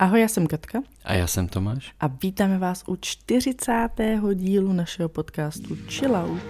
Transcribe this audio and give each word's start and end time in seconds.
Ahoj, 0.00 0.20
já 0.20 0.28
jsem 0.28 0.46
Katka. 0.46 0.82
A 1.04 1.14
já 1.14 1.26
jsem 1.26 1.48
Tomáš. 1.48 1.92
A 2.00 2.06
vítáme 2.06 2.58
vás 2.58 2.84
u 2.86 2.96
40. 2.96 3.88
dílu 4.34 4.72
našeho 4.72 5.08
podcastu 5.08 5.76
Chill 5.88 6.16
Out. 6.16 6.42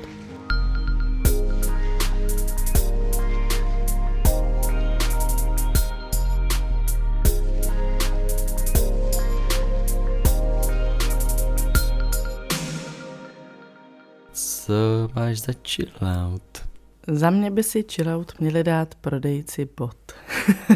Co 14.32 15.08
máš 15.14 15.40
za 15.40 15.52
chill 15.68 15.92
out? 16.24 16.62
Za 17.06 17.30
mě 17.30 17.50
by 17.50 17.62
si 17.62 17.84
chill 17.92 18.08
out 18.08 18.40
měli 18.40 18.64
dát 18.64 18.94
prodejci 18.94 19.68
bot. 19.76 20.12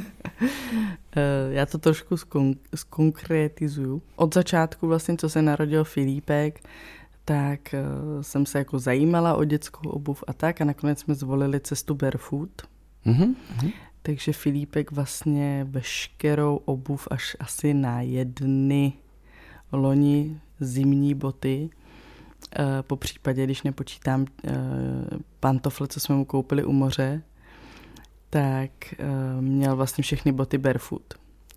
Eh, 1.16 1.20
já 1.50 1.66
to 1.66 1.78
trošku 1.78 2.14
skon- 2.14 2.56
skonkretizuju. 2.74 4.02
Od 4.16 4.34
začátku 4.34 4.86
vlastně, 4.86 5.16
co 5.16 5.28
se 5.28 5.42
narodil 5.42 5.84
Filipek, 5.84 6.60
tak 7.24 7.60
uh, 7.74 8.22
jsem 8.22 8.46
se 8.46 8.58
jako 8.58 8.78
zajímala 8.78 9.34
o 9.34 9.44
dětskou 9.44 9.88
obuv 9.88 10.24
a 10.26 10.32
tak 10.32 10.60
a 10.60 10.64
nakonec 10.64 11.00
jsme 11.00 11.14
zvolili 11.14 11.60
cestu 11.60 11.94
barefoot. 11.94 12.62
Mhm. 13.04 13.34
Takže 14.02 14.32
Filipek 14.32 14.90
vlastně 14.90 15.66
veškerou 15.70 16.56
obuv 16.56 17.08
až 17.10 17.36
asi 17.40 17.74
na 17.74 18.00
jedny 18.00 18.92
loni 19.72 20.40
zimní 20.60 21.14
boty, 21.14 21.70
uh, 22.58 22.64
po 22.82 22.96
případě, 22.96 23.44
když 23.44 23.62
nepočítám 23.62 24.26
pantofle, 25.40 25.88
co 25.88 26.00
jsme 26.00 26.14
mu 26.14 26.24
koupili 26.24 26.64
u 26.64 26.72
moře, 26.72 27.22
tak 28.34 28.70
uh, 28.98 29.42
měl 29.42 29.76
vlastně 29.76 30.02
všechny 30.02 30.32
boty 30.32 30.58
barefoot. 30.58 31.14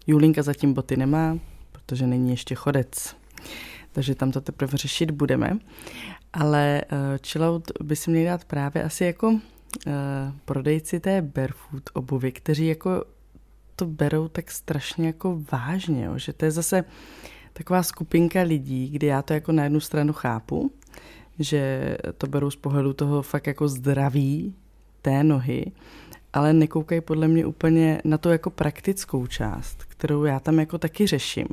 Julinka 0.07 0.43
zatím 0.43 0.73
boty 0.73 0.97
nemá, 0.97 1.39
protože 1.71 2.07
není 2.07 2.29
ještě 2.29 2.55
chodec. 2.55 3.15
Takže 3.91 4.15
tam 4.15 4.31
to 4.31 4.41
teprve 4.41 4.77
řešit 4.77 5.11
budeme. 5.11 5.57
Ale 6.33 6.81
uh, 6.91 6.97
chillout 7.27 7.71
by 7.83 7.95
si 7.95 8.11
měli 8.11 8.25
dát 8.25 8.45
právě 8.45 8.83
asi 8.83 9.05
jako 9.05 9.29
uh, 9.29 9.39
prodejci 10.45 10.99
té 10.99 11.21
barefoot 11.21 11.89
obuvy, 11.93 12.31
kteří 12.31 12.67
jako 12.67 13.05
to 13.75 13.85
berou 13.85 14.27
tak 14.27 14.51
strašně 14.51 15.07
jako 15.07 15.43
vážně, 15.51 16.05
jo? 16.05 16.17
že 16.17 16.33
to 16.33 16.45
je 16.45 16.51
zase 16.51 16.83
taková 17.53 17.83
skupinka 17.83 18.41
lidí, 18.41 18.89
kdy 18.89 19.07
já 19.07 19.21
to 19.21 19.33
jako 19.33 19.51
na 19.51 19.63
jednu 19.63 19.79
stranu 19.79 20.13
chápu, 20.13 20.71
že 21.39 21.97
to 22.17 22.27
berou 22.27 22.51
z 22.51 22.55
pohledu 22.55 22.93
toho 22.93 23.21
fakt 23.21 23.47
jako 23.47 23.67
zdraví 23.67 24.55
té 25.01 25.23
nohy, 25.23 25.71
ale 26.33 26.53
nekoukají 26.53 27.01
podle 27.01 27.27
mě 27.27 27.45
úplně 27.45 28.01
na 28.03 28.17
to 28.17 28.29
jako 28.29 28.49
praktickou 28.49 29.27
část, 29.27 29.83
kterou 29.83 30.23
já 30.23 30.39
tam 30.39 30.59
jako 30.59 30.77
taky 30.77 31.07
řeším. 31.07 31.47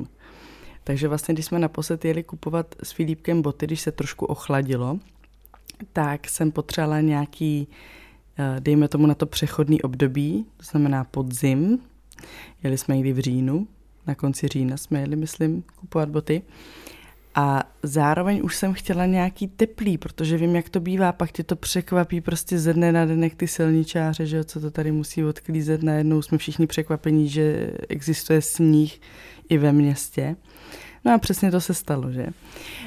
Takže 0.84 1.08
vlastně, 1.08 1.34
když 1.34 1.46
jsme 1.46 1.58
naposled 1.58 2.04
jeli 2.04 2.22
kupovat 2.22 2.74
s 2.82 2.92
Filipkem 2.92 3.42
boty, 3.42 3.66
když 3.66 3.80
se 3.80 3.92
trošku 3.92 4.26
ochladilo, 4.26 4.98
tak 5.92 6.28
jsem 6.28 6.52
potřebovala 6.52 7.00
nějaký, 7.00 7.68
eh, 8.38 8.60
dejme 8.60 8.88
tomu 8.88 9.06
na 9.06 9.14
to 9.14 9.26
přechodný 9.26 9.82
období, 9.82 10.46
to 10.56 10.64
znamená 10.64 11.04
podzim. 11.04 11.78
Jeli 12.62 12.78
jsme 12.78 12.96
někdy 12.96 13.12
v 13.12 13.18
říjnu, 13.18 13.66
na 14.06 14.14
konci 14.14 14.48
října 14.48 14.76
jsme 14.76 15.00
jeli, 15.00 15.16
myslím, 15.16 15.62
kupovat 15.62 16.08
boty. 16.08 16.42
A 17.34 17.62
zároveň 17.82 18.40
už 18.44 18.56
jsem 18.56 18.72
chtěla 18.72 19.06
nějaký 19.06 19.48
teplý, 19.48 19.98
protože 19.98 20.36
vím, 20.36 20.56
jak 20.56 20.68
to 20.68 20.80
bývá, 20.80 21.12
pak 21.12 21.32
tě 21.32 21.44
to 21.44 21.56
překvapí 21.56 22.20
prostě 22.20 22.58
ze 22.58 22.74
dne 22.74 22.92
na 22.92 23.04
den, 23.04 23.24
jak 23.24 23.34
ty 23.34 23.48
silničáře, 23.48 24.26
že 24.26 24.36
jo, 24.36 24.44
co 24.44 24.60
to 24.60 24.70
tady 24.70 24.92
musí 24.92 25.24
odklízet, 25.24 25.82
najednou 25.82 26.22
jsme 26.22 26.38
všichni 26.38 26.66
překvapení, 26.66 27.28
že 27.28 27.70
existuje 27.88 28.42
sníh 28.42 29.00
i 29.48 29.58
ve 29.58 29.72
městě. 29.72 30.36
No 31.04 31.14
a 31.14 31.18
přesně 31.18 31.50
to 31.50 31.60
se 31.60 31.74
stalo, 31.74 32.12
že? 32.12 32.26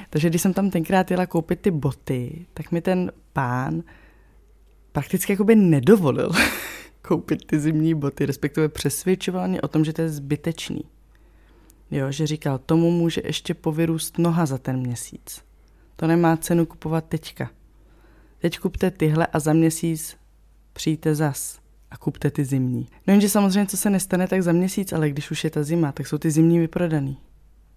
Takže 0.09 0.29
když 0.29 0.41
jsem 0.41 0.53
tam 0.53 0.69
tenkrát 0.69 1.11
jela 1.11 1.25
koupit 1.25 1.59
ty 1.59 1.71
boty, 1.71 2.45
tak 2.53 2.71
mi 2.71 2.81
ten 2.81 3.11
pán 3.33 3.83
prakticky 4.91 5.33
jakoby 5.33 5.55
nedovolil 5.55 6.31
koupit 7.01 7.45
ty 7.45 7.59
zimní 7.59 7.93
boty, 7.93 8.25
respektive 8.25 8.69
přesvědčoval 8.69 9.47
mě 9.47 9.61
o 9.61 9.67
tom, 9.67 9.85
že 9.85 9.93
to 9.93 10.01
je 10.01 10.09
zbytečný. 10.09 10.81
Jo, 11.91 12.11
že 12.11 12.27
říkal, 12.27 12.57
tomu 12.57 12.91
může 12.91 13.21
ještě 13.25 13.53
povyrůst 13.53 14.17
noha 14.17 14.45
za 14.45 14.57
ten 14.57 14.77
měsíc. 14.77 15.41
To 15.95 16.07
nemá 16.07 16.37
cenu 16.37 16.65
kupovat 16.65 17.05
teďka. 17.05 17.49
Teď 18.39 18.59
kupte 18.59 18.91
tyhle 18.91 19.27
a 19.27 19.39
za 19.39 19.53
měsíc 19.53 20.17
přijďte 20.73 21.15
zas 21.15 21.59
a 21.91 21.97
kupte 21.97 22.31
ty 22.31 22.45
zimní. 22.45 22.87
No 23.07 23.13
jenže 23.13 23.29
samozřejmě, 23.29 23.65
co 23.65 23.77
se 23.77 23.89
nestane, 23.89 24.27
tak 24.27 24.43
za 24.43 24.51
měsíc, 24.51 24.93
ale 24.93 25.09
když 25.09 25.31
už 25.31 25.43
je 25.43 25.49
ta 25.49 25.63
zima, 25.63 25.91
tak 25.91 26.07
jsou 26.07 26.17
ty 26.17 26.31
zimní 26.31 26.59
vyprodaný. 26.59 27.17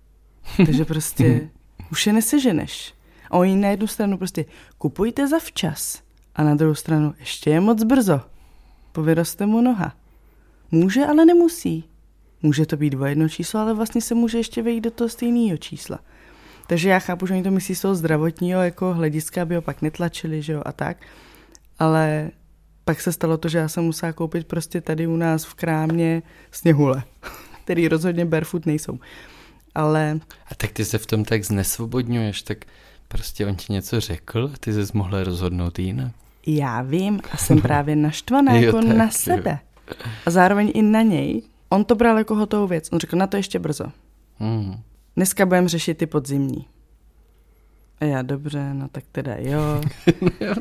Takže 0.67 0.85
prostě 0.85 1.51
už 1.93 2.07
je 2.07 2.13
neseženeš. 2.13 2.95
A 3.31 3.39
oni 3.39 3.57
na 3.57 3.69
jednu 3.69 3.87
stranu 3.87 4.19
prostě 4.19 4.45
kupujte 4.79 5.29
za 5.29 5.39
včas 5.39 6.03
a 6.35 6.45
na 6.45 6.55
druhou 6.55 6.75
stranu 6.75 7.15
ještě 7.19 7.51
je 7.51 7.61
moc 7.61 7.83
brzo. 7.83 8.21
Povyroste 8.93 9.47
mu 9.47 9.61
noha. 9.61 9.97
Může, 10.71 11.07
ale 11.07 11.25
nemusí. 11.25 11.85
Může 12.43 12.67
to 12.67 12.77
být 12.77 12.91
dvojedno 12.91 13.29
číslo, 13.29 13.61
ale 13.61 13.75
vlastně 13.75 14.01
se 14.01 14.15
může 14.15 14.39
ještě 14.39 14.63
vejít 14.63 14.85
do 14.85 14.91
toho 14.91 15.09
stejného 15.09 15.57
čísla. 15.57 15.99
Takže 16.67 16.89
já 16.89 16.99
chápu, 16.99 17.27
že 17.27 17.35
oni 17.35 17.43
to 17.43 17.51
myslí 17.51 17.75
z 17.75 17.81
toho 17.81 17.95
zdravotního 17.95 18.63
jako 18.63 18.95
hlediska, 18.95 19.43
aby 19.43 19.55
ho 19.55 19.63
pak 19.63 19.83
netlačili, 19.83 20.43
že 20.43 20.53
jo, 20.53 20.63
a 20.65 20.73
tak. 20.73 20.97
Ale 21.79 22.31
pak 22.85 23.01
se 23.01 23.13
stalo 23.13 23.37
to, 23.39 23.49
že 23.49 23.59
já 23.59 23.69
jsem 23.69 23.85
musela 23.85 24.13
koupit 24.13 24.47
prostě 24.47 24.81
tady 24.81 25.07
u 25.07 25.17
nás 25.17 25.45
v 25.45 25.55
krámě 25.55 26.23
sněhule, 26.51 27.03
který 27.65 27.89
rozhodně 27.89 28.25
barefoot 28.25 28.67
nejsou. 28.67 28.99
Ale... 29.75 30.21
A 30.51 30.55
tak 30.55 30.73
ty 30.73 30.85
se 30.85 30.99
v 30.99 31.07
tom 31.07 31.25
tak 31.25 31.45
znesvobodňuješ, 31.45 32.43
tak 32.43 32.65
prostě 33.09 33.47
on 33.47 33.57
ti 33.57 33.73
něco 33.73 34.01
řekl 34.01 34.51
a 34.55 34.57
ty 34.61 34.73
jsi 34.73 34.93
mohla 34.95 35.25
rozhodnout 35.25 35.79
jinak. 35.79 36.13
Já 36.47 36.83
vím 36.83 37.21
a 37.33 37.37
jsem 37.37 37.61
právě 37.63 37.97
naštvaná 37.97 38.55
Jo, 38.55 38.63
jako 38.63 38.79
tak, 38.79 38.97
na 38.97 39.05
jo. 39.05 39.11
sebe. 39.13 39.59
A 40.27 40.31
zároveň 40.31 40.73
i 40.75 40.83
na 40.83 41.03
něj. 41.03 41.43
On 41.73 41.85
to 41.85 41.95
bral 41.95 42.19
jako 42.19 42.35
hotovou 42.35 42.67
věc. 42.67 42.89
On 42.93 42.99
řekl, 43.01 43.17
na 43.17 43.27
to 43.27 43.37
ještě 43.37 43.59
brzo. 43.59 43.85
Hmm. 44.39 44.75
Dneska 45.17 45.47
budeme 45.47 45.69
řešit 45.69 45.99
ty 45.99 46.07
podzimní. 46.07 46.67
A 48.01 48.05
já, 48.05 48.23
dobře, 48.23 48.75
no 48.75 48.89
tak 48.93 49.05
teda 49.13 49.35
jo. 49.39 49.81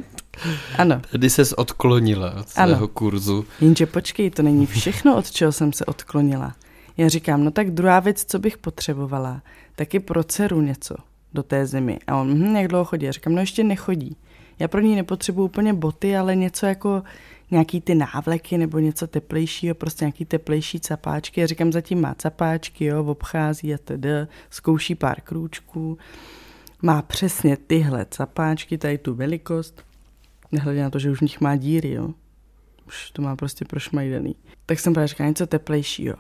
Ano, 0.78 1.02
Tady 1.12 1.30
ses 1.30 1.53
odklonila 1.53 2.34
od 2.40 2.50
svého 2.50 2.75
Ano. 2.78 2.88
kurzu. 2.88 3.46
jenže 3.62 3.86
počkej, 3.86 4.30
to 4.30 4.42
není 4.42 4.66
všechno, 4.66 5.18
od 5.18 5.31
čeho 5.31 5.52
jsem 5.52 5.74
se 5.74 5.86
odklonila. 5.86 6.56
Já 6.98 7.09
říkám, 7.09 7.44
no 7.44 7.52
tak 7.52 7.72
druhá 7.72 8.00
věc, 8.00 8.25
co 8.25 8.40
bych 8.40 8.58
potřebovala, 8.58 9.42
taky 9.75 10.00
pro 10.00 10.24
dceru 10.24 10.62
něco 10.62 10.96
do 11.34 11.44
té 11.44 11.66
zimy. 11.66 12.00
A 12.08 12.16
on, 12.18 12.34
hm, 12.34 12.56
jak 12.56 12.68
dlouho 12.68 12.86
chodí? 12.86 13.06
Já 13.06 13.12
říkám, 13.12 13.36
no 13.36 13.42
ještě 13.42 13.64
nechodí. 13.64 14.16
Já 14.59 14.68
pro 14.68 14.81
ní 14.81 14.96
nepotřebuju 14.96 15.46
úplně 15.46 15.74
boty, 15.74 16.18
ale 16.18 16.36
něco 16.36 16.66
jako 16.66 17.03
nějaký 17.52 17.82
ty 17.82 17.96
návleky 17.96 18.58
nebo 18.58 18.80
něco 18.80 19.08
teplejšího, 19.08 19.76
prostě 19.76 20.06
nějaký 20.06 20.26
teplejší 20.26 20.80
capáčky. 20.80 21.42
Já 21.42 21.48
říkám, 21.48 21.72
zatím 21.72 22.02
má 22.02 22.16
capáčky, 22.18 22.86
jo, 22.86 23.06
obchází 23.06 23.74
a 23.74 23.78
tedy, 23.78 24.10
zkouší 24.50 24.96
pár 24.96 25.22
krůčků. 25.22 25.98
Má 26.82 27.02
přesně 27.02 27.58
tyhle 27.58 28.06
capáčky, 28.10 28.78
tady 28.78 28.98
tu 28.98 29.16
velikost. 29.16 29.84
Nehledě 30.52 30.84
na 30.84 30.90
to, 30.90 31.00
že 31.00 31.12
už 31.12 31.18
v 31.18 31.22
nich 31.22 31.42
má 31.42 31.56
díry, 31.56 31.92
jo. 31.92 32.14
Už 32.88 33.12
to 33.12 33.22
má 33.22 33.36
prostě 33.36 33.66
prošmajdený. 33.66 34.36
Tak 34.66 34.80
jsem 34.80 34.94
právě 34.94 35.08
říkal 35.08 35.28
něco 35.28 35.48
teplejšího. 35.48 36.16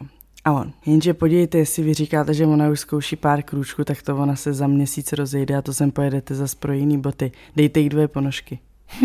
A 0.45 0.51
on, 0.51 0.73
jenže 0.85 1.13
podívejte, 1.13 1.57
jestli 1.57 1.83
vy 1.83 1.93
říkáte, 1.93 2.33
že 2.33 2.45
ona 2.45 2.69
už 2.69 2.79
zkouší 2.79 3.15
pár 3.15 3.43
krůčků, 3.43 3.83
tak 3.83 4.01
to 4.01 4.17
ona 4.17 4.35
se 4.35 4.53
za 4.53 4.67
měsíc 4.67 5.13
rozejde 5.13 5.55
a 5.55 5.61
to 5.61 5.73
sem 5.73 5.91
pojedete 5.91 6.35
za 6.35 6.47
pro 6.59 6.73
jiný 6.73 6.97
boty. 7.01 7.31
Dejte 7.55 7.79
jí 7.79 7.89
dvě 7.89 8.07
ponožky. 8.07 8.59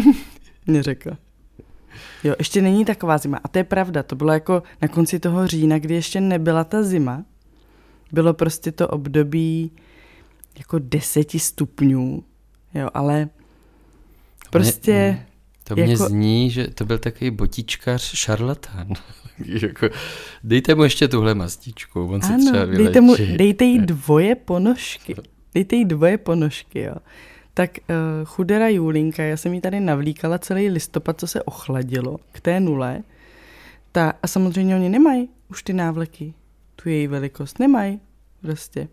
Mě 0.67 0.83
řekla. 0.83 1.24
Jo, 2.25 2.35
ještě 2.39 2.63
není 2.63 2.85
taková 2.85 3.19
zima. 3.19 3.41
A 3.45 3.49
to 3.49 3.59
je 3.59 3.65
pravda, 3.65 4.03
to 4.03 4.17
bylo 4.17 4.33
jako 4.33 4.63
na 4.83 4.89
konci 4.89 5.21
toho 5.21 5.47
října, 5.47 5.79
kdy 5.79 5.95
ještě 5.95 6.21
nebyla 6.21 6.65
ta 6.65 6.83
zima. 6.83 7.25
Bylo 8.13 8.35
prostě 8.35 8.73
to 8.73 8.89
období 8.89 9.71
jako 10.59 10.79
deseti 10.79 11.39
stupňů, 11.39 12.25
jo, 12.75 12.89
ale 12.95 13.29
prostě... 14.51 14.93
Mě, 14.93 15.27
to 15.65 15.75
mě 15.75 15.85
jako- 15.85 16.09
zní, 16.09 16.51
že 16.51 16.69
to 16.69 16.85
byl 16.85 16.99
takový 16.99 17.31
botičkář 17.31 18.15
šarlatán. 18.15 18.89
jako, 19.45 19.89
dejte 20.45 20.75
mu 20.75 20.85
ještě 20.85 21.09
tuhle 21.09 21.35
mastičku, 21.35 22.07
on 22.07 22.23
se 22.23 22.37
třeba 22.39 22.63
Ano, 22.63 22.77
dejte, 22.77 23.01
mu, 23.01 23.17
dejte 23.37 23.65
jí 23.65 23.79
dvoje 23.79 24.35
ponožky. 24.35 25.15
Dejte 25.55 25.77
jí 25.77 25.85
dvoje 25.85 26.19
ponožky, 26.19 26.81
jo. 26.81 26.95
Tak 27.55 27.79
uh, 27.79 27.97
chudera 28.25 28.69
Julinka, 28.69 29.23
já 29.23 29.37
jsem 29.37 29.55
jí 29.55 29.61
tady 29.61 29.81
navlíkala 29.81 30.39
celý 30.39 30.69
listopad, 30.69 31.21
co 31.21 31.27
se 31.27 31.43
ochladilo 31.43 32.19
k 32.33 32.41
té 32.41 32.61
nule. 32.61 33.03
Ta, 33.93 34.13
a 34.23 34.27
samozřejmě 34.27 34.77
oni 34.77 34.89
nemají 34.89 35.29
už 35.51 35.63
ty 35.63 35.73
návleky, 35.73 36.35
tu 36.77 36.89
její 36.89 37.07
velikost 37.07 37.59
nemají 37.59 38.01
prostě. 38.41 38.89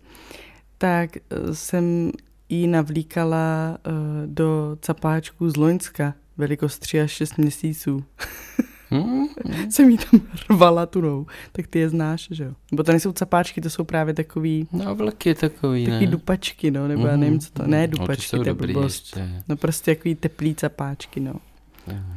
Tak 0.78 1.10
uh, 1.16 1.54
jsem 1.54 2.12
jí 2.50 2.68
navlíkala 2.68 3.78
uh, 3.88 3.94
do 4.26 4.78
capáčku 4.82 5.50
z 5.50 5.56
Loňska, 5.58 6.14
velikost 6.38 6.80
3 6.80 7.02
až 7.02 7.12
6 7.12 7.38
měsíců. 7.38 8.04
Hmm? 8.92 9.28
jsem 9.70 9.90
jí 9.90 9.98
tam 9.98 10.22
rvala 10.50 10.86
tunou, 10.86 11.26
tak 11.52 11.68
ty 11.68 11.80
je 11.80 11.90
znáš, 11.90 12.28
že 12.32 12.44
jo? 12.44 12.52
Nebo 12.72 12.84
to 12.84 12.92
nejsou 12.92 13.12
capáčky, 13.14 13.62
to 13.62 13.70
jsou 13.70 13.84
právě 13.84 14.14
takový, 14.14 14.68
No, 14.72 14.96
vlky 14.96 15.36
takový, 15.36 15.86
takový 15.86 16.06
ne? 16.06 16.12
dupačky, 16.12 16.72
no, 16.72 16.88
nebo 16.88 17.08
já 17.08 17.18
nevím, 17.18 17.40
co 17.40 17.52
to, 17.52 17.68
ne 17.68 17.88
No, 17.88 17.98
dupačky, 17.98 18.26
jsou 18.28 18.44
to 18.44 18.50
je 18.50 18.54
blbost. 18.54 19.18
ještě. 19.18 19.44
No 19.48 19.56
prostě 19.58 19.96
takový 19.96 20.16
teplý 20.16 20.56
capáčky, 20.56 21.20
no. 21.20 21.34
Mhm. 21.88 22.14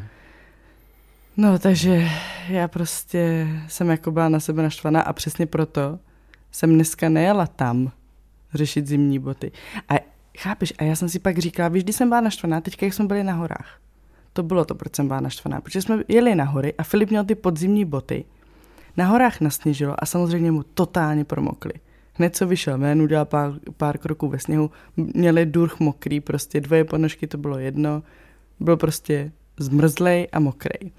No, 1.36 1.58
takže 1.58 2.08
já 2.48 2.68
prostě 2.68 3.48
jsem 3.68 3.88
jako 3.88 4.10
byla 4.10 4.28
na 4.28 4.40
sebe 4.40 4.62
naštvaná 4.62 5.00
a 5.00 5.12
přesně 5.12 5.46
proto 5.46 5.98
jsem 6.52 6.74
dneska 6.74 7.08
nejela 7.08 7.46
tam 7.46 7.90
řešit 8.54 8.86
zimní 8.86 9.18
boty. 9.18 9.52
A 9.88 9.94
chápeš, 10.38 10.72
a 10.78 10.84
já 10.84 10.96
jsem 10.96 11.08
si 11.08 11.18
pak 11.18 11.38
říkala, 11.38 11.68
víš, 11.68 11.84
když 11.84 11.96
jsem 11.96 12.08
byla 12.08 12.20
naštvaná, 12.20 12.60
teďka 12.60 12.86
jak 12.86 12.94
jsme 12.94 13.04
byli 13.06 13.24
na 13.24 13.32
horách, 13.34 13.78
to 14.34 14.42
bylo 14.42 14.64
to, 14.64 14.74
proč 14.74 14.96
jsem 14.96 15.08
byla 15.08 15.20
naštvaná, 15.20 15.60
protože 15.60 15.82
jsme 15.82 16.04
jeli 16.08 16.34
na 16.34 16.44
hory 16.44 16.74
a 16.78 16.82
Filip 16.82 17.10
měl 17.10 17.24
ty 17.24 17.34
podzimní 17.34 17.84
boty. 17.84 18.24
Na 18.96 19.06
horách 19.06 19.40
nasněžilo 19.40 19.94
a 19.98 20.06
samozřejmě 20.06 20.52
mu 20.52 20.62
totálně 20.62 21.24
promokly. 21.24 21.72
Hned 22.12 22.36
co 22.36 22.46
vyšel 22.46 22.78
ven, 22.78 23.02
udělal 23.02 23.24
pár, 23.24 23.52
pár 23.76 23.98
kroků 23.98 24.28
ve 24.28 24.38
sněhu, 24.38 24.70
měli 24.96 25.46
durch 25.46 25.80
mokrý, 25.80 26.20
prostě 26.20 26.60
dvoje 26.60 26.84
ponožky, 26.84 27.26
to 27.26 27.38
bylo 27.38 27.58
jedno, 27.58 28.02
byl 28.60 28.76
prostě 28.76 29.32
zmrzlej 29.58 30.28
a 30.32 30.40
mokrej. 30.40 30.90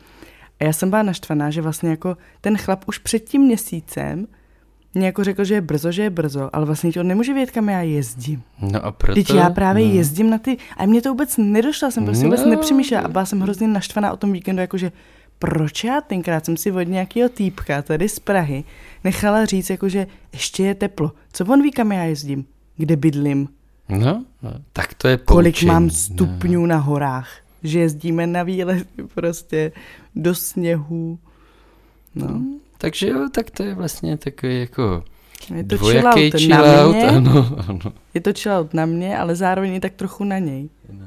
A 0.59 0.63
já 0.63 0.73
jsem 0.73 0.89
byla 0.89 1.03
naštvaná, 1.03 1.49
že 1.49 1.61
vlastně 1.61 1.89
jako 1.89 2.17
ten 2.41 2.57
chlap 2.57 2.83
už 2.87 2.97
před 2.97 3.19
tím 3.19 3.41
měsícem 3.41 4.27
mě 4.95 5.05
jako 5.05 5.23
řekl, 5.23 5.43
že 5.43 5.53
je 5.53 5.61
brzo, 5.61 5.91
že 5.91 6.03
je 6.03 6.09
brzo, 6.09 6.49
ale 6.53 6.65
vlastně 6.65 6.93
to 6.93 7.03
nemůže 7.03 7.33
vědět, 7.33 7.51
kam 7.51 7.69
já 7.69 7.81
jezdím. 7.81 8.43
No 8.61 8.85
a 8.85 8.91
proto... 8.91 9.13
Teď 9.13 9.33
já 9.33 9.49
právě 9.49 9.87
no. 9.87 9.93
jezdím 9.93 10.29
na 10.29 10.37
ty, 10.37 10.57
a 10.77 10.85
mě 10.85 11.01
to 11.01 11.09
vůbec 11.09 11.37
nedošlo, 11.37 11.91
jsem 11.91 12.05
prostě 12.05 12.25
vůbec 12.25 12.43
No. 12.45 12.49
nepřemýšlela 12.49 13.03
a 13.03 13.07
byla 13.07 13.25
jsem 13.25 13.41
hrozně 13.41 13.67
naštvaná 13.67 14.13
o 14.13 14.17
tom 14.17 14.31
víkendu, 14.31 14.61
jakože 14.61 14.91
proč 15.39 15.83
já 15.83 16.01
tenkrát 16.01 16.45
jsem 16.45 16.57
si 16.57 16.71
od 16.71 16.81
nějakého 16.87 17.29
týpka 17.29 17.81
tady 17.81 18.09
z 18.09 18.19
Prahy 18.19 18.63
nechala 19.03 19.45
říct, 19.45 19.69
jakože 19.69 20.07
ještě 20.33 20.63
je 20.63 20.75
teplo. 20.75 21.11
Co 21.33 21.45
on 21.45 21.61
ví, 21.61 21.71
kam 21.71 21.91
já 21.91 22.03
jezdím? 22.03 22.45
Kde 22.77 22.95
bydlím? 22.95 23.49
No, 23.89 24.25
no, 24.41 24.53
tak 24.73 24.93
to 24.93 25.07
je 25.07 25.17
Kolik 25.17 25.55
poučení, 25.55 25.71
mám 25.71 25.83
no. 25.83 25.89
stupňů 25.89 26.65
na 26.65 26.77
horách? 26.77 27.29
Že 27.63 27.79
jezdíme 27.79 28.27
na 28.27 28.43
výlet 28.43 28.87
prostě 29.13 29.71
do 30.15 30.35
sněhu. 30.35 31.19
No, 32.15 32.41
Takže 32.77 33.07
jo, 33.07 33.27
tak 33.31 33.49
to 33.49 33.63
je 33.63 33.73
vlastně 33.75 34.17
takový 34.17 34.59
jako 34.59 35.03
je 35.55 35.63
to 35.63 35.75
dvojaký 35.75 36.31
chillout 36.31 36.49
na 36.59 36.87
mě, 36.91 37.07
ano, 37.07 37.49
ano. 37.67 37.93
je 38.13 38.21
to 38.21 38.33
chillout 38.33 38.73
na 38.73 38.85
mě, 38.85 39.17
ale 39.17 39.35
zároveň 39.35 39.73
i 39.73 39.79
tak 39.79 39.93
trochu 39.93 40.23
na 40.23 40.39
něj. 40.39 40.69
No. 40.91 41.05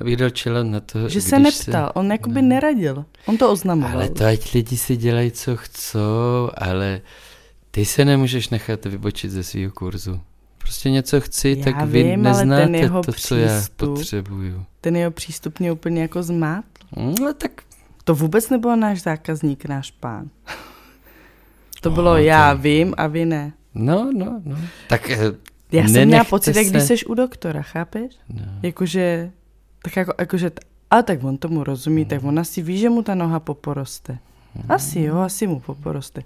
Já 0.00 0.04
bych 0.04 0.16
dal 0.16 0.30
chillout 0.38 0.66
na 0.66 0.80
to, 0.80 1.08
Že 1.08 1.20
se 1.20 1.38
neptal, 1.38 1.92
on 1.94 2.12
jakoby 2.12 2.42
ne. 2.42 2.48
neradil. 2.48 3.04
On 3.26 3.36
to 3.36 3.52
oznamoval. 3.52 3.92
Ale 3.96 4.08
to 4.10 4.24
ať 4.24 4.54
lidi 4.54 4.76
si 4.76 4.96
dělají, 4.96 5.30
co 5.30 5.56
chcou, 5.56 6.50
ale 6.56 7.00
ty 7.70 7.84
se 7.84 8.04
nemůžeš 8.04 8.48
nechat 8.48 8.84
vybočit 8.84 9.30
ze 9.30 9.42
svého 9.42 9.72
kurzu. 9.72 10.20
Prostě 10.58 10.90
něco 10.90 11.20
chci, 11.20 11.54
Já 11.58 11.64
tak 11.64 11.86
vy 11.88 12.02
vím, 12.02 12.26
ale 12.26 12.38
ten 12.38 12.48
neznáte 12.48 12.78
jeho 12.78 13.02
to, 13.02 13.12
co 13.12 13.36
já 13.36 13.60
přístup- 13.60 13.94
potřebuju. 13.94 14.64
Ten 14.80 14.96
jeho 14.96 15.10
přístup 15.10 15.60
mě 15.60 15.72
úplně 15.72 16.02
jako 16.02 16.22
zmátl. 16.22 16.66
No 16.96 17.34
tak 17.34 17.50
To 18.04 18.14
vůbec 18.14 18.50
nebyl 18.50 18.76
náš 18.76 19.02
zákazník, 19.02 19.64
náš 19.64 19.90
pán. 19.90 20.28
To 21.88 21.94
bylo 21.94 22.12
to- 22.12 22.18
já 22.18 22.52
vím 22.52 22.94
a 22.96 23.06
vy 23.06 23.24
ne. 23.26 23.52
No, 23.74 24.10
no, 24.16 24.40
no. 24.44 24.56
Tak 24.88 25.10
eh, 25.10 25.18
Já 25.72 25.88
jsem 25.88 26.06
měla 26.08 26.24
pocit, 26.24 26.56
jak 26.56 26.64
se- 26.66 26.70
když 26.70 26.82
jsi 26.82 27.04
u 27.06 27.14
doktora, 27.14 27.62
chápeš? 27.62 28.14
No. 28.28 28.42
Jakože, 28.62 29.30
tak 29.82 29.96
jako, 29.96 30.12
jakože, 30.18 30.50
a 30.90 31.02
tak 31.02 31.24
on 31.24 31.36
tomu 31.38 31.64
rozumí, 31.64 32.04
tak 32.04 32.24
on 32.24 32.38
asi 32.38 32.62
ví, 32.62 32.78
že 32.78 32.90
mu 32.90 33.02
ta 33.02 33.14
noha 33.14 33.40
poporoste. 33.40 34.18
Asi 34.68 35.00
jo, 35.00 35.16
asi 35.18 35.46
mu 35.46 35.60
poporoste. 35.60 36.20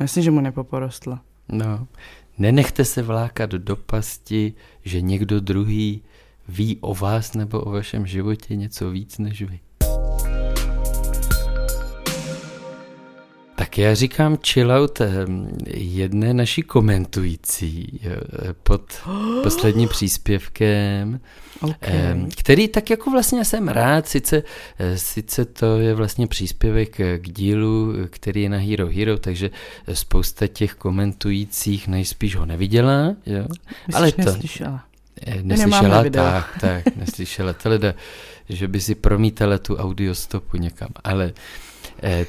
No 0.00 0.04
jasně, 0.04 0.22
že 0.22 0.30
mu 0.30 0.40
nepoporostla. 0.40 1.20
No, 1.48 1.86
nenechte 2.38 2.84
se 2.84 3.02
vlákat 3.02 3.50
do 3.50 3.76
pasti, 3.76 4.52
že 4.84 5.00
někdo 5.00 5.40
druhý 5.40 6.02
ví 6.48 6.78
o 6.80 6.94
vás 6.94 7.34
nebo 7.34 7.60
o 7.60 7.70
vašem 7.70 8.06
životě 8.06 8.56
něco 8.56 8.90
víc 8.90 9.18
než 9.18 9.42
vy. 9.42 9.60
Tak 13.56 13.78
já 13.78 13.94
říkám 13.94 14.38
chillout 14.46 15.00
ehm, 15.00 15.48
jedné 15.74 16.34
naší 16.34 16.62
komentující 16.62 18.00
eh, 18.04 18.52
pod 18.62 18.82
posledním 19.42 19.88
příspěvkem, 19.88 21.20
Okay. 21.60 21.96
Em, 21.96 22.28
který 22.36 22.68
tak 22.68 22.90
jako 22.90 23.10
vlastně 23.10 23.44
jsem 23.44 23.68
rád, 23.68 24.08
sice, 24.08 24.42
eh, 24.78 24.98
sice 24.98 25.44
to 25.44 25.78
je 25.78 25.94
vlastně 25.94 26.26
příspěvek 26.26 27.00
eh, 27.00 27.18
k 27.18 27.28
dílu, 27.32 27.94
eh, 28.04 28.08
který 28.08 28.42
je 28.42 28.48
na 28.48 28.58
Hero 28.58 28.86
Hero, 28.86 29.18
takže 29.18 29.50
eh, 29.86 29.96
spousta 29.96 30.46
těch 30.46 30.74
komentujících 30.74 31.88
nejspíš 31.88 32.36
ho 32.36 32.46
neviděla, 32.46 33.16
jo? 33.26 33.46
ale 33.94 33.94
ale 33.94 34.12
to... 34.12 34.22
neslyšela. 34.22 34.84
Eh, 35.26 35.42
Neslyšela, 35.42 36.04
tak, 36.10 36.58
tak, 36.60 36.96
neslyšela, 36.96 37.52
to 37.52 37.68
leda, 37.68 37.94
že 38.48 38.68
by 38.68 38.80
si 38.80 38.94
promítala 38.94 39.58
tu 39.58 39.76
audiostopu 39.76 40.56
někam, 40.56 40.88
ale 41.04 41.32
Eh, 41.32 41.75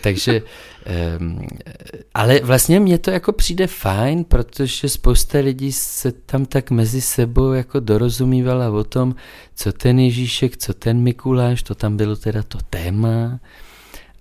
takže, 0.02 0.42
ehm, 0.86 1.48
eh, 1.66 1.74
ale 2.14 2.40
vlastně 2.40 2.80
mně 2.80 2.98
to 2.98 3.12
jako 3.12 3.32
přijde 3.32 3.68
fajn, 3.68 4.24
protože 4.24 4.90
spousta 4.90 5.40
lidí 5.40 5.72
se 5.72 6.12
tam 6.12 6.46
tak 6.46 6.72
mezi 6.72 7.02
sebou 7.02 7.54
jako 7.54 7.80
dorozumívala 7.80 8.70
o 8.70 8.84
tom, 8.84 9.16
co 9.56 9.74
ten 9.74 10.00
Ježíšek, 10.00 10.58
co 10.58 10.74
ten 10.74 11.00
Mikuláš, 11.00 11.64
to 11.64 11.76
tam 11.76 11.98
bylo 11.98 12.16
teda 12.16 12.44
to 12.44 12.58
téma 12.70 13.40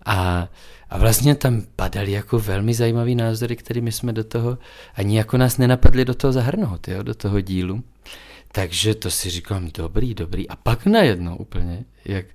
a, 0.04 0.48
a 0.90 0.98
vlastně 0.98 1.34
tam 1.34 1.62
padaly 1.76 2.12
jako 2.12 2.38
velmi 2.38 2.74
zajímavý 2.74 3.14
názory, 3.14 3.56
kterými 3.56 3.92
jsme 3.92 4.12
do 4.12 4.24
toho, 4.24 4.58
ani 4.94 5.18
jako 5.18 5.36
nás 5.36 5.58
nenapadli 5.58 6.04
do 6.04 6.14
toho 6.14 6.32
zahrnout, 6.32 6.88
jo, 6.88 7.02
do 7.02 7.14
toho 7.14 7.40
dílu. 7.40 7.82
Takže 8.52 8.94
to 8.94 9.10
si 9.10 9.30
říkám, 9.30 9.70
dobrý, 9.74 10.14
dobrý. 10.14 10.48
A 10.48 10.56
pak 10.56 10.86
najednou 10.86 11.36
úplně, 11.36 11.84
jak 12.04 12.26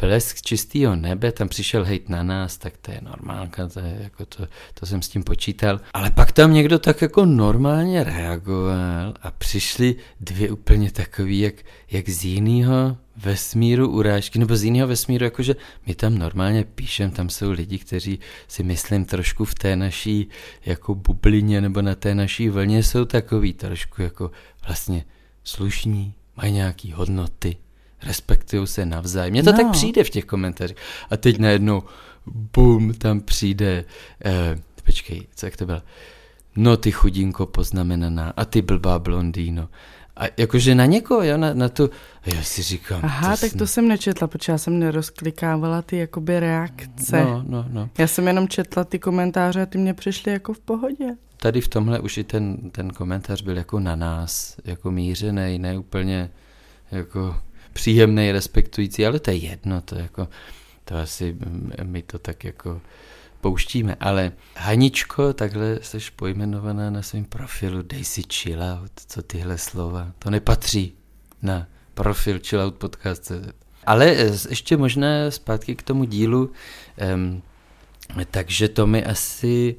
blesk 0.00 0.42
čistého 0.42 0.96
nebe, 0.96 1.32
tam 1.32 1.48
přišel 1.48 1.84
hejt 1.84 2.08
na 2.08 2.22
nás, 2.22 2.58
tak 2.58 2.76
to 2.76 2.90
je 2.90 3.00
normálka, 3.02 3.68
to, 3.68 3.80
je 3.80 3.98
jako 4.02 4.26
to, 4.26 4.46
to 4.74 4.86
jsem 4.86 5.02
s 5.02 5.08
tím 5.08 5.22
počítal. 5.22 5.80
Ale 5.92 6.10
pak 6.10 6.32
tam 6.32 6.52
někdo 6.52 6.78
tak 6.78 7.02
jako 7.02 7.24
normálně 7.24 8.04
reagoval 8.04 9.14
a 9.22 9.30
přišly 9.30 9.96
dvě 10.20 10.50
úplně 10.50 10.90
takový, 10.90 11.40
jak, 11.40 11.54
jak 11.90 12.08
z 12.08 12.24
jiného 12.24 12.96
vesmíru 13.16 13.88
urážky, 13.88 14.38
nebo 14.38 14.56
z 14.56 14.64
jiného 14.64 14.88
vesmíru, 14.88 15.24
jakože 15.24 15.56
my 15.86 15.94
tam 15.94 16.18
normálně 16.18 16.64
píšem, 16.64 17.10
tam 17.10 17.28
jsou 17.28 17.50
lidi, 17.50 17.78
kteří 17.78 18.18
si 18.48 18.62
myslím 18.62 19.04
trošku 19.04 19.44
v 19.44 19.54
té 19.54 19.76
naší 19.76 20.28
jako 20.66 20.94
bublině 20.94 21.60
nebo 21.60 21.82
na 21.82 21.94
té 21.94 22.14
naší 22.14 22.48
vlně 22.48 22.82
jsou 22.82 23.04
takový 23.04 23.52
trošku 23.52 24.02
jako 24.02 24.30
vlastně 24.66 25.04
slušní, 25.44 26.14
mají 26.36 26.52
nějaký 26.52 26.92
hodnoty, 26.92 27.56
respektují 28.06 28.66
se 28.66 28.86
navzájem. 28.86 29.30
Mně 29.32 29.42
to 29.42 29.52
No. 29.52 29.58
tak 29.58 29.70
přijde 29.72 30.04
v 30.04 30.10
těch 30.10 30.24
komentářích. 30.24 30.76
A 31.10 31.16
teď 31.16 31.38
najednou, 31.38 31.82
bum, 32.26 32.94
tam 32.94 33.20
přijde, 33.20 33.84
eh, 34.24 34.58
počkej, 34.86 35.26
co 35.34 35.46
jak 35.46 35.56
to 35.56 35.66
bylo? 35.66 35.82
No 36.56 36.76
ty 36.76 36.90
chudinko 36.92 37.46
poznamenaná 37.46 38.32
a 38.36 38.44
ty 38.44 38.62
blbá 38.62 38.98
blondýno. 38.98 39.68
A 40.16 40.24
jakože 40.36 40.74
na 40.74 40.86
někoho, 40.86 41.22
jo, 41.22 41.36
na, 41.36 41.54
na 41.54 41.68
tu, 41.68 41.90
a 42.22 42.34
já 42.34 42.42
si 42.42 42.62
říkám, 42.62 43.00
Aha, 43.04 43.36
tak 43.36 43.50
snad- 43.50 43.58
to 43.58 43.66
jsem 43.66 43.88
nečetla, 43.88 44.28
protože 44.28 44.52
já 44.52 44.58
jsem 44.58 44.78
nerozklikávala 44.78 45.82
ty 45.82 45.96
jakoby 45.96 46.40
reakce. 46.40 47.24
No, 47.24 47.44
no, 47.46 47.66
no. 47.68 47.90
Já 47.98 48.06
jsem 48.06 48.26
jenom 48.26 48.48
četla 48.48 48.84
ty 48.84 48.98
komentáře 48.98 49.62
a 49.62 49.66
ty 49.66 49.78
mě 49.78 49.94
přišly 49.94 50.32
jako 50.32 50.52
v 50.54 50.60
pohodě. 50.60 51.06
Tady 51.36 51.60
v 51.60 51.68
tomhle 51.68 52.00
už 52.00 52.18
i 52.18 52.24
ten, 52.24 52.70
ten 52.70 52.90
komentář 52.90 53.42
byl 53.42 53.56
jako 53.56 53.80
na 53.80 53.96
nás, 53.96 54.56
jako 54.64 54.90
mířený, 54.90 55.58
ne 55.58 55.78
úplně 55.78 56.30
jako 56.92 57.36
příjemný, 57.72 58.32
respektující, 58.32 59.06
ale 59.06 59.20
to 59.20 59.30
je 59.30 59.36
jedno, 59.36 59.80
to 59.80 59.94
jako, 59.94 60.28
to 60.84 60.96
asi 60.96 61.32
mm, 61.32 61.72
my 61.82 62.02
to 62.02 62.18
tak 62.18 62.44
jako 62.44 62.80
pouštíme, 63.40 63.96
ale 64.00 64.32
Haničko, 64.56 65.32
takhle 65.32 65.78
jsi 65.82 65.98
pojmenovaná 66.16 66.90
na 66.90 67.02
svém 67.02 67.24
profilu, 67.24 67.82
dej 67.82 68.04
si 68.04 68.22
chill 68.32 68.62
out, 68.62 68.92
co 69.06 69.22
tyhle 69.22 69.58
slova, 69.58 70.12
to 70.18 70.30
nepatří 70.30 70.92
na 71.42 71.66
profil 71.94 72.40
chillout 72.46 72.74
podcast. 72.74 73.32
Ale 73.86 74.06
eh, 74.06 74.32
ještě 74.48 74.76
možná 74.76 75.30
zpátky 75.30 75.74
k 75.76 75.82
tomu 75.82 76.04
dílu, 76.04 76.52
um, 77.14 77.42
takže 78.30 78.68
to 78.68 78.86
mi 78.86 79.04
asi 79.04 79.76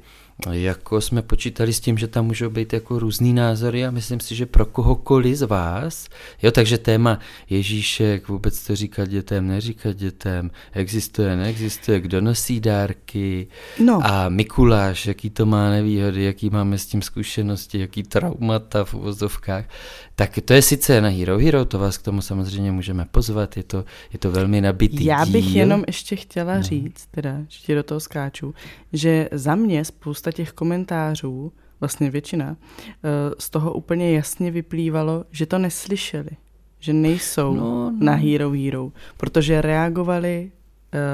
jako 0.50 1.00
jsme 1.00 1.22
počítali 1.22 1.72
s 1.72 1.80
tím, 1.80 1.98
že 1.98 2.08
tam 2.08 2.26
můžou 2.26 2.50
být 2.50 2.72
jako 2.72 2.98
různý 2.98 3.32
názory 3.32 3.86
a 3.86 3.90
myslím 3.90 4.20
si, 4.20 4.34
že 4.34 4.46
pro 4.46 4.66
kohokoliv 4.66 5.36
z 5.36 5.42
vás, 5.42 6.08
jo, 6.42 6.50
takže 6.50 6.78
téma 6.78 7.18
Ježíšek, 7.50 8.28
vůbec 8.28 8.66
to 8.66 8.76
říkat 8.76 9.08
dětem, 9.08 9.48
neříkat 9.48 9.96
dětem, 9.96 10.50
existuje, 10.72 11.36
neexistuje, 11.36 12.00
kdo 12.00 12.20
nosí 12.20 12.60
dárky 12.60 13.46
no. 13.84 14.00
a 14.04 14.28
Mikuláš, 14.28 15.06
jaký 15.06 15.30
to 15.30 15.46
má 15.46 15.70
nevýhody, 15.70 16.24
jaký 16.24 16.50
máme 16.50 16.78
s 16.78 16.86
tím 16.86 17.02
zkušenosti, 17.02 17.78
jaký 17.78 18.02
traumata 18.02 18.84
v 18.84 18.94
uvozovkách, 18.94 19.64
tak 20.16 20.38
to 20.44 20.52
je 20.52 20.62
sice 20.62 21.00
na 21.00 21.08
Hero 21.08 21.38
Hero, 21.38 21.64
to 21.64 21.78
vás 21.78 21.98
k 21.98 22.02
tomu 22.02 22.22
samozřejmě 22.22 22.72
můžeme 22.72 23.06
pozvat, 23.10 23.56
je 23.56 23.62
to, 23.62 23.84
je 24.12 24.18
to 24.18 24.30
velmi 24.30 24.60
nabitý 24.60 25.04
Já 25.04 25.26
bych 25.26 25.44
díl. 25.44 25.56
jenom 25.56 25.84
ještě 25.86 26.16
chtěla 26.16 26.56
no. 26.56 26.62
říct, 26.62 27.06
teda, 27.10 27.36
že 27.48 27.74
do 27.74 27.82
toho 27.82 28.00
skáču, 28.00 28.54
že 28.92 29.28
za 29.32 29.54
mě 29.54 29.84
spousta 29.84 30.32
těch 30.32 30.52
komentářů, 30.52 31.52
vlastně 31.80 32.10
většina, 32.10 32.56
eh, 32.58 33.34
z 33.38 33.50
toho 33.50 33.72
úplně 33.72 34.12
jasně 34.12 34.50
vyplývalo, 34.50 35.24
že 35.30 35.46
to 35.46 35.58
neslyšeli, 35.58 36.30
že 36.78 36.92
nejsou 36.92 37.54
no, 37.54 37.62
no. 37.62 37.96
na 38.00 38.14
Hero 38.14 38.50
Hero, 38.50 38.92
protože 39.16 39.62
reagovali 39.62 40.50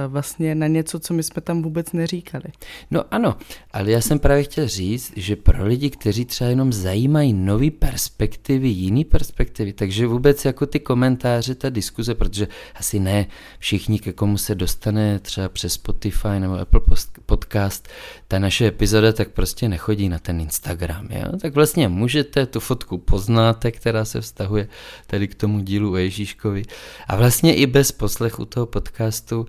vlastně 0.08 0.54
na 0.54 0.66
něco, 0.66 1.00
co 1.00 1.14
my 1.14 1.22
jsme 1.22 1.42
tam 1.42 1.62
vůbec 1.62 1.92
neříkali. 1.92 2.44
No 2.90 3.04
ano, 3.10 3.36
ale 3.72 3.90
já 3.90 4.00
jsem 4.00 4.18
právě 4.18 4.42
chtěl 4.42 4.68
říct, 4.68 5.12
že 5.16 5.36
pro 5.36 5.66
lidi, 5.66 5.90
kteří 5.90 6.24
třeba 6.24 6.50
jenom 6.50 6.72
zajímají 6.72 7.32
nové 7.32 7.70
perspektivy, 7.70 8.68
jiné 8.68 9.04
perspektivy, 9.04 9.72
takže 9.72 10.06
vůbec 10.06 10.44
jako 10.44 10.66
ty 10.66 10.80
komentáře, 10.80 11.54
ta 11.54 11.70
diskuze, 11.70 12.14
protože 12.14 12.48
asi 12.74 13.00
ne 13.00 13.26
všichni, 13.58 13.98
ke 13.98 14.12
komu 14.12 14.38
se 14.38 14.54
dostane 14.54 15.18
třeba 15.18 15.48
přes 15.48 15.72
Spotify 15.72 16.38
nebo 16.38 16.54
Apple 16.58 16.80
Podcast, 17.26 17.88
ta 18.28 18.38
naše 18.38 18.66
epizoda, 18.66 19.12
tak 19.12 19.28
prostě 19.28 19.68
nechodí 19.68 20.08
na 20.08 20.18
ten 20.18 20.40
Instagram, 20.40 21.08
jo? 21.10 21.38
Tak 21.40 21.54
vlastně 21.54 21.88
můžete, 21.88 22.46
tu 22.46 22.60
fotku 22.60 22.98
poznáte, 22.98 23.70
která 23.70 24.04
se 24.04 24.20
vztahuje 24.20 24.68
tady 25.06 25.28
k 25.28 25.34
tomu 25.34 25.60
dílu 25.60 25.92
o 25.92 25.96
Ježíškovi 25.96 26.62
a 27.06 27.16
vlastně 27.16 27.54
i 27.54 27.66
bez 27.66 27.92
poslechu 27.92 28.44
toho 28.44 28.66
podcastu 28.66 29.46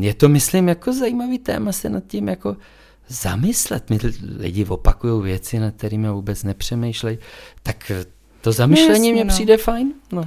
je 0.00 0.14
to, 0.14 0.28
myslím, 0.28 0.68
jako 0.68 0.92
zajímavý 0.92 1.38
téma 1.38 1.72
se 1.72 1.88
nad 1.88 2.04
tím 2.06 2.28
jako 2.28 2.56
zamyslet. 3.08 3.90
My 3.90 3.98
lidi 4.36 4.64
opakují 4.64 5.22
věci, 5.22 5.58
nad 5.58 5.74
kterými 5.74 6.08
vůbec 6.08 6.42
nepřemýšlejí, 6.42 7.18
tak 7.62 7.92
to 8.40 8.52
zamyšlení 8.52 9.08
no, 9.08 9.14
mě 9.14 9.24
no. 9.24 9.28
přijde 9.28 9.56
fajn. 9.56 9.92
No. 10.12 10.24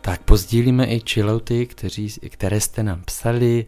Tak 0.00 0.22
pozdílíme 0.22 0.86
i 0.86 1.00
chillouty, 1.10 1.66
kteří, 1.66 2.08
které 2.28 2.60
jste 2.60 2.82
nám 2.82 3.02
psali, 3.04 3.66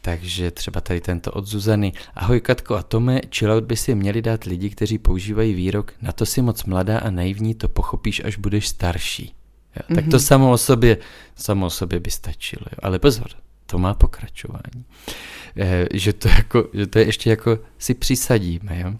takže 0.00 0.50
třeba 0.50 0.80
tady 0.80 1.00
tento 1.00 1.32
od 1.32 1.46
Zuzany. 1.46 1.92
Ahoj 2.14 2.40
Katko 2.40 2.74
a 2.74 2.82
Tome, 2.82 3.20
chillout 3.34 3.64
by 3.64 3.76
si 3.76 3.94
měli 3.94 4.22
dát 4.22 4.44
lidi, 4.44 4.70
kteří 4.70 4.98
používají 4.98 5.54
výrok 5.54 5.92
na 6.02 6.12
to 6.12 6.26
si 6.26 6.42
moc 6.42 6.64
mladá 6.64 6.98
a 6.98 7.10
naivní, 7.10 7.54
to 7.54 7.68
pochopíš, 7.68 8.24
až 8.24 8.36
budeš 8.36 8.68
starší. 8.68 9.37
Jo, 9.78 9.94
tak 9.94 10.04
mm-hmm. 10.04 10.10
to 10.10 10.20
samo 10.20 10.52
o 10.52 10.58
sobě, 10.58 10.98
samo 11.34 11.66
o 11.66 11.70
sobě 11.70 12.00
by 12.00 12.10
stačilo. 12.10 12.62
Jo. 12.72 12.78
Ale 12.82 12.98
pozor, 12.98 13.28
to 13.66 13.78
má 13.78 13.94
pokračování. 13.94 14.84
E, 15.56 15.86
že, 15.94 16.12
to 16.12 16.28
jako, 16.28 16.68
že 16.72 16.86
to 16.86 16.98
je 16.98 17.04
ještě 17.04 17.30
jako 17.30 17.58
si 17.78 17.94
přisadíme. 17.94 18.80
Jo. 18.80 18.92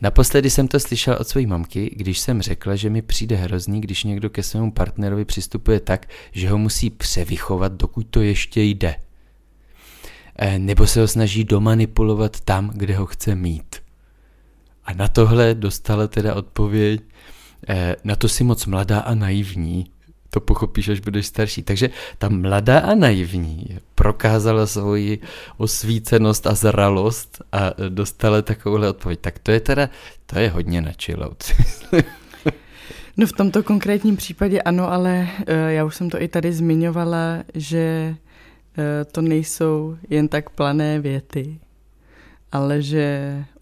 Naposledy 0.00 0.50
jsem 0.50 0.68
to 0.68 0.80
slyšel 0.80 1.16
od 1.20 1.28
své 1.28 1.46
mamky, 1.46 1.94
když 1.96 2.18
jsem 2.18 2.42
řekla, 2.42 2.76
že 2.76 2.90
mi 2.90 3.02
přijde 3.02 3.36
hrozný, 3.36 3.80
když 3.80 4.04
někdo 4.04 4.30
ke 4.30 4.42
svému 4.42 4.72
partnerovi 4.72 5.24
přistupuje 5.24 5.80
tak, 5.80 6.08
že 6.32 6.50
ho 6.50 6.58
musí 6.58 6.90
převychovat, 6.90 7.72
dokud 7.72 8.06
to 8.10 8.20
ještě 8.20 8.62
jde. 8.62 8.96
E, 10.36 10.58
nebo 10.58 10.86
se 10.86 11.00
ho 11.00 11.08
snaží 11.08 11.44
domanipulovat 11.44 12.40
tam, 12.40 12.70
kde 12.74 12.96
ho 12.96 13.06
chce 13.06 13.34
mít. 13.34 13.76
A 14.84 14.92
na 14.92 15.08
tohle 15.08 15.54
dostala 15.54 16.06
teda 16.06 16.34
odpověď, 16.34 17.00
e, 17.68 17.96
na 18.04 18.16
to 18.16 18.28
si 18.28 18.44
moc 18.44 18.66
mladá 18.66 19.00
a 19.00 19.14
naivní, 19.14 19.90
to 20.34 20.40
pochopíš, 20.40 20.88
až 20.88 21.00
budeš 21.00 21.26
starší. 21.26 21.62
Takže 21.62 21.90
ta 22.18 22.28
mladá 22.28 22.78
a 22.78 22.94
naivní 22.94 23.78
prokázala 23.94 24.66
svoji 24.66 25.18
osvícenost 25.56 26.46
a 26.46 26.54
zralost 26.54 27.42
a 27.52 27.70
dostala 27.88 28.42
takovouhle 28.42 28.90
odpověď. 28.90 29.20
Tak 29.20 29.38
to 29.38 29.50
je 29.52 29.60
teda, 29.60 29.90
to 30.26 30.38
je 30.38 30.50
hodně 30.50 30.80
na 30.80 30.90
chillout. 31.02 31.44
no 33.16 33.26
v 33.26 33.32
tomto 33.32 33.62
konkrétním 33.62 34.16
případě 34.16 34.62
ano, 34.62 34.92
ale 34.92 35.28
uh, 35.38 35.54
já 35.68 35.84
už 35.84 35.96
jsem 35.96 36.10
to 36.10 36.22
i 36.22 36.28
tady 36.28 36.52
zmiňovala, 36.52 37.46
že 37.54 38.16
uh, 38.78 38.84
to 39.12 39.22
nejsou 39.22 39.96
jen 40.10 40.28
tak 40.28 40.50
plané 40.50 41.00
věty, 41.00 41.58
ale 42.52 42.82
že 42.82 43.04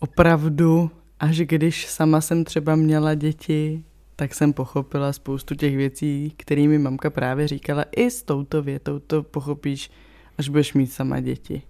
opravdu, 0.01 0.91
až 1.21 1.39
když 1.39 1.87
sama 1.87 2.21
jsem 2.21 2.45
třeba 2.45 2.77
měla 2.77 3.15
děti, 3.15 3.85
tak 4.23 4.35
jsem 4.35 4.53
pochopila 4.53 5.13
spoustu 5.13 5.55
těch 5.55 5.77
věcí, 5.77 6.35
kterými 6.37 6.79
mamka 6.79 7.11
právě 7.11 7.49
říkala. 7.49 7.85
I 7.97 8.11
s 8.11 8.23
touto 8.23 8.63
větou 8.63 8.99
to 8.99 9.23
pochopíš, 9.23 9.91
až 10.39 10.49
budeš 10.49 10.75
mít 10.75 10.87
sama 10.87 11.21
děti. 11.21 11.63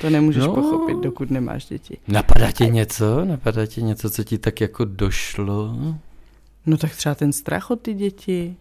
To 0.00 0.10
nemůžeš 0.10 0.42
no, 0.44 0.54
pochopit, 0.54 0.96
dokud 1.02 1.30
nemáš 1.30 1.66
děti. 1.66 1.98
Napadá 2.08 2.46
A... 2.60 2.64
něco? 2.64 3.24
Napadá 3.24 3.66
tě 3.66 3.82
něco, 3.82 4.10
co 4.10 4.24
ti 4.24 4.38
tak 4.38 4.60
jako 4.60 4.84
došlo? 4.84 5.76
No 6.66 6.76
tak 6.76 6.96
třeba 6.96 7.14
ten 7.14 7.32
strach 7.32 7.70
od 7.70 7.80
ty 7.80 7.94
děti. 7.94 8.56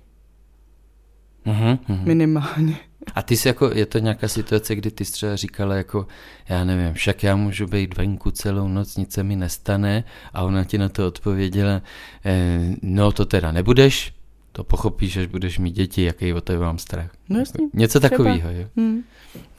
Uh-huh. 1.45 1.79
Minimálně. 2.03 2.77
A 3.15 3.21
ty 3.21 3.37
jsi 3.37 3.47
jako, 3.47 3.71
je 3.73 3.85
to 3.85 3.99
nějaká 3.99 4.27
situace, 4.27 4.75
kdy 4.75 4.91
ty 4.91 5.05
jsi 5.05 5.11
třeba 5.11 5.35
říkala 5.35 5.75
jako, 5.75 6.07
já 6.49 6.63
nevím, 6.63 6.93
však 6.93 7.23
já 7.23 7.35
můžu 7.35 7.67
být 7.67 7.97
venku 7.97 8.31
celou 8.31 8.67
noc, 8.67 8.97
nic 8.97 9.13
se 9.13 9.23
mi 9.23 9.35
nestane 9.35 10.03
a 10.33 10.43
ona 10.43 10.63
ti 10.63 10.77
na 10.77 10.89
to 10.89 11.07
odpověděla, 11.07 11.81
eh, 12.25 12.75
no 12.81 13.11
to 13.11 13.25
teda 13.25 13.51
nebudeš, 13.51 14.13
to 14.51 14.63
pochopíš, 14.63 15.17
až 15.17 15.27
budeš 15.27 15.59
mít 15.59 15.71
děti, 15.71 16.03
jaký 16.03 16.33
o 16.33 16.41
tebe 16.41 16.59
mám 16.59 16.77
strach. 16.77 17.11
No 17.29 17.39
jasně. 17.39 17.67
Něco 17.73 17.99
takového, 17.99 18.49
jo. 18.51 18.67
Hmm. 18.77 19.03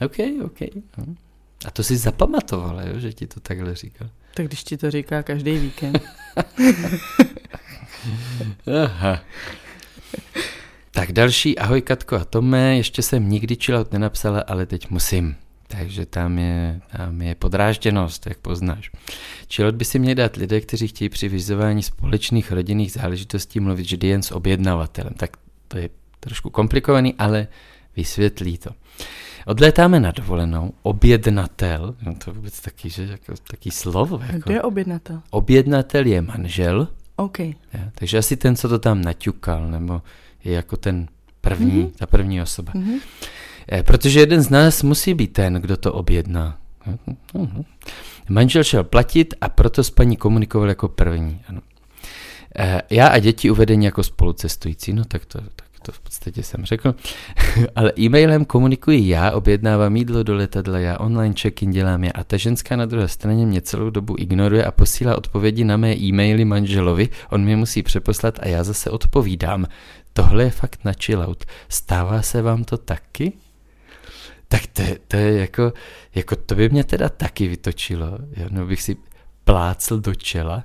OK, 0.00 0.16
OK. 0.44 0.60
No. 0.98 1.04
A 1.66 1.70
to 1.70 1.82
si 1.82 1.96
zapamatovala, 1.96 2.82
jo, 2.82 2.98
že 2.98 3.12
ti 3.12 3.26
to 3.26 3.40
takhle 3.40 3.74
říkal. 3.74 4.08
Tak 4.34 4.46
když 4.46 4.64
ti 4.64 4.76
to 4.76 4.90
říká 4.90 5.22
každý 5.22 5.58
víkend. 5.58 6.02
Aha. 8.84 9.20
Tak 10.98 11.12
další, 11.12 11.58
ahoj 11.58 11.82
Katko 11.82 12.16
a 12.16 12.24
Tome, 12.24 12.76
ještě 12.76 13.02
jsem 13.02 13.30
nikdy 13.30 13.56
chillout 13.56 13.92
nenapsala, 13.92 14.40
ale 14.40 14.66
teď 14.66 14.90
musím. 14.90 15.36
Takže 15.66 16.06
tam 16.06 16.38
je, 16.38 16.80
tam 16.96 17.22
je 17.22 17.34
podrážděnost, 17.34 18.26
jak 18.26 18.38
poznáš. 18.38 18.90
Chillout 19.54 19.74
by 19.74 19.84
si 19.84 19.98
měli 19.98 20.14
dát 20.14 20.36
lidé, 20.36 20.60
kteří 20.60 20.88
chtějí 20.88 21.08
při 21.08 21.28
vyzování 21.28 21.82
společných 21.82 22.52
rodinných 22.52 22.92
záležitostí 22.92 23.60
mluvit 23.60 23.82
vždy 23.82 24.06
jen 24.06 24.22
s 24.22 24.32
objednavatelem. 24.32 25.14
Tak 25.14 25.36
to 25.68 25.78
je 25.78 25.90
trošku 26.20 26.50
komplikovaný, 26.50 27.14
ale 27.18 27.46
vysvětlí 27.96 28.58
to. 28.58 28.70
Odlétáme 29.46 30.00
na 30.00 30.10
dovolenou. 30.10 30.72
Objednatel, 30.82 31.94
no 32.06 32.14
to 32.14 32.34
vůbec 32.34 32.60
taky, 32.60 32.90
že, 32.90 33.02
jako, 33.02 33.34
taký 33.50 33.70
slovo. 33.70 34.20
Jako. 34.26 34.38
Kdo 34.38 34.54
je 34.54 34.62
objednatel? 34.62 35.22
Objednatel 35.30 36.06
je 36.06 36.22
manžel. 36.22 36.88
OK. 37.16 37.38
Ja, 37.74 37.90
takže 37.94 38.18
asi 38.18 38.36
ten, 38.36 38.56
co 38.56 38.68
to 38.68 38.78
tam 38.78 39.02
naťukal, 39.02 39.70
nebo 39.70 40.02
je 40.44 40.52
jako 40.52 40.76
ten 40.76 41.08
první, 41.40 41.82
mm-hmm. 41.82 41.90
ta 41.98 42.06
první 42.06 42.42
osoba. 42.42 42.72
Mm-hmm. 42.72 43.00
Protože 43.82 44.20
jeden 44.20 44.42
z 44.42 44.50
nás 44.50 44.82
musí 44.82 45.14
být 45.14 45.32
ten, 45.32 45.54
kdo 45.54 45.76
to 45.76 45.92
objedná. 45.92 46.58
Mm-hmm. 47.34 47.64
Manžel 48.28 48.64
šel 48.64 48.84
platit 48.84 49.34
a 49.40 49.48
proto 49.48 49.84
s 49.84 49.90
paní 49.90 50.16
komunikoval 50.16 50.68
jako 50.68 50.88
první. 50.88 51.40
Ano. 51.48 51.60
Eh, 52.58 52.82
já 52.90 53.08
a 53.08 53.18
děti 53.18 53.50
uvedení 53.50 53.84
jako 53.84 54.02
spolucestující, 54.02 54.92
no 54.92 55.04
tak 55.04 55.26
to, 55.26 55.40
tak 55.40 55.67
to 55.88 55.92
v 55.92 56.00
podstatě 56.00 56.42
jsem 56.42 56.64
řekl. 56.64 56.94
Ale 57.76 57.92
e-mailem 57.98 58.44
komunikuji 58.44 59.08
já, 59.08 59.30
objednávám 59.30 59.96
jídlo 59.96 60.22
do 60.22 60.34
letadla, 60.34 60.78
já 60.78 60.98
online 60.98 61.34
check-in 61.42 61.70
dělám 61.70 62.04
já 62.04 62.12
a 62.12 62.24
ta 62.24 62.36
ženská 62.36 62.76
na 62.76 62.86
druhé 62.86 63.08
straně 63.08 63.46
mě 63.46 63.60
celou 63.60 63.90
dobu 63.90 64.14
ignoruje 64.18 64.64
a 64.64 64.70
posílá 64.70 65.16
odpovědi 65.16 65.64
na 65.64 65.76
mé 65.76 65.96
e-maily 65.96 66.44
manželovi, 66.44 67.08
on 67.30 67.44
mě 67.44 67.56
musí 67.56 67.82
přeposlat 67.82 68.38
a 68.42 68.48
já 68.48 68.64
zase 68.64 68.90
odpovídám. 68.90 69.66
Tohle 70.12 70.44
je 70.44 70.50
fakt 70.50 70.84
na 70.84 70.92
chillout. 70.92 71.44
Stává 71.68 72.22
se 72.22 72.42
vám 72.42 72.64
to 72.64 72.76
taky? 72.76 73.32
Tak 74.48 74.66
to, 74.66 74.82
to 75.08 75.16
je 75.16 75.38
jako, 75.38 75.72
jako, 76.14 76.36
to 76.36 76.54
by 76.54 76.68
mě 76.68 76.84
teda 76.84 77.08
taky 77.08 77.48
vytočilo, 77.48 78.18
jo? 78.36 78.46
no 78.50 78.66
bych 78.66 78.82
si 78.82 78.96
plácl 79.44 80.00
do 80.00 80.14
čela, 80.14 80.64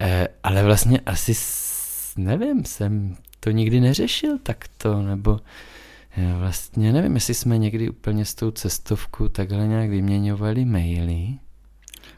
eh, 0.00 0.28
ale 0.42 0.64
vlastně 0.64 1.00
asi, 1.06 1.32
nevím, 2.16 2.64
jsem 2.64 3.16
to 3.40 3.50
nikdy 3.50 3.80
neřešil 3.80 4.38
takto, 4.42 5.02
nebo 5.02 5.40
já 6.16 6.38
vlastně 6.38 6.92
nevím, 6.92 7.14
jestli 7.14 7.34
jsme 7.34 7.58
někdy 7.58 7.90
úplně 7.90 8.24
s 8.24 8.34
tou 8.34 8.50
cestovkou 8.50 9.28
takhle 9.28 9.66
nějak 9.68 9.90
vyměňovali 9.90 10.64
maily. 10.64 11.28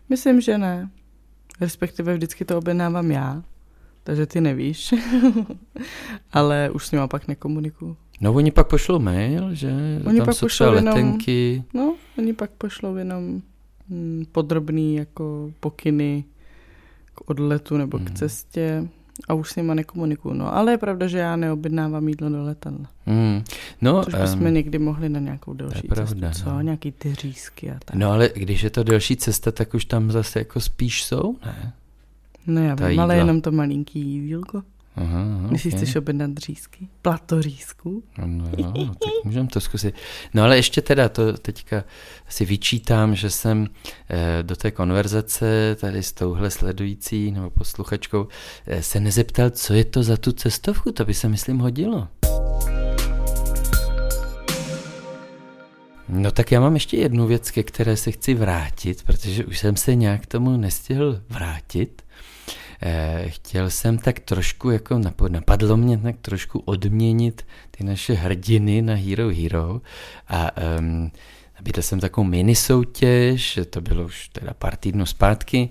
Myslím, 0.09 0.41
že 0.41 0.59
ne. 0.59 0.91
Respektive 1.61 2.15
vždycky 2.15 2.45
to 2.45 2.59
objednávám 2.59 3.11
já 3.11 3.43
takže 4.05 4.27
ty 4.27 4.41
nevíš. 4.41 4.95
Ale 6.33 6.71
už 6.71 6.87
s 6.87 6.93
ním 6.93 7.01
pak 7.11 7.29
nekomunikuju. 7.29 7.97
No 8.21 8.33
oni 8.33 8.51
pak 8.51 8.69
pošlou 8.69 8.99
mail, 8.99 9.55
že 9.55 9.73
Oni 10.07 10.19
tam 10.19 10.27
pak 10.27 10.35
jsou 10.35 10.47
pošlou 10.47 10.67
třeba 10.67 10.75
jenom- 10.77 10.95
letenky. 10.95 11.65
No, 11.75 11.95
oni 12.19 12.33
pak 12.33 12.51
pošlou 12.51 12.97
jenom 12.97 13.43
hm, 13.89 14.25
podrobný 14.33 14.97
jako 14.97 15.53
pokyny 15.61 16.25
k 17.15 17.31
odletu 17.31 17.77
nebo 17.77 17.99
Mhm. 17.99 18.07
k 18.07 18.11
cestě 18.11 18.89
a 19.29 19.35
už 19.35 19.51
s 19.51 19.57
nima 19.57 19.75
nekomunikuju. 19.75 20.35
No, 20.35 20.55
ale 20.57 20.73
je 20.73 20.79
pravda, 20.79 21.07
že 21.07 21.19
já 21.19 21.37
neobjednávám 21.37 22.09
jídlo 22.09 22.29
do 22.29 22.43
letadla. 22.43 22.87
Mm. 23.07 23.43
No, 23.81 24.05
Což 24.05 24.15
bychom 24.15 24.47
em, 24.47 24.55
někdy 24.55 24.79
mohli 24.79 25.09
na 25.09 25.21
nějakou 25.21 25.53
delší 25.53 25.89
pravda, 25.89 26.29
cestu, 26.31 26.45
co? 26.45 26.51
no. 26.53 26.61
Nějaký 26.61 26.93
ty 26.93 27.15
řízky 27.15 27.71
a 27.71 27.77
tak. 27.85 27.97
no 27.97 28.11
ale 28.11 28.31
když 28.35 28.63
je 28.63 28.71
to 28.71 28.83
delší 28.83 29.17
cesta, 29.17 29.53
tak 29.53 29.75
už 29.75 29.85
tam 29.85 30.11
zase 30.11 30.39
jako 30.39 30.61
spíš 30.61 31.05
jsou, 31.05 31.37
ne? 31.47 31.73
No 32.47 32.65
já 32.65 32.77
ta 32.77 32.89
vím, 32.89 33.01
ale 33.01 33.17
jenom 33.17 33.41
to 33.41 33.53
malinký 33.53 34.01
jídílko. 34.01 34.63
Aha, 34.97 35.21
aha, 35.21 35.49
Když 35.49 35.63
si 35.63 35.69
ok. 35.69 35.75
chceš 35.75 35.97
objednat 35.97 36.31
řízky. 36.37 36.89
Plato 37.03 37.43
řízků. 37.43 38.03
No, 38.19 38.27
no, 38.59 38.73
no, 38.77 38.87
tak 38.87 39.13
můžeme 39.25 39.49
to 39.49 39.61
zkusit. 39.61 39.95
No 40.35 40.43
ale 40.43 40.57
ještě 40.57 40.83
teda 40.83 41.09
to 41.09 41.33
teďka 41.33 41.85
si 42.29 42.45
vyčítám, 42.45 43.15
že 43.15 43.31
jsem 43.31 43.67
eh, 44.11 44.43
do 44.43 44.57
té 44.57 44.71
konverzace 44.71 45.77
tady 45.81 46.03
s 46.03 46.13
touhle 46.13 46.51
sledující 46.51 47.31
nebo 47.33 47.51
posluchačkou 47.51 48.29
eh, 48.67 48.83
se 48.83 49.01
nezeptal, 49.01 49.51
co 49.51 49.75
je 49.75 49.85
to 49.85 50.03
za 50.03 50.17
tu 50.17 50.33
cestovku, 50.33 50.93
to 50.93 51.05
by 51.05 51.15
se 51.15 51.29
myslím 51.29 51.59
hodilo. 51.59 52.09
No 56.09 56.31
tak 56.31 56.53
já 56.53 56.61
mám 56.61 56.75
ještě 56.75 56.97
jednu 56.97 57.27
věc, 57.27 57.51
ke 57.51 57.63
které 57.63 57.97
se 57.97 58.11
chci 58.11 58.35
vrátit, 58.35 59.03
protože 59.03 59.45
už 59.45 59.59
jsem 59.59 59.77
se 59.77 59.95
nějak 59.95 60.27
tomu 60.27 60.57
nestihl 60.57 61.23
vrátit. 61.29 62.03
Eh, 62.85 63.25
chtěl 63.29 63.71
jsem 63.71 63.99
tak 63.99 64.21
trošku, 64.21 64.71
jako 64.71 65.01
napadlo 65.29 65.77
mě 65.77 65.99
tak 65.99 66.17
trošku 66.21 66.59
odměnit 66.59 67.47
ty 67.71 67.85
naše 67.85 68.15
hrdiny 68.15 68.83
na 68.83 68.95
Hero 68.95 69.29
Hero 69.29 69.81
a 70.29 70.51
um, 70.79 71.13
nabídl 71.55 71.83
jsem 71.83 72.01
takovou 72.01 72.25
mini 72.25 72.55
soutěž, 72.55 73.59
to 73.71 73.81
bylo 73.81 74.05
už 74.05 74.29
teda 74.29 74.55
pár 74.55 74.77
týdnů 74.77 75.07
zpátky, 75.07 75.69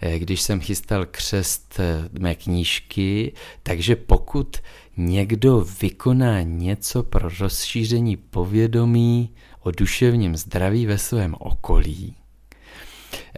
eh, 0.00 0.18
když 0.18 0.40
jsem 0.42 0.60
chystal 0.60 1.06
křest 1.06 1.80
eh, 1.80 2.08
mé 2.18 2.34
knížky, 2.34 3.32
takže 3.62 3.96
pokud 3.96 4.56
někdo 4.96 5.66
vykoná 5.80 6.42
něco 6.42 7.02
pro 7.02 7.28
rozšíření 7.40 8.16
povědomí 8.16 9.30
o 9.60 9.70
duševním 9.70 10.36
zdraví 10.36 10.86
ve 10.86 10.98
svém 10.98 11.34
okolí, 11.38 12.14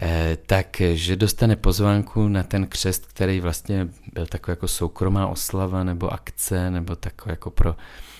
eh, 0.01 0.37
tak, 0.45 0.81
že 0.93 1.15
dostane 1.15 1.55
pozvánku 1.55 2.27
na 2.27 2.43
ten 2.43 2.67
křest, 2.67 3.05
který 3.05 3.39
vlastně 3.39 3.87
byl 4.13 4.25
takový 4.25 4.51
jako 4.51 4.67
soukromá 4.67 5.27
oslava 5.27 5.83
nebo 5.83 6.13
akce, 6.13 6.71
nebo 6.71 6.95
takový 6.95 7.31
jako 7.31 7.51
pro 7.51 7.75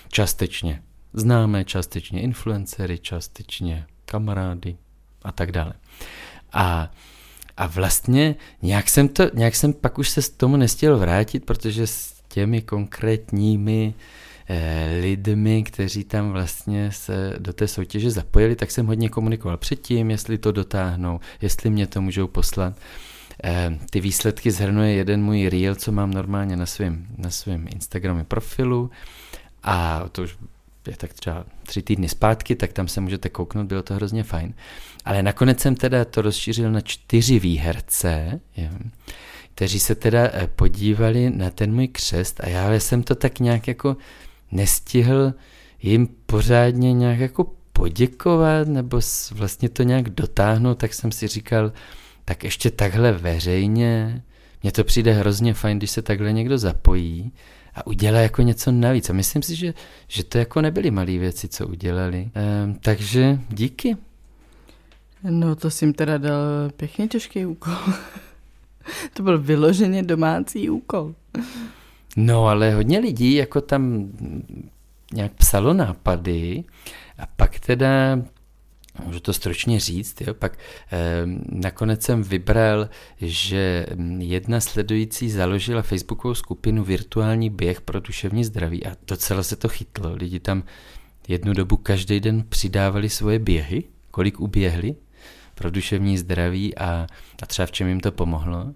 částečně 0.08 0.84
známé, 1.14 1.66
částečně 1.66 2.22
influencery, 2.22 3.00
částečně 3.00 3.86
kamarády 4.06 4.78
a 5.24 5.32
tak 5.32 5.52
dále. 5.52 5.74
A, 6.54 6.92
a 7.58 7.68
vlastně 7.68 8.36
nějak 8.62 8.90
jsem, 8.90 9.08
to, 9.08 9.24
nějak 9.34 9.56
jsem 9.56 9.74
pak 9.74 9.98
už 10.00 10.10
se 10.10 10.22
s 10.22 10.30
tomu 10.30 10.58
nestihl 10.58 10.98
vrátit, 10.98 11.46
protože 11.46 11.88
s 11.88 12.14
těmi 12.28 12.62
konkrétními 12.62 13.94
eh, 13.98 14.23
lidmi, 15.02 15.64
kteří 15.64 16.04
tam 16.04 16.32
vlastně 16.32 16.92
se 16.92 17.34
do 17.40 17.54
té 17.54 17.68
soutěže 17.68 18.12
zapojili, 18.12 18.56
tak 18.56 18.72
jsem 18.72 18.88
hodně 18.88 19.10
komunikoval 19.10 19.58
předtím, 19.58 20.12
jestli 20.12 20.38
to 20.38 20.52
dotáhnou, 20.52 21.20
jestli 21.42 21.70
mě 21.70 21.88
to 21.88 22.02
můžou 22.02 22.28
poslat. 22.28 22.74
Eh, 23.44 23.80
ty 23.90 24.02
výsledky 24.02 24.52
zhrnuje 24.52 24.94
jeden 24.94 25.24
můj 25.24 25.50
reel, 25.50 25.76
co 25.76 25.92
mám 25.92 26.12
normálně 26.12 26.56
na 26.56 26.66
svém 26.66 27.08
na 27.18 27.30
svém 27.30 27.68
Instagramu 27.74 28.24
profilu 28.24 28.92
a 29.64 30.04
to 30.12 30.24
už 30.24 30.38
je 30.88 30.98
tak 30.98 31.14
třeba 31.14 31.46
tři 31.64 31.82
týdny 31.82 32.10
zpátky, 32.10 32.56
tak 32.56 32.74
tam 32.74 32.88
se 32.88 33.02
můžete 33.02 33.30
kouknout, 33.30 33.68
bylo 33.68 33.84
to 33.84 33.94
hrozně 33.94 34.24
fajn. 34.24 34.54
Ale 35.06 35.24
nakonec 35.24 35.60
jsem 35.60 35.76
teda 35.76 36.06
to 36.06 36.22
rozšířil 36.22 36.72
na 36.72 36.82
čtyři 36.82 37.40
výherce, 37.40 38.40
jo, 38.58 38.70
kteří 39.56 39.80
se 39.80 39.96
teda 39.96 40.30
eh, 40.34 40.48
podívali 40.56 41.30
na 41.30 41.50
ten 41.50 41.74
můj 41.74 41.88
křest 41.88 42.40
a 42.44 42.50
já 42.50 42.74
jsem 42.74 43.04
to 43.04 43.16
tak 43.16 43.40
nějak 43.40 43.68
jako 43.68 43.98
nestihl 44.54 45.34
jim 45.82 46.08
pořádně 46.26 46.94
nějak 46.94 47.20
jako 47.20 47.54
poděkovat 47.74 48.68
nebo 48.68 49.00
vlastně 49.32 49.70
to 49.70 49.84
nějak 49.84 50.10
dotáhnout, 50.10 50.78
tak 50.78 50.94
jsem 50.94 51.12
si 51.12 51.28
říkal, 51.28 51.72
tak 52.26 52.44
ještě 52.44 52.72
takhle 52.72 53.12
veřejně, 53.12 54.24
mně 54.64 54.72
to 54.72 54.84
přijde 54.84 55.14
hrozně 55.14 55.54
fajn, 55.54 55.78
když 55.78 55.92
se 55.92 56.02
takhle 56.02 56.34
někdo 56.34 56.58
zapojí 56.58 57.32
a 57.76 57.88
udělá 57.88 58.20
jako 58.20 58.42
něco 58.42 58.72
navíc. 58.72 59.10
A 59.10 59.14
myslím 59.14 59.42
si, 59.42 59.56
že, 59.56 59.74
že 60.08 60.24
to 60.24 60.38
jako 60.38 60.62
nebyly 60.62 60.92
malé 60.92 61.18
věci, 61.18 61.48
co 61.48 61.68
udělali. 61.68 62.32
Ehm, 62.34 62.76
takže 62.76 63.40
díky. 63.50 63.98
No 65.24 65.56
to 65.56 65.70
jsi 65.70 65.86
jim 65.86 65.94
teda 65.94 66.18
dal 66.18 66.40
pěkně 66.78 67.08
těžký 67.08 67.46
úkol. 67.46 67.74
to 69.14 69.24
byl 69.24 69.40
vyloženě 69.40 70.04
domácí 70.04 70.70
úkol. 70.70 71.16
No 72.16 72.48
ale 72.48 72.74
hodně 72.74 73.00
lidí 73.00 73.34
jako 73.34 73.62
tam 73.62 74.12
nějak 75.14 75.34
psalo 75.34 75.74
nápady 75.74 76.64
a 77.18 77.26
pak 77.26 77.60
teda, 77.60 78.22
můžu 79.06 79.20
to 79.20 79.34
stručně 79.34 79.80
říct, 79.80 80.22
jo, 80.22 80.34
pak 80.34 80.58
eh, 80.92 81.24
nakonec 81.50 82.04
jsem 82.04 82.24
vybral, 82.24 82.90
že 83.22 83.86
jedna 84.18 84.60
sledující 84.60 85.30
založila 85.30 85.82
facebookovou 85.82 86.34
skupinu 86.34 86.84
Virtuální 86.84 87.50
běh 87.50 87.82
pro 87.82 88.00
duševní 88.00 88.44
zdraví 88.44 88.86
a 88.86 88.96
docela 89.08 89.44
se 89.44 89.56
to 89.56 89.70
chytlo. 89.70 90.14
Lidi 90.14 90.40
tam 90.40 90.64
jednu 91.28 91.54
dobu 91.54 91.78
každý 91.78 92.20
den 92.20 92.44
přidávali 92.50 93.10
svoje 93.10 93.40
běhy, 93.40 93.84
kolik 94.12 94.40
uběhli 94.40 94.96
pro 95.56 95.72
duševní 95.72 96.18
zdraví 96.18 96.78
a, 96.78 97.08
a 97.44 97.46
třeba 97.46 97.66
v 97.66 97.72
čem 97.72 97.88
jim 97.88 98.00
to 98.00 98.12
pomohlo. 98.12 98.74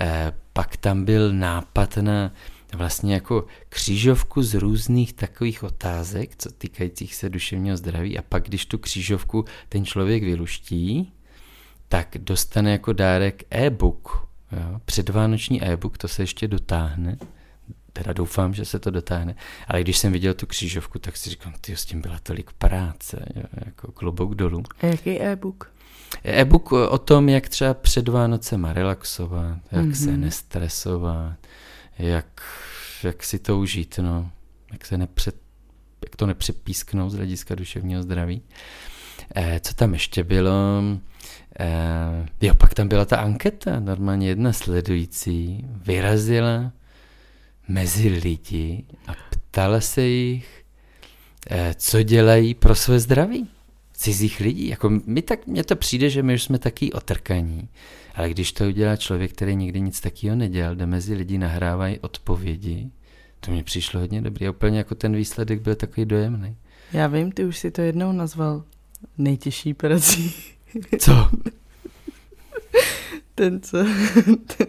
Eh, 0.00 0.32
pak 0.52 0.76
tam 0.76 1.04
byl 1.04 1.32
nápad 1.32 1.96
na 1.96 2.32
vlastně 2.74 3.14
jako 3.14 3.46
křížovku 3.68 4.42
z 4.42 4.54
různých 4.54 5.12
takových 5.12 5.62
otázek, 5.62 6.30
co 6.38 6.50
týkajících 6.50 7.14
se 7.14 7.28
duševního 7.28 7.76
zdraví 7.76 8.18
a 8.18 8.22
pak, 8.22 8.44
když 8.44 8.66
tu 8.66 8.78
křížovku 8.78 9.44
ten 9.68 9.84
člověk 9.84 10.22
vyluští, 10.22 11.12
tak 11.88 12.16
dostane 12.18 12.72
jako 12.72 12.92
dárek 12.92 13.42
e-book, 13.50 14.28
jo? 14.52 14.80
předvánoční 14.84 15.64
e-book, 15.64 15.98
to 15.98 16.08
se 16.08 16.22
ještě 16.22 16.48
dotáhne, 16.48 17.18
teda 17.92 18.12
doufám, 18.12 18.54
že 18.54 18.64
se 18.64 18.78
to 18.78 18.90
dotáhne, 18.90 19.34
ale 19.68 19.80
když 19.80 19.98
jsem 19.98 20.12
viděl 20.12 20.34
tu 20.34 20.46
křížovku, 20.46 20.98
tak 20.98 21.16
si 21.16 21.30
říkám, 21.30 21.52
ty 21.60 21.76
s 21.76 21.84
tím 21.84 22.00
byla 22.00 22.18
tolik 22.22 22.52
práce, 22.52 23.26
jo? 23.36 23.42
jako 23.64 23.92
klobouk 23.92 24.34
dolů. 24.34 24.62
A 24.80 24.86
jaký 24.86 25.20
e-book? 25.20 25.74
E-book 26.24 26.72
o 26.72 26.98
tom, 26.98 27.28
jak 27.28 27.48
třeba 27.48 27.74
před 27.74 28.08
Vánocema 28.08 28.72
relaxovat, 28.72 29.58
jak 29.72 29.84
mm-hmm. 29.84 30.04
se 30.04 30.10
Mhm. 30.10 30.20
nestresovat, 30.20 31.36
jak, 31.98 32.42
jak 33.02 33.22
si 33.22 33.38
to 33.38 33.58
užít, 33.58 33.98
no, 33.98 34.30
jak, 34.72 34.86
se 34.86 34.98
nepřed, 34.98 35.36
jak 36.04 36.16
to 36.16 36.26
nepřepísknout 36.26 37.12
z 37.12 37.14
hlediska 37.14 37.54
duševního 37.54 38.02
zdraví. 38.02 38.42
E, 39.36 39.60
co 39.60 39.74
tam 39.74 39.92
ještě 39.92 40.24
bylo? 40.24 40.82
E, 41.60 41.66
jo, 42.40 42.54
pak 42.54 42.74
tam 42.74 42.88
byla 42.88 43.04
ta 43.04 43.16
anketa, 43.16 43.80
normálně 43.80 44.28
jedna 44.28 44.52
sledující 44.52 45.66
vyrazila 45.68 46.72
mezi 47.68 48.08
lidi 48.08 48.84
a 49.06 49.12
ptala 49.30 49.80
se 49.80 50.02
jich, 50.02 50.64
e, 51.50 51.74
co 51.74 52.02
dělají 52.02 52.54
pro 52.54 52.74
své 52.74 53.00
zdraví 53.00 53.48
cizích 53.94 54.40
lidí. 54.40 54.68
Jako 54.68 54.90
my 55.06 55.22
tak, 55.22 55.46
mně 55.46 55.64
to 55.64 55.76
přijde, 55.76 56.10
že 56.10 56.22
my 56.22 56.34
už 56.34 56.42
jsme 56.42 56.58
taky 56.58 56.92
otrkaní. 56.92 57.68
Ale 58.14 58.30
když 58.30 58.52
to 58.52 58.64
udělá 58.64 58.96
člověk, 58.96 59.32
který 59.32 59.56
nikdy 59.56 59.80
nic 59.80 60.00
takového 60.00 60.36
nedělal, 60.36 60.74
jde 60.74 60.86
mezi 60.86 61.14
lidi, 61.14 61.38
nahrávají 61.38 61.98
odpovědi, 62.00 62.90
to 63.40 63.50
mi 63.50 63.62
přišlo 63.62 64.00
hodně 64.00 64.22
dobrý. 64.22 64.46
A 64.46 64.50
úplně 64.50 64.78
jako 64.78 64.94
ten 64.94 65.16
výsledek 65.16 65.60
byl 65.60 65.74
takový 65.74 66.04
dojemný. 66.06 66.56
Já 66.92 67.06
vím, 67.06 67.32
ty 67.32 67.44
už 67.44 67.58
si 67.58 67.70
to 67.70 67.80
jednou 67.80 68.12
nazval 68.12 68.64
nejtěžší 69.18 69.74
prací. 69.74 70.34
Co? 70.98 71.28
Ten, 73.34 73.60
co, 73.62 73.78
ten, 74.56 74.66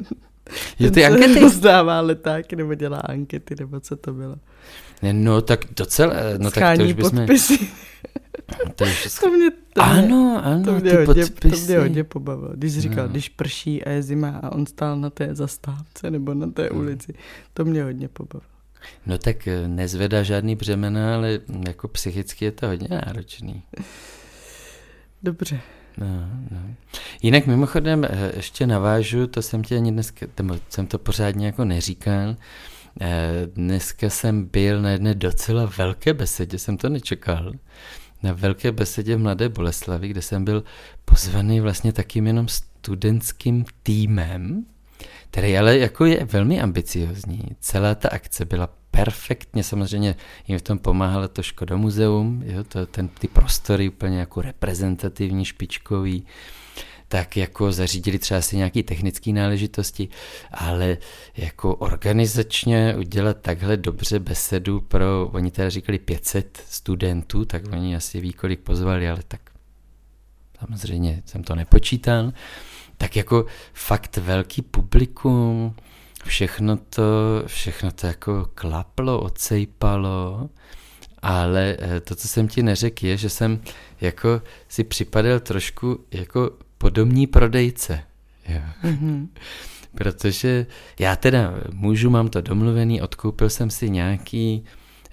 Jo, 0.79 0.91
ten, 0.91 0.93
ty 0.93 1.01
co 1.01 1.05
ankety? 1.05 1.39
rozdává 1.39 2.01
letáky 2.01 2.55
nebo 2.55 2.73
dělá 2.73 2.97
ankety, 2.97 3.55
nebo 3.59 3.79
co 3.79 3.95
to 3.95 4.13
bylo. 4.13 4.35
Ne, 5.01 5.13
No 5.13 5.41
tak 5.41 5.65
docela, 5.77 6.13
no 6.37 6.51
tak 6.51 6.53
to 6.53 6.59
Schání 6.59 6.83
už 6.85 6.93
bychom... 6.93 7.17
podpisy. 7.17 7.67
To 8.75 8.83
už, 8.83 9.19
To 9.19 9.29
mě, 9.29 9.49
to 9.73 9.81
ano, 9.81 10.41
ano, 10.43 10.63
to 10.63 10.71
mě, 10.71 10.81
ty 10.81 11.05
hodně, 11.05 11.25
to 11.25 11.31
podpisy. 11.31 11.65
mě 11.71 11.79
hodně 11.79 12.03
pobavilo. 12.03 12.49
Když 12.53 12.73
jsi 12.73 12.81
říkal, 12.81 13.03
No. 13.05 13.11
když 13.11 13.29
prší 13.29 13.83
a 13.83 13.89
je 13.89 14.03
zima 14.03 14.29
a 14.43 14.51
on 14.51 14.65
stál 14.65 14.97
na 14.97 15.09
té 15.09 15.35
zastávce 15.35 16.11
nebo 16.11 16.33
na 16.33 16.47
té 16.47 16.67
Hmm. 16.71 16.79
ulici, 16.79 17.13
to 17.53 17.65
mě 17.65 17.83
hodně 17.83 18.07
pobavilo. 18.07 18.49
No 19.05 19.17
tak 19.17 19.47
eh, 19.47 19.67
nezvedá 19.67 20.23
žádný 20.23 20.55
břemena, 20.55 21.15
ale 21.15 21.39
jako 21.67 21.87
psychicky 21.87 22.45
je 22.45 22.51
to 22.51 22.67
hodně 22.67 22.87
náročný. 22.91 23.63
Dobře. 25.23 25.59
No, 25.97 26.07
no. 26.51 26.57
Jinak 27.21 27.45
mimochodem 27.47 28.03
eh, 28.05 28.31
ještě 28.35 28.67
navážu, 28.67 29.27
to 29.27 29.41
jsem 29.41 29.63
tě 29.63 29.75
ani 29.75 29.91
dneska, 29.91 30.25
nebo 30.37 30.57
jsem 30.69 30.87
to 30.87 30.97
pořádně 30.97 31.45
jako 31.45 31.65
neříkal, 31.65 32.35
Dneska 33.55 34.09
jsem 34.09 34.45
byl 34.45 34.81
na 34.81 34.89
jedné 34.89 35.13
docela 35.15 35.71
velké 35.77 36.13
besedě, 36.13 36.59
jsem 36.59 36.77
to 36.77 36.89
nečekal. 36.89 37.51
Na 38.25 38.33
velké 38.33 38.71
besedě 38.71 39.15
v 39.15 39.19
Mladé 39.19 39.49
Boleslavi, 39.49 40.07
kde 40.07 40.21
jsem 40.21 40.45
byl 40.45 40.63
pozvaný 41.05 41.59
vlastně 41.59 41.93
takým 41.93 42.27
jenom 42.27 42.47
studentským 42.47 43.65
týmem, 43.83 44.65
který 45.31 45.57
ale 45.57 45.77
jako 45.77 46.05
je 46.05 46.25
velmi 46.25 46.61
ambiciozní. 46.61 47.41
Celá 47.59 47.95
ta 47.95 48.09
akce 48.09 48.45
byla 48.45 48.69
perfektně, 48.91 49.63
samozřejmě 49.63 50.15
jim 50.47 50.59
v 50.59 50.61
tom 50.61 50.79
pomáhalo 50.79 51.27
to 51.27 51.43
Škoda 51.43 51.77
muzeum, 51.77 52.43
jo, 52.45 52.63
to, 52.63 52.85
ten, 52.85 53.07
ty 53.07 53.27
prostory 53.27 53.89
úplně 53.89 54.19
jako 54.19 54.41
reprezentativní, 54.41 55.45
špičkový, 55.45 56.25
tak 57.07 57.37
jako 57.37 57.71
zařídili 57.71 58.19
třeba 58.19 58.41
si 58.41 58.57
nějaké 58.57 58.83
technické 58.83 59.31
náležitosti, 59.31 60.09
ale 60.51 60.97
jako 61.37 61.75
organizačně 61.75 62.95
udělat 62.97 63.37
takhle 63.41 63.77
dobře 63.77 64.19
besedu 64.19 64.81
pro, 64.81 65.29
oni 65.33 65.51
teda 65.51 65.69
říkali 65.69 65.99
500 65.99 66.63
studentů, 66.69 67.45
tak 67.45 67.63
oni 67.71 67.95
asi 67.95 68.21
ví, 68.21 68.33
kolik 68.33 68.59
pozvali, 68.59 69.09
ale 69.09 69.19
tak 69.27 69.41
samozřejmě 70.59 71.23
jsem 71.25 71.43
to 71.43 71.55
nepočítal, 71.55 72.33
tak 72.97 73.15
jako 73.15 73.45
fakt 73.73 74.17
velký 74.17 74.61
publikum, 74.61 75.75
všechno 76.25 76.77
to, 76.77 77.03
všechno 77.45 77.91
to 77.91 78.07
jako 78.07 78.49
klaplo, 78.55 79.19
ocejpalo, 79.19 80.49
ale 81.21 81.77
eh, 81.79 81.99
to, 81.99 82.15
co 82.15 82.27
jsem 82.27 82.47
ti 82.47 82.63
neřekl, 82.63 83.05
je, 83.05 83.17
že 83.17 83.29
jsem 83.29 83.61
jako 84.01 84.41
si 84.67 84.83
připadal 84.83 85.39
trošku 85.39 86.05
jako 86.11 86.51
podobní 86.77 87.27
prodejce. 87.27 88.03
Jo. 88.47 88.61
Mm-hmm. 88.83 89.27
Protože 89.95 90.65
já 90.99 91.15
teda 91.15 91.53
můžu, 91.73 92.09
mám 92.09 92.27
to 92.27 92.41
domluvený, 92.41 93.01
odkoupil 93.01 93.49
jsem 93.49 93.69
si 93.69 93.89
nějaký 93.89 94.65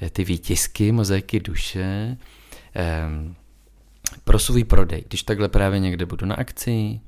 eh, 0.02 0.10
ty 0.10 0.24
výtisky, 0.24 0.92
mozaiky 0.92 1.40
duše 1.40 2.16
um, 3.06 3.36
pro 4.24 4.38
svůj 4.38 4.64
prodej. 4.64 5.04
Když 5.08 5.22
takhle 5.22 5.48
právě 5.48 5.80
někde 5.80 6.06
budu 6.06 6.26
na 6.26 6.34
akci, 6.34 7.00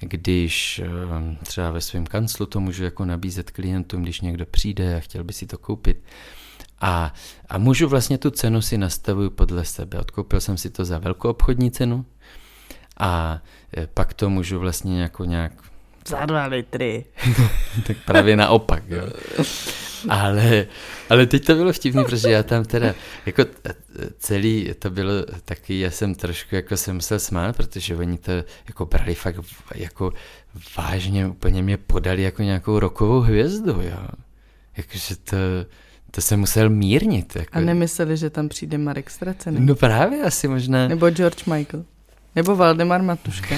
když 0.00 0.80
um, 0.84 1.36
třeba 1.36 1.70
ve 1.70 1.80
svém 1.80 2.06
kanclu 2.06 2.46
to 2.46 2.60
můžu 2.60 2.84
jako 2.84 3.04
nabízet 3.04 3.50
klientům, 3.50 4.02
když 4.02 4.20
někdo 4.20 4.46
přijde 4.46 4.96
a 4.96 5.00
chtěl 5.00 5.24
by 5.24 5.32
si 5.32 5.46
to 5.46 5.58
koupit. 5.58 6.02
A, 6.80 7.14
a 7.48 7.58
můžu 7.58 7.88
vlastně 7.88 8.18
tu 8.18 8.30
cenu 8.30 8.62
si 8.62 8.78
nastavuju 8.78 9.30
podle 9.30 9.64
sebe. 9.64 9.98
Odkoupil 9.98 10.40
jsem 10.40 10.56
si 10.56 10.70
to 10.70 10.84
za 10.84 10.98
velkou 10.98 11.28
obchodní 11.28 11.70
cenu, 11.70 12.04
a 12.96 13.42
e, 13.76 13.86
pak 13.86 14.14
to 14.14 14.30
můžu 14.30 14.58
vlastně 14.58 15.02
jako 15.02 15.24
nějak... 15.24 15.52
Za 16.06 16.26
dva 16.26 16.46
litry. 16.46 17.04
tak 17.86 17.96
právě 18.06 18.36
naopak, 18.36 18.82
jo. 18.88 19.02
Ale, 20.08 20.66
ale 21.10 21.26
teď 21.26 21.44
to 21.44 21.54
bylo 21.54 21.72
vtipný, 21.72 22.04
protože 22.04 22.30
já 22.30 22.42
tam 22.42 22.64
teda, 22.64 22.94
jako 23.26 23.42
e, 23.42 23.74
celý 24.18 24.74
to 24.78 24.90
bylo 24.90 25.12
taky, 25.44 25.80
já 25.80 25.90
jsem 25.90 26.14
trošku 26.14 26.54
jako 26.54 26.76
se 26.76 26.92
musel 26.92 27.18
smát, 27.18 27.56
protože 27.56 27.96
oni 27.96 28.18
to 28.18 28.32
jako 28.68 28.86
brali 28.86 29.14
fakt 29.14 29.36
jako 29.74 30.12
vážně, 30.76 31.26
úplně 31.26 31.62
mě 31.62 31.76
podali 31.76 32.22
jako 32.22 32.42
nějakou 32.42 32.78
rokovou 32.78 33.20
hvězdu, 33.20 33.80
jo. 33.82 34.08
Jakože 34.76 35.16
to, 35.16 35.36
to 36.10 36.20
jsem 36.20 36.40
musel 36.40 36.70
mírnit. 36.70 37.36
Jako. 37.36 37.58
A 37.58 37.60
nemysleli, 37.60 38.16
že 38.16 38.30
tam 38.30 38.48
přijde 38.48 38.78
Marek 38.78 39.10
Stracený? 39.10 39.60
No 39.60 39.74
právě 39.74 40.22
asi 40.22 40.48
možná. 40.48 40.88
Nebo 40.88 41.10
George 41.10 41.44
Michael. 41.46 41.84
Nebo 42.36 42.56
Valdemar 42.56 43.02
Matuška. 43.02 43.56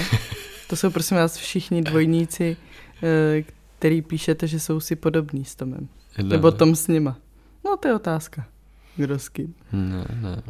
To 0.68 0.76
jsou 0.76 0.90
prosím 0.90 1.16
vás 1.16 1.36
všichni 1.36 1.82
dvojníci, 1.82 2.56
eh, 3.02 3.44
který 3.78 4.02
píšete, 4.02 4.46
že 4.46 4.60
jsou 4.60 4.80
si 4.80 4.96
podobní 4.96 5.44
s 5.44 5.54
Tomem. 5.54 5.88
No. 6.18 6.28
Nebo 6.28 6.52
Tom 6.52 6.76
s 6.76 6.86
nima. 6.86 7.18
No 7.64 7.76
to 7.76 7.88
je 7.88 7.94
otázka. 7.94 8.46
Kdo 8.96 9.18
s 9.18 9.28
kým. 9.28 9.54
No, 9.72 10.04
no. 10.20 10.42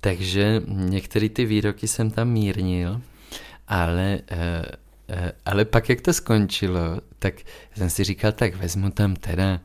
Takže 0.00 0.62
některé 0.66 1.28
ty 1.28 1.44
výroky 1.44 1.88
jsem 1.88 2.10
tam 2.10 2.28
mírnil, 2.28 3.00
ale, 3.68 4.20
uh, 4.32 5.16
uh, 5.16 5.28
ale 5.44 5.64
pak 5.64 5.88
jak 5.88 6.00
to 6.00 6.12
skončilo, 6.12 7.00
tak 7.18 7.34
jsem 7.76 7.90
si 7.90 8.04
říkal, 8.04 8.32
tak 8.32 8.56
vezmu 8.56 8.90
tam 8.90 9.16
teda 9.16 9.60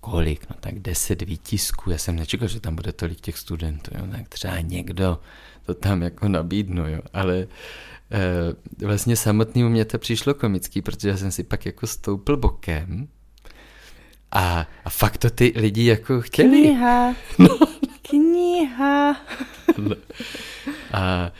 kolik, 0.00 0.50
no 0.50 0.56
tak 0.60 0.78
deset 0.78 1.22
výtisků, 1.22 1.90
já 1.90 1.98
jsem 1.98 2.16
nečekal, 2.16 2.48
že 2.48 2.60
tam 2.60 2.76
bude 2.76 2.92
tolik 2.92 3.20
těch 3.20 3.38
studentů, 3.38 3.90
jo, 3.98 4.06
tak 4.10 4.28
třeba 4.28 4.60
někdo 4.60 5.20
to 5.66 5.74
tam 5.74 6.02
jako 6.02 6.28
nabídnu, 6.28 6.88
jo. 6.88 7.00
Ale 7.12 7.46
e, 8.80 8.86
vlastně 8.86 9.16
samotnému 9.16 9.68
mě 9.68 9.84
to 9.84 9.98
přišlo 9.98 10.34
komický, 10.34 10.82
protože 10.82 11.08
já 11.08 11.16
jsem 11.16 11.30
si 11.30 11.44
pak 11.44 11.66
jako 11.66 11.86
stoupil 11.86 12.36
bokem 12.36 13.08
a, 14.32 14.66
a 14.84 14.90
fakt 14.90 15.18
to 15.18 15.30
ty 15.30 15.52
lidi 15.56 15.84
jako 15.84 16.20
chtěli. 16.20 16.48
Kniha. 16.48 17.14
No. 17.38 17.58
Kniha. 18.02 19.16
no. 19.78 19.96
A 20.92 21.32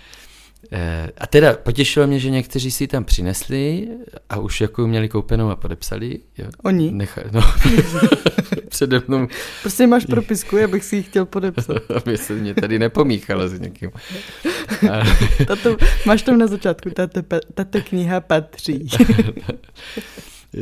a 1.19 1.27
teda 1.27 1.53
potěšilo 1.53 2.07
mě, 2.07 2.19
že 2.19 2.31
někteří 2.31 2.71
si 2.71 2.87
tam 2.87 3.05
přinesli 3.05 3.89
a 4.29 4.39
už 4.39 4.61
jako 4.61 4.87
měli 4.87 5.09
koupenou 5.09 5.51
a 5.51 5.57
podepsali. 5.57 6.19
Jo. 6.39 6.47
Oni? 6.65 6.93
Necha, 6.93 7.21
no, 7.33 7.41
přede 8.69 9.03
mnou. 9.09 9.29
Prostě 9.63 9.87
máš 9.87 10.07
propisku, 10.07 10.59
abych 10.65 10.85
si 10.85 10.97
ji 10.97 11.03
chtěl 11.03 11.27
podepsat. 11.27 11.77
Aby 11.97 12.19
se 12.19 12.33
mě 12.33 12.55
tady 12.55 12.79
nepomíchala 12.79 13.49
s 13.49 13.61
někým. 13.61 13.91
A... 14.91 15.03
tato, 15.47 15.77
máš 16.07 16.23
tam 16.23 16.39
na 16.39 16.47
začátku, 16.47 16.91
tato, 16.91 17.23
tato 17.55 17.81
kniha 17.81 18.21
patří. 18.21 18.89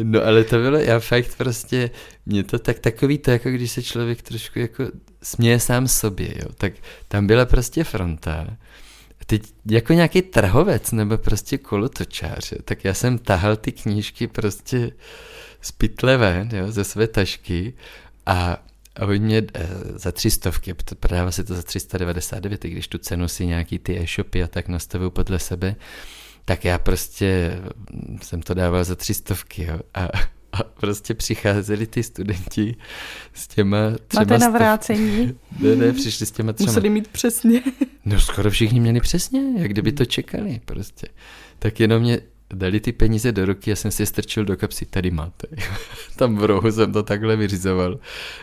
No 0.03 0.25
ale 0.25 0.45
to 0.45 0.59
bylo, 0.59 0.79
já 0.79 1.01
fakt 1.01 1.37
prostě, 1.37 1.91
mě 2.27 2.45
to 2.45 2.59
tak 2.59 2.79
takový 2.79 3.19
to, 3.19 3.31
jako 3.31 3.51
když 3.51 3.71
se 3.71 3.83
člověk 3.83 4.23
trošku 4.23 4.59
jako 4.59 4.85
směje 5.23 5.61
sám 5.61 5.89
sobě, 5.89 6.29
jo, 6.29 6.49
tak 6.59 6.73
tam 7.09 7.27
byla 7.27 7.47
prostě 7.47 7.85
fronta 7.85 8.47
teď 9.27 9.43
jako 9.71 9.93
nějaký 9.93 10.23
trhovec 10.23 10.93
nebo 10.93 11.19
prostě 11.19 11.59
kolotočář, 11.59 12.53
tak 12.65 12.85
já 12.85 12.95
jsem 12.95 13.19
tahal 13.19 13.57
ty 13.57 13.73
knížky 13.73 14.27
prostě 14.27 14.93
z 15.61 15.73
pytle 15.73 16.17
ven, 16.17 16.49
jo, 16.53 16.73
ze 16.73 16.85
své 16.85 17.07
tašky 17.07 17.75
a 18.27 18.59
a 18.97 19.07
oni 19.07 19.19
mě 19.19 19.39
e, 19.39 19.69
za 19.95 20.13
tři 20.13 20.31
stovky, 20.31 20.75
prodává 21.01 21.31
se 21.31 21.45
to 21.45 21.55
za 21.55 21.63
399, 21.63 22.63
když 22.63 22.89
tu 22.89 22.99
cenu 22.99 23.29
si 23.29 23.47
nějaký 23.47 23.79
ty 23.79 23.99
e-shopy 24.01 24.43
a 24.43 24.47
tak 24.47 24.69
nastavují 24.69 25.11
podle 25.11 25.39
sebe, 25.39 25.77
tak 26.45 26.65
já 26.65 26.79
prostě 26.79 27.59
jsem 28.23 28.43
to 28.43 28.55
dával 28.55 28.85
za 28.85 28.95
tři 28.95 29.15
stovky, 29.15 29.65
jo, 29.65 29.81
a 29.95 30.09
a 30.55 30.63
prostě 30.63 31.15
přicházeli 31.15 31.87
ty 31.87 32.03
studenti 32.03 32.77
s 33.35 33.49
těma 33.49 33.79
třema... 34.09 34.25
Máte 34.25 34.39
navrácení? 34.39 35.35
Ne, 35.61 35.77
ne, 35.77 35.93
přišli 35.93 36.27
s 36.27 36.31
těma 36.31 36.53
třema... 36.53 36.71
Museli 36.71 36.91
mít 36.91 37.09
přesně. 37.09 37.63
No 38.05 38.21
skoro 38.21 38.51
všichni 38.51 38.81
měli 38.81 39.01
přesně, 39.01 39.41
jak 39.57 39.71
kdyby 39.71 39.93
to 39.93 40.05
čekali 40.05 40.61
prostě. 40.65 41.07
Tak 41.59 41.81
jenom 41.81 42.03
mě 42.03 42.21
dali 42.55 42.81
ty 42.81 42.93
peníze 42.93 43.33
do 43.33 43.45
ruky, 43.45 43.71
já 43.71 43.77
jsem 43.77 43.91
si 43.91 44.03
je 44.03 44.07
strčil 44.07 44.45
do 44.45 44.57
kapsy, 44.57 44.87
tady 44.87 45.11
máte. 45.11 45.47
Tam 46.17 46.37
v 46.37 46.45
rohu 46.45 46.73
jsem 46.73 46.93
to 46.93 47.03
takhle 47.03 47.37
vyřizoval. 47.37 47.99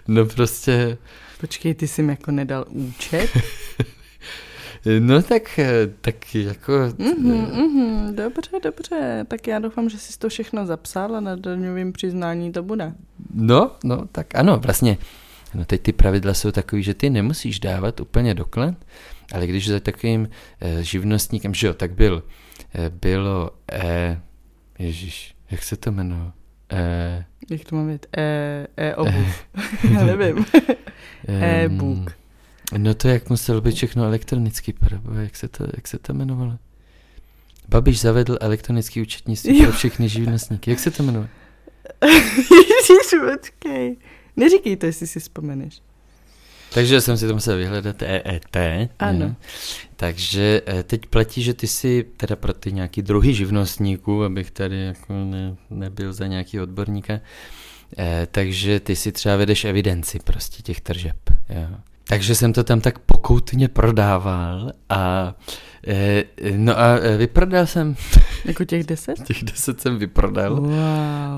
No 0.08 0.26
prostě... 0.26 0.98
Počkej, 1.40 1.74
ty 1.74 1.88
jsi 1.88 2.04
mi 2.04 2.12
jako 2.14 2.32
nedal 2.32 2.66
účet? 2.70 3.30
No 5.00 5.22
tak, 5.22 5.60
eh, 5.60 5.88
tak 6.02 6.36
jako... 6.36 6.72
Mm-hmm, 6.72 7.52
mm-hmm, 7.52 8.16
dobře, 8.16 8.60
dobře. 8.64 9.26
Tak 9.28 9.48
já 9.48 9.60
doufám, 9.60 9.90
že 9.90 9.98
jsi 9.98 10.20
to 10.20 10.30
všechno 10.30 10.66
zapsal 10.66 11.16
a 11.16 11.20
na 11.20 11.36
daňovém 11.36 11.94
přiznání 11.94 12.52
to 12.52 12.64
bude. 12.64 12.94
No, 13.34 13.72
no, 13.84 14.08
tak 14.12 14.36
ano, 14.36 14.60
vlastně. 14.60 14.98
No 15.54 15.66
teď 15.66 15.82
ty 15.82 15.94
pravidla 15.94 16.34
jsou 16.34 16.52
takový, 16.52 16.84
že 16.84 16.94
ty 16.94 17.10
nemusíš 17.10 17.60
dávat 17.60 18.00
úplně 18.00 18.34
doklad, 18.34 18.76
ale 19.34 19.48
když 19.48 19.70
za 19.70 19.80
takovým 19.80 20.30
eh, 20.62 20.84
živnostníkem, 20.84 21.54
že 21.54 21.68
jo, 21.68 21.74
tak 21.74 21.92
byl, 21.92 22.24
eh, 22.76 22.90
bylo, 22.90 23.50
eh, 23.72 24.22
ježíš, 24.80 25.36
jak 25.52 25.64
se 25.64 25.76
to 25.76 25.90
jmenovalo? 25.90 26.32
Eh, 26.72 27.26
jak 27.50 27.64
to 27.64 27.76
mám 27.76 27.88
být? 27.88 28.06
E, 28.18 28.68
e 28.78 28.96
obuv. 28.96 29.46
já 29.94 30.04
nevím. 30.06 30.46
E-book. 31.28 32.21
No 32.78 32.94
to 32.94 33.08
jak 33.08 33.30
muselo 33.30 33.62
být 33.62 33.76
všechno 33.76 34.04
elektronicky, 34.04 34.74
jak 35.22 35.36
se 35.36 35.48
to, 35.48 35.64
jak 35.76 35.88
se 35.88 36.00
to 36.00 36.14
jmenovalo? 36.14 36.58
Babiš 37.68 38.02
zavedl 38.02 38.38
elektronický 38.42 39.02
účetnictví 39.02 39.62
pro 39.62 39.72
všechny 39.72 40.10
živnostníky. 40.10 40.70
Jak 40.70 40.80
se 40.80 40.92
to 40.92 41.04
jmenuje? 41.04 41.28
Ježíš, 42.52 43.32
počkej. 43.34 43.98
Neříkej 44.36 44.78
to, 44.78 44.86
jestli 44.86 45.08
si 45.08 45.20
vzpomeneš. 45.20 45.82
Takže 46.74 47.02
jsem 47.02 47.18
si 47.18 47.28
to 47.28 47.34
musel 47.34 47.58
vyhledat 47.58 48.02
EET. 48.02 48.58
Ano. 49.00 49.20
Ne? 49.20 49.36
Takže 49.96 50.62
eh, 50.66 50.84
teď 50.84 51.06
platí, 51.06 51.44
že 51.44 51.54
ty 51.54 51.68
si 51.68 52.06
teda 52.18 52.36
pro 52.36 52.54
ty 52.54 52.72
nějaký 52.72 53.02
druhý 53.02 53.34
živnostníků, 53.34 54.24
abych 54.24 54.52
tady 54.52 54.86
jako 54.86 55.14
ne, 55.14 55.56
nebyl 55.70 56.14
za 56.14 56.28
nějaký 56.28 56.60
odborníka, 56.60 57.20
eh, 57.98 58.28
takže 58.32 58.80
ty 58.80 58.96
si 58.96 59.12
třeba 59.12 59.36
vedeš 59.36 59.66
evidenci 59.66 60.20
prostě 60.20 60.64
těch 60.64 60.82
tržeb. 60.82 61.18
Jo. 61.50 61.78
Takže 62.12 62.36
jsem 62.36 62.54
to 62.54 62.64
tam 62.64 62.82
tak 62.82 63.00
pokoutně 63.00 63.68
prodával 63.68 64.72
a 64.90 65.34
e, 65.88 66.24
no 66.58 66.80
a 66.80 66.96
e, 66.96 67.18
vyprodal 67.18 67.68
jsem. 67.68 67.96
Jako 68.46 68.66
těch 68.66 68.84
deset? 68.84 69.24
těch 69.24 69.44
deset 69.44 69.82
jsem 69.82 69.98
vyprodal. 69.98 70.56
Wow. 70.56 70.74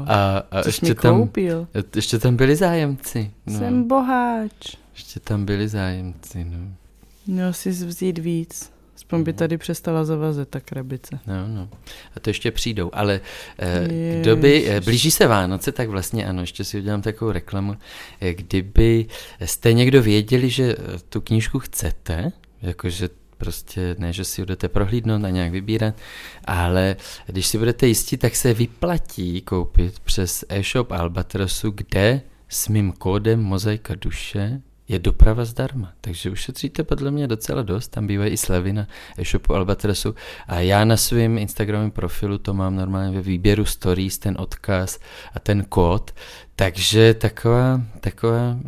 A, 0.08 0.44
a 0.52 0.64
Což 0.64 0.82
ještě 0.82 0.96
tam, 0.96 1.20
koupil. 1.20 1.68
ještě 1.96 2.20
tam 2.20 2.36
byli 2.36 2.56
zájemci. 2.56 3.32
No. 3.46 3.60
Jsem 3.60 3.88
boháč. 3.88 4.52
Ještě 4.94 5.20
tam 5.20 5.46
byli 5.46 5.68
zájemci, 5.68 6.46
no. 6.46 6.58
Měl 7.28 7.54
si 7.54 7.70
vzít 7.70 8.18
víc. 8.18 8.73
Aspoň 8.96 9.24
by 9.24 9.34
tady 9.34 9.58
přestala 9.58 10.06
zavazet 10.06 10.50
ta 10.50 10.60
krabice. 10.60 11.20
No, 11.28 11.48
no. 11.48 11.70
A 12.16 12.20
to 12.20 12.30
ještě 12.30 12.52
přijdou. 12.52 12.90
Ale 12.94 13.22
eh, 13.60 13.88
kdo 14.22 14.36
by, 14.36 14.70
eh, 14.70 14.82
blíží 14.82 15.12
se 15.12 15.28
Vánoce, 15.28 15.72
tak 15.72 15.90
vlastně 15.90 16.26
ano, 16.26 16.42
ještě 16.42 16.64
si 16.64 16.80
udělám 16.80 17.02
takovou 17.02 17.32
reklamu. 17.32 17.78
Eh, 18.22 18.34
kdyby 18.34 19.06
jste 19.46 19.74
někdo 19.74 20.02
věděli, 20.02 20.50
že 20.50 20.64
eh, 20.64 21.00
tu 21.10 21.22
knížku 21.22 21.60
chcete, 21.60 22.32
jakože 22.62 23.10
prostě 23.38 23.96
ne, 24.00 24.14
že 24.14 24.24
si 24.24 24.42
ji 24.42 24.46
budete 24.46 24.70
prohlídnout 24.70 25.26
a 25.26 25.30
nějak 25.30 25.52
vybírat, 25.52 25.96
ale 26.46 26.96
když 27.26 27.48
si 27.48 27.58
budete 27.58 27.88
jistí, 27.88 28.18
tak 28.18 28.36
se 28.36 28.54
vyplatí 28.54 29.42
koupit 29.42 30.00
přes 30.00 30.46
e-shop 30.50 30.92
Albatrosu, 30.92 31.72
kde 31.76 32.22
s 32.50 32.68
mým 32.68 32.92
kódem 32.92 33.44
Mozaika 33.44 33.96
duše 33.96 34.62
je 34.94 35.00
doprava 35.00 35.46
zdarma. 35.46 35.94
Takže 36.02 36.30
ušetříte 36.30 36.84
podle 36.84 37.12
mě 37.12 37.28
docela 37.28 37.62
dost, 37.62 37.88
tam 37.88 38.08
bývají 38.08 38.32
i 38.32 38.38
slevy 38.38 38.74
na 38.74 38.88
e-shopu 39.18 39.54
Albatrosu 39.56 40.16
a 40.48 40.60
já 40.60 40.86
na 40.86 40.98
svém 40.98 41.38
Instagramovém 41.38 41.92
profilu 41.92 42.38
to 42.38 42.54
mám 42.54 42.76
normálně 42.76 43.16
ve 43.16 43.22
výběru 43.22 43.66
stories, 43.66 44.18
ten 44.18 44.36
odkaz 44.40 45.00
a 45.34 45.40
ten 45.40 45.64
kód, 45.64 46.12
takže 46.56 47.14
taková, 47.14 47.82
taková 48.00 48.60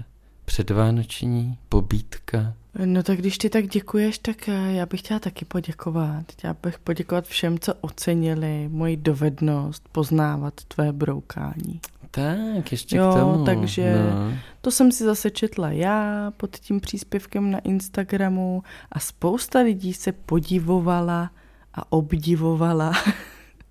předvánoční 0.46 1.58
pobítka. 1.70 2.54
No 2.86 3.04
tak 3.04 3.18
když 3.18 3.38
ty 3.38 3.50
tak 3.50 3.68
děkuješ, 3.68 4.18
tak 4.18 4.50
eh, 4.50 4.72
já 4.72 4.86
bych 4.86 5.00
chtěla 5.00 5.20
taky 5.20 5.46
poděkovat. 5.46 6.32
Chtěla 6.32 6.56
bych 6.64 6.80
poděkovat 6.80 7.26
všem, 7.26 7.60
co 7.60 7.74
ocenili 7.82 8.70
moji 8.72 8.98
dovednost 8.98 9.84
poznávat 9.92 10.54
tvé 10.68 10.92
broukání. 10.92 11.80
Tak, 12.16 12.72
ještě 12.72 12.98
Jo, 12.98 13.12
k 13.16 13.20
tomu. 13.20 13.46
takže- 13.46 13.96
No. 13.96 14.34
To 14.62 14.72
jsem 14.72 14.92
si 14.92 15.04
zase 15.04 15.32
četla 15.32 15.72
já 15.72 16.32
pod 16.38 16.56
tím 16.56 16.80
příspěvkem 16.80 17.52
na 17.52 17.60
Instagramu 17.60 18.64
a 18.92 19.00
spousta 19.00 19.60
lidí 19.60 19.94
se 19.94 20.12
podivovala 20.12 21.32
a 21.74 21.92
obdivovala 21.92 22.92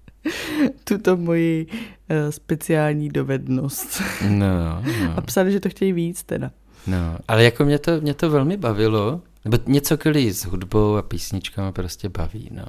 tuto 0.85 1.17
moji 1.17 1.67
eh, 2.09 2.33
speciální 2.33 3.09
dovednost. 3.09 4.03
No, 4.29 4.83
no. 5.05 5.15
A 5.17 5.21
psali, 5.21 5.53
že 5.53 5.61
to 5.61 5.69
chtějí 5.69 5.93
víc 5.93 6.23
teda. 6.23 6.51
No, 6.87 7.17
ale 7.29 7.45
jako 7.45 7.65
mě 7.65 7.79
to, 7.79 8.01
mě 8.01 8.15
to 8.15 8.31
velmi 8.31 8.57
bavilo, 8.57 9.21
nebo 9.45 9.59
něco 9.67 9.97
když 9.97 10.37
s 10.37 10.45
hudbou 10.45 10.97
a 10.97 11.03
písničkama 11.03 11.73
prostě 11.73 12.09
baví, 12.09 12.49
no. 12.53 12.65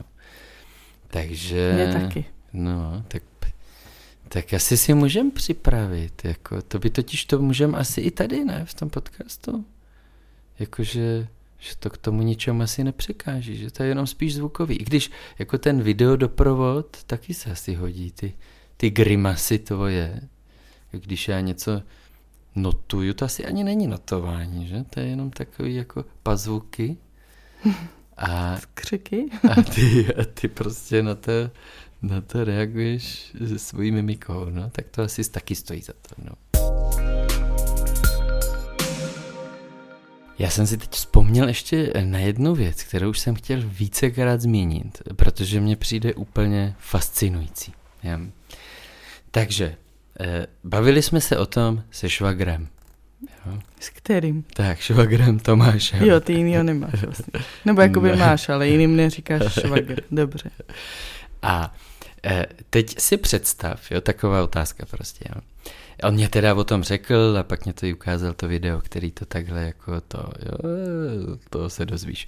Takže... 1.07 1.71
Mě 1.75 1.93
taky. 1.93 2.25
No, 2.53 3.03
tak, 3.07 3.23
tak 4.35 4.53
asi 4.53 4.77
si 4.77 4.93
můžeme 4.93 5.31
připravit, 5.31 6.25
jako, 6.25 6.61
to 6.61 6.79
by 6.79 6.89
totiž 6.89 7.25
to 7.25 7.39
můžeme 7.39 7.77
asi 7.77 8.01
i 8.01 8.11
tady, 8.11 8.45
ne, 8.45 8.65
v 8.65 8.73
tom 8.73 8.89
podcastu. 8.89 9.65
Jakože, 10.59 11.27
že 11.57 11.77
to 11.79 11.89
k 11.89 11.97
tomu 11.97 12.21
ničemu 12.21 12.61
asi 12.61 12.83
nepřekáží, 12.83 13.57
že 13.57 13.71
to 13.71 13.83
je 13.83 13.89
jenom 13.89 14.07
spíš 14.07 14.35
zvukový. 14.35 14.75
I 14.75 14.83
když 14.83 15.11
jako 15.39 15.57
ten 15.57 15.81
video 15.81 16.15
doprovod 16.15 17.03
taky 17.03 17.33
se 17.33 17.51
asi 17.51 17.73
hodí, 17.73 18.11
ty, 18.11 18.33
ty 18.77 18.89
grimasy 18.89 19.59
tvoje. 19.59 20.21
Když 20.91 21.27
já 21.27 21.39
něco 21.39 21.81
notuju, 22.55 23.13
to 23.13 23.25
asi 23.25 23.45
ani 23.45 23.63
není 23.63 23.87
notování, 23.87 24.67
že? 24.67 24.83
To 24.89 24.99
je 24.99 25.05
jenom 25.05 25.31
takový 25.31 25.75
jako 25.75 26.05
pazvuky. 26.23 26.97
A, 28.17 28.57
Křiky? 28.73 29.25
a, 29.51 29.61
ty, 29.61 30.15
a 30.15 30.25
ty 30.25 30.47
prostě 30.47 31.03
na 31.03 31.15
to, 31.15 31.31
na 32.07 32.21
to 32.21 32.43
reaguješ 32.43 33.31
se 33.47 33.59
svojí 33.59 33.91
mimikou, 33.91 34.45
no? 34.49 34.69
Tak 34.69 34.85
to 34.91 35.01
asi 35.01 35.29
taky 35.31 35.55
stojí 35.55 35.81
za 35.81 35.93
to, 35.93 36.15
no. 36.23 36.31
Já 40.39 40.49
jsem 40.49 40.67
si 40.67 40.77
teď 40.77 40.89
vzpomněl 40.89 41.47
ještě 41.47 41.93
na 42.03 42.19
jednu 42.19 42.55
věc, 42.55 42.83
kterou 42.83 43.09
už 43.09 43.19
jsem 43.19 43.35
chtěl 43.35 43.59
vícekrát 43.65 44.41
zmínit, 44.41 45.01
protože 45.15 45.59
mě 45.61 45.75
přijde 45.75 46.13
úplně 46.13 46.75
fascinující. 46.79 47.73
Já. 48.03 48.19
Takže, 49.31 49.75
eh, 50.19 50.47
bavili 50.63 51.01
jsme 51.01 51.21
se 51.21 51.37
o 51.37 51.45
tom 51.45 51.83
se 51.91 52.09
švagrem. 52.09 52.67
Jo? 53.45 53.59
S 53.79 53.89
kterým? 53.89 54.43
Tak, 54.53 54.79
švagrem 54.79 55.39
Tomášem. 55.39 56.03
Jo, 56.03 56.19
ty 56.19 56.33
jinýho 56.33 56.63
nemáš 56.63 57.03
vlastně. 57.03 57.39
Nebo 57.65 57.81
jakoby 57.81 58.09
Ne. 58.09 58.15
máš, 58.15 58.49
ale 58.49 58.67
jiným 58.67 58.95
neříkáš 58.95 59.53
švagr. 59.53 60.01
Dobře. 60.11 60.49
A 61.41 61.73
teď 62.69 62.99
si 62.99 63.17
představ, 63.17 63.91
jo, 63.91 64.01
taková 64.01 64.43
otázka 64.43 64.85
prostě, 64.85 65.25
jo. 65.35 65.41
On 66.03 66.13
mě 66.13 66.29
teda 66.29 66.55
o 66.55 66.63
tom 66.63 66.83
řekl 66.83 67.37
a 67.39 67.43
pak 67.43 67.65
mě 67.65 67.73
to 67.73 67.85
i 67.85 67.93
ukázal 67.93 68.33
to 68.33 68.47
video, 68.47 68.81
který 68.81 69.11
to 69.11 69.25
takhle 69.25 69.63
jako 69.63 70.01
to, 70.01 70.17
jo, 70.17 70.57
to 71.49 71.69
se 71.69 71.85
dozvíš. 71.85 72.27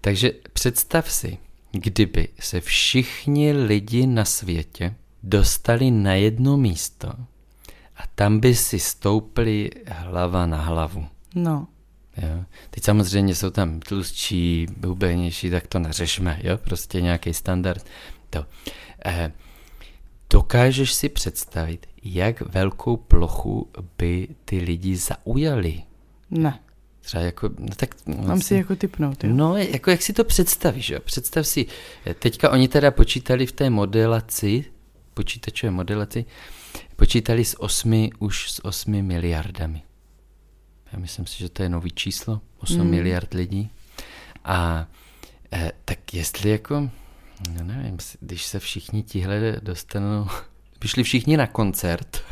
Takže 0.00 0.32
představ 0.52 1.10
si, 1.10 1.38
kdyby 1.72 2.28
se 2.40 2.60
všichni 2.60 3.52
lidi 3.52 4.06
na 4.06 4.24
světě 4.24 4.94
dostali 5.22 5.90
na 5.90 6.14
jedno 6.14 6.56
místo 6.56 7.08
a 7.96 8.02
tam 8.14 8.40
by 8.40 8.54
si 8.54 8.78
stoupli 8.78 9.70
hlava 9.86 10.46
na 10.46 10.62
hlavu. 10.62 11.06
No. 11.34 11.66
Jo. 12.16 12.44
Teď 12.70 12.84
samozřejmě 12.84 13.34
jsou 13.34 13.50
tam 13.50 13.80
tlustší, 13.80 14.66
hubenější, 14.86 15.50
tak 15.50 15.66
to 15.66 15.78
neřešme, 15.78 16.40
jo? 16.42 16.58
prostě 16.58 17.00
nějaký 17.00 17.34
standard. 17.34 17.86
To. 18.30 18.46
Eh, 19.04 19.32
dokážeš 20.30 20.92
si 20.92 21.08
představit, 21.08 21.86
jak 22.02 22.40
velkou 22.40 22.96
plochu 22.96 23.68
by 23.98 24.28
ty 24.44 24.58
lidi 24.58 24.96
zaujali? 24.96 25.82
Ne. 26.30 26.60
Třeba 27.00 27.22
jako, 27.24 27.50
no 27.58 27.68
tak... 27.76 27.94
Mám 28.06 28.40
si 28.40 28.54
jako 28.54 28.76
typnout, 28.76 29.24
jo? 29.24 29.30
No, 29.32 29.56
jako 29.56 29.90
jak 29.90 30.02
si 30.02 30.12
to 30.12 30.24
představíš, 30.24 30.88
jo? 30.90 31.00
Představ 31.00 31.46
si, 31.46 31.66
eh, 32.06 32.14
teďka 32.14 32.50
oni 32.50 32.68
teda 32.68 32.90
počítali 32.90 33.46
v 33.46 33.52
té 33.52 33.70
modelaci, 33.70 34.64
počítačové 35.14 35.70
modelaci, 35.70 36.24
počítali 36.96 37.44
s 37.44 37.60
osmi, 37.62 38.10
už 38.18 38.50
s 38.50 38.64
osmi 38.64 39.02
miliardami. 39.02 39.82
Já 40.92 40.98
myslím 40.98 41.26
si, 41.26 41.38
že 41.38 41.48
to 41.48 41.62
je 41.62 41.68
nový 41.68 41.90
číslo, 41.90 42.40
8 42.58 42.78
Mm. 42.78 42.84
mm. 42.84 42.90
miliard 42.90 43.34
lidí. 43.34 43.70
A 44.44 44.86
eh, 45.52 45.72
tak 45.84 46.14
jestli 46.14 46.50
jako, 46.50 46.90
no 47.58 47.64
nevím, 47.64 47.96
když 48.20 48.44
se 48.44 48.58
všichni 48.58 49.02
tihle 49.02 49.56
dostanou, 49.62 50.26
by 50.80 50.88
šli 50.88 51.02
všichni 51.02 51.36
na 51.36 51.46
koncert, 51.46 52.22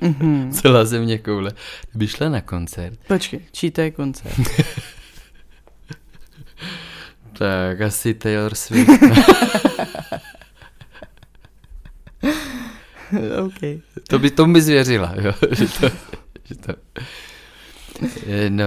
Mhm. 0.00 0.52
celá 0.52 0.84
země 0.84 1.18
koule, 1.18 1.52
by 1.94 2.08
šla 2.08 2.28
na 2.28 2.40
koncert, 2.40 2.98
Počkej, 3.08 3.40
čí 3.52 3.70
to 3.70 3.80
je 3.80 3.90
koncert? 3.90 4.34
tak 7.38 7.80
asi 7.80 8.14
Taylor 8.14 8.54
Swift. 8.54 8.90
OK. 13.46 13.80
To 14.08 14.18
by 14.18 14.30
tomu 14.30 14.52
by 14.52 14.62
zvěřila, 14.62 15.14
jo? 15.20 15.32
že 15.52 15.66
to, 15.68 15.88
že 16.44 16.54
to. 16.54 16.72
Eh, 18.26 18.50
No, 18.50 18.64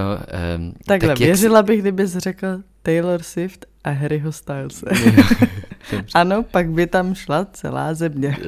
um, 0.58 0.74
Takhle, 0.86 1.10
tak 1.10 1.20
věřila 1.20 1.64
bych, 1.64 1.82
kdybys 1.82 2.12
řekl 2.18 2.48
Taylor 2.82 3.24
Swift 3.24 3.66
a 3.84 3.90
Harryho 3.92 4.32
Stylese. 4.32 4.86
Si, 5.90 6.04
ano, 6.14 6.44
pak 6.44 6.70
by 6.70 6.88
tam 6.88 7.16
šla 7.16 7.46
celá 7.46 7.94
země. 7.94 8.38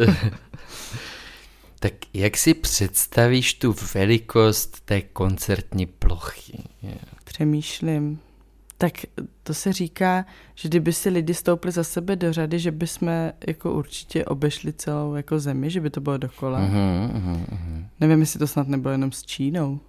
tak 1.80 1.94
jak 2.14 2.38
si 2.38 2.54
představíš 2.54 3.54
tu 3.54 3.76
velikost 3.94 4.80
té 4.86 5.02
koncertní 5.02 5.86
plochy? 5.86 6.64
Přemýšlím. 7.24 8.20
Tak 8.78 8.94
to 9.44 9.54
se 9.54 9.74
říká, 9.74 10.26
že 10.56 10.70
kdyby 10.70 10.94
si 10.94 11.10
lidi 11.10 11.34
stoupli 11.34 11.72
za 11.72 11.84
sebe 11.84 12.16
do 12.16 12.34
řady, 12.34 12.60
že 12.60 12.72
by 12.72 12.88
jsme 12.88 13.34
jako 13.48 13.74
určitě 13.74 14.26
obešli 14.26 14.74
celou 14.74 15.16
jako 15.16 15.40
zemi, 15.40 15.70
že 15.70 15.82
by 15.82 15.90
to 15.90 16.02
bylo 16.02 16.18
dokola. 16.18 16.60
Mhm, 16.60 17.12
mhm. 17.14 17.88
Nevím, 18.00 18.20
jestli 18.20 18.40
to 18.40 18.48
snad 18.48 18.68
nebylo 18.68 18.92
jenom 18.92 19.12
s 19.12 19.24
Čínou. 19.24 19.80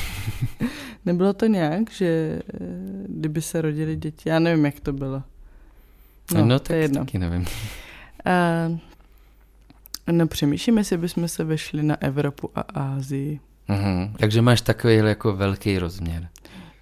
Nebylo 1.04 1.32
to 1.32 1.46
nějak, 1.46 1.90
že 1.90 2.06
eh, 2.06 2.42
kdyby 3.08 3.42
se 3.42 3.62
rodili 3.62 3.96
děti, 3.96 4.28
já 4.28 4.38
nevím, 4.38 4.64
jak 4.64 4.80
to 4.80 4.92
bylo. 4.92 5.22
No, 6.34 6.44
no 6.46 6.58
to 6.58 6.64
tak 6.64 6.76
je 6.76 6.82
jedno. 6.82 7.00
taky 7.04 7.18
nevím. 7.18 7.46
Uh, 8.70 8.78
no 10.12 10.26
přemýšlím, 10.26 10.78
jestli 10.78 10.98
bychom 10.98 11.28
se 11.28 11.44
vešli 11.44 11.82
na 11.82 12.02
Evropu 12.02 12.50
a 12.54 12.60
Ázii. 12.60 13.40
Mhm. 13.68 14.14
Takže 14.18 14.42
máš 14.42 14.60
takový 14.60 14.94
jako 14.96 15.36
velký 15.36 15.78
rozměr. 15.78 16.28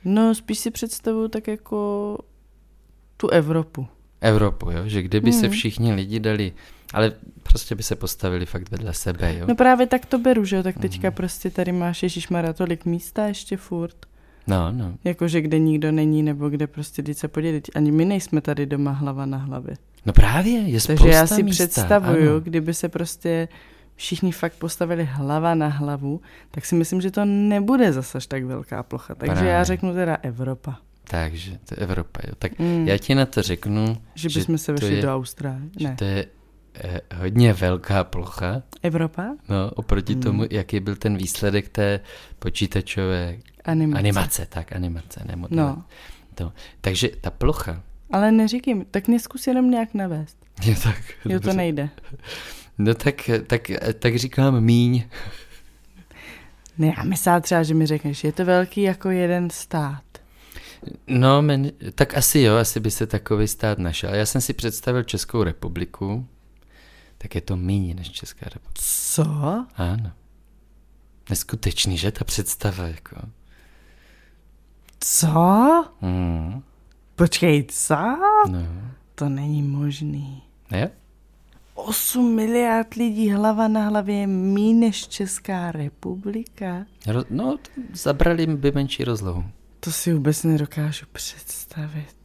No 0.05 0.35
spíš 0.35 0.59
si 0.59 0.71
představuju 0.71 1.29
tak 1.29 1.49
jako 1.49 2.19
tu 3.17 3.29
Evropu. 3.29 3.89
Evropu, 4.21 4.71
jo? 4.71 4.79
že 4.85 5.03
kdyby 5.03 5.33
se 5.33 5.43
Mhm. 5.47 5.51
všichni 5.51 5.95
lidi 5.95 6.21
dali, 6.21 6.53
ale 6.95 7.13
prostě 7.43 7.75
by 7.75 7.83
se 7.83 7.97
postavili 7.97 8.47
fakt 8.47 8.71
vedle 8.71 8.93
sebe, 8.95 9.35
jo? 9.39 9.47
No 9.49 9.55
právě 9.55 9.87
tak 9.87 10.07
to 10.07 10.19
beru, 10.19 10.45
že 10.45 10.57
jo, 10.57 10.63
tak 10.63 10.79
teďka 10.79 11.09
Mhm. 11.09 11.15
prostě 11.15 11.51
tady 11.51 11.73
máš 11.73 12.03
Ježíšmara 12.03 12.53
tolik 12.53 12.85
místa 12.85 13.27
ještě 13.27 13.57
furt. 13.57 13.97
No, 14.47 14.73
no. 14.73 14.95
Jakože 15.05 15.41
kde 15.41 15.59
nikdo 15.59 15.93
není, 15.93 16.23
nebo 16.23 16.49
kde 16.49 16.67
prostě 16.67 17.03
jít 17.09 17.19
se 17.19 17.29
podělit. 17.29 17.69
Ani 17.75 17.91
my 17.93 18.05
nejsme 18.05 18.41
tady 18.41 18.67
doma 18.67 18.91
hlava 18.91 19.27
na 19.27 19.39
hlavě. 19.39 19.75
No 20.07 20.13
právě, 20.13 20.53
je 20.61 20.81
Takže 20.87 21.09
já 21.09 21.27
si 21.27 21.43
místa, 21.43 21.65
představuju, 21.65 22.31
ano. 22.31 22.41
kdyby 22.41 22.75
se 22.75 22.89
prostě 22.89 23.49
všichni 23.97 24.33
fakt 24.33 24.53
postavili 24.55 25.05
hlava 25.05 25.55
na 25.55 25.69
hlavu, 25.69 26.21
tak 26.51 26.65
si 26.67 26.75
myslím, 26.75 27.01
že 27.01 27.11
to 27.11 27.25
nebude 27.25 27.93
zase 27.93 28.19
tak 28.29 28.45
velká 28.45 28.83
plocha. 28.83 29.15
Takže 29.15 29.33
Právě. 29.35 29.53
já 29.53 29.65
řeknu 29.65 29.95
teda 29.95 30.17
Evropa. 30.23 30.79
Takže 31.11 31.51
to 31.51 31.75
je 31.75 31.77
Evropa, 31.77 32.21
jo. 32.29 32.33
Tak 32.39 32.59
Mm. 32.59 32.89
já 32.89 32.99
ti 32.99 33.15
na 33.15 33.27
to 33.27 33.43
řeknu, 33.43 33.97
Že 34.15 34.29
že 34.29 34.39
bychom 34.41 34.59
se 34.59 34.67
to 34.67 34.73
vešli 34.73 34.97
je- 34.97 35.03
do 35.03 35.15
Austrálie. 35.15 35.71
že 35.81 35.89
Ne. 35.89 35.95
to 35.99 36.05
je 36.05 36.27
eh, 36.85 37.01
hodně 37.17 37.53
velká 37.53 38.05
plocha, 38.05 38.63
Evropa? 38.83 39.27
no, 39.49 39.71
oproti 39.75 40.15
Mm. 40.15 40.21
tomu, 40.21 40.45
jaký 40.51 40.81
byl 40.81 40.97
ten 40.97 41.17
výsledek 41.17 41.69
té 41.69 42.01
počítačové 42.39 43.37
Animace. 43.69 43.99
animace, 43.99 44.47
tak 44.47 44.73
animace, 44.73 45.21
ne 45.29 45.37
model. 45.37 45.57
No, 45.67 45.85
To. 46.35 46.53
Takže 46.81 47.09
ta 47.21 47.31
plocha, 47.31 47.83
ale 48.11 48.33
neříkej 48.33 48.85
tak 48.91 49.09
mě 49.09 49.21
zkus 49.21 49.47
jenom 49.47 49.71
nějak 49.71 49.95
navést. 49.95 50.37
je 50.65 50.77
tak, 50.77 51.03
Jo, 51.11 51.23
to 51.25 51.29
dobře. 51.29 51.53
nejde. 51.53 51.89
No 52.79 52.95
tak, 52.95 53.31
tak, 53.47 53.71
tak 53.99 54.17
říkám 54.19 54.61
míň. 54.61 55.05
Ne, 56.79 56.95
já 56.97 57.03
myslím 57.03 57.41
třeba, 57.43 57.63
že 57.63 57.75
mi 57.75 57.87
řekneš, 57.87 58.25
je 58.25 58.33
to 58.33 58.45
velký 58.45 58.83
jako 58.83 59.11
jeden 59.11 59.51
stát. 59.51 60.03
No, 61.07 61.43
men, 61.43 61.71
tak 61.95 62.17
asi 62.17 62.41
jo, 62.41 62.57
asi 62.57 62.81
by 62.81 62.91
se 62.91 63.07
takový 63.07 63.49
stát 63.49 63.79
našel. 63.79 64.15
Já 64.15 64.27
jsem 64.27 64.41
si 64.41 64.53
představil 64.53 65.03
Českou 65.03 65.43
republiku, 65.43 66.27
tak 67.19 67.35
je 67.35 67.41
to 67.41 67.57
méně 67.57 67.95
než 67.95 68.11
Česká 68.11 68.47
republika. 68.55 68.83
Co? 68.85 69.67
Ano. 69.77 70.13
Neskutečný, 71.31 71.99
že 71.99 72.13
ta 72.13 72.25
představa, 72.25 72.87
jako. 72.89 73.17
Co? 75.01 75.85
Mm, 76.01 76.63
Počkej, 77.17 77.65
co? 77.69 77.97
no. 78.51 78.59
To 79.15 79.29
není 79.29 79.63
možný. 79.63 80.43
Ne? 80.71 80.91
8 81.75 82.35
miliard 82.35 82.95
lidí 82.95 83.31
hlava 83.31 83.69
na 83.69 83.89
hlavě 83.89 84.17
je 84.17 84.27
mí 84.27 84.75
než 84.75 85.09
Česká 85.09 85.73
republika? 85.73 86.87
Ro- 87.07 87.25
no, 87.31 87.57
zabrali 87.93 88.47
by 88.47 88.73
menší 88.73 89.05
rozlohu. 89.05 89.45
To 89.81 89.93
si 89.93 90.13
vůbec 90.15 90.43
nedokážu 90.43 91.07
představit. 91.13 92.17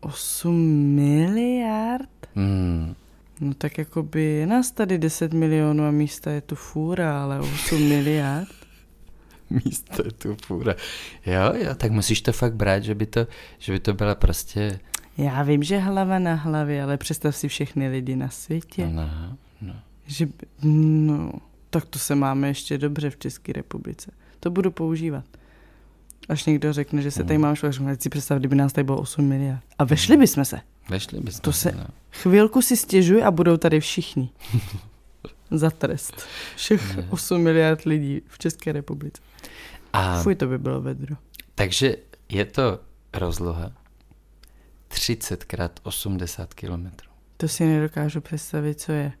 8 0.00 0.54
miliard? 0.94 2.08
Mm. 2.34 2.94
No 3.40 3.54
tak 3.54 3.78
jako 3.78 4.02
by 4.02 4.22
je 4.24 4.46
nás 4.46 4.70
tady 4.70 4.98
10 4.98 5.32
milionů 5.32 5.84
a 5.84 5.90
místa 5.90 6.30
je 6.30 6.40
tu 6.40 6.54
fůra, 6.54 7.22
ale 7.22 7.40
8 7.40 7.88
miliard? 7.88 8.48
Místo 9.50 10.02
je 10.06 10.12
tu 10.12 10.36
půra. 10.48 10.74
Jo, 11.26 11.52
jo, 11.54 11.74
tak 11.74 11.92
musíš 11.92 12.20
to 12.22 12.32
fakt 12.32 12.54
brát, 12.54 12.82
že 12.84 12.94
by 12.94 13.06
to, 13.06 13.26
že 13.58 13.72
by 13.72 13.80
to 13.80 13.94
byla 13.94 14.14
prostě... 14.14 14.80
Já 15.18 15.42
vím, 15.42 15.62
že 15.62 15.78
hlava 15.78 16.18
na 16.18 16.34
hlavě, 16.34 16.82
ale 16.82 16.96
představ 16.96 17.36
si 17.36 17.48
všechny 17.48 17.88
lidi 17.88 18.16
na 18.16 18.28
světě. 18.28 18.86
No, 18.92 19.10
no. 19.60 19.74
Že, 20.06 20.28
no, 20.62 21.32
tak 21.70 21.84
to 21.84 21.98
se 21.98 22.14
máme 22.14 22.48
ještě 22.48 22.78
dobře 22.78 23.10
v 23.10 23.16
České 23.16 23.52
republice. 23.52 24.10
To 24.40 24.50
budu 24.50 24.70
používat. 24.70 25.24
Až 26.28 26.44
někdo 26.44 26.72
řekne, 26.72 27.02
že 27.02 27.10
se 27.10 27.24
tady 27.24 27.34
Hmm. 27.34 27.42
mám 27.42 27.54
šlo, 27.54 27.72
řeknu, 27.72 27.88
si 28.00 28.08
představ, 28.08 28.38
kdyby 28.38 28.56
nás 28.56 28.72
tady 28.72 28.84
bylo 28.84 28.98
8 29.00 29.24
miliard. 29.24 29.62
A 29.78 29.84
vešli 29.84 30.16
bychom 30.16 30.44
se. 30.44 30.60
Vešli 30.88 31.20
bychom 31.20 31.40
To 31.40 31.52
se- 31.52 31.72
No. 31.72 31.84
Chvilku 32.10 32.62
si 32.62 32.76
stěžuj 32.76 33.24
a 33.24 33.30
budou 33.30 33.56
tady 33.56 33.80
všichni. 33.80 34.30
Za 35.50 35.70
trest. 35.70 36.14
Všech 36.56 36.96
Ne. 36.96 37.06
8 37.10 37.40
miliard 37.42 37.82
lidí 37.84 38.22
v 38.28 38.38
České 38.38 38.72
republice. 38.72 39.22
A 39.92 40.22
Fuj, 40.22 40.34
to 40.34 40.46
by 40.46 40.58
bylo 40.58 40.80
vedro. 40.80 41.16
takže 41.54 41.96
je 42.28 42.44
to 42.44 42.80
rozloha 43.14 43.72
30 44.88 45.44
krát 45.44 45.80
80 45.82 46.54
kilometrů. 46.54 47.08
To 47.36 47.48
si 47.48 47.64
nedokážu 47.66 48.20
představit, 48.20 48.80
co 48.80 48.92
je. 48.92 49.12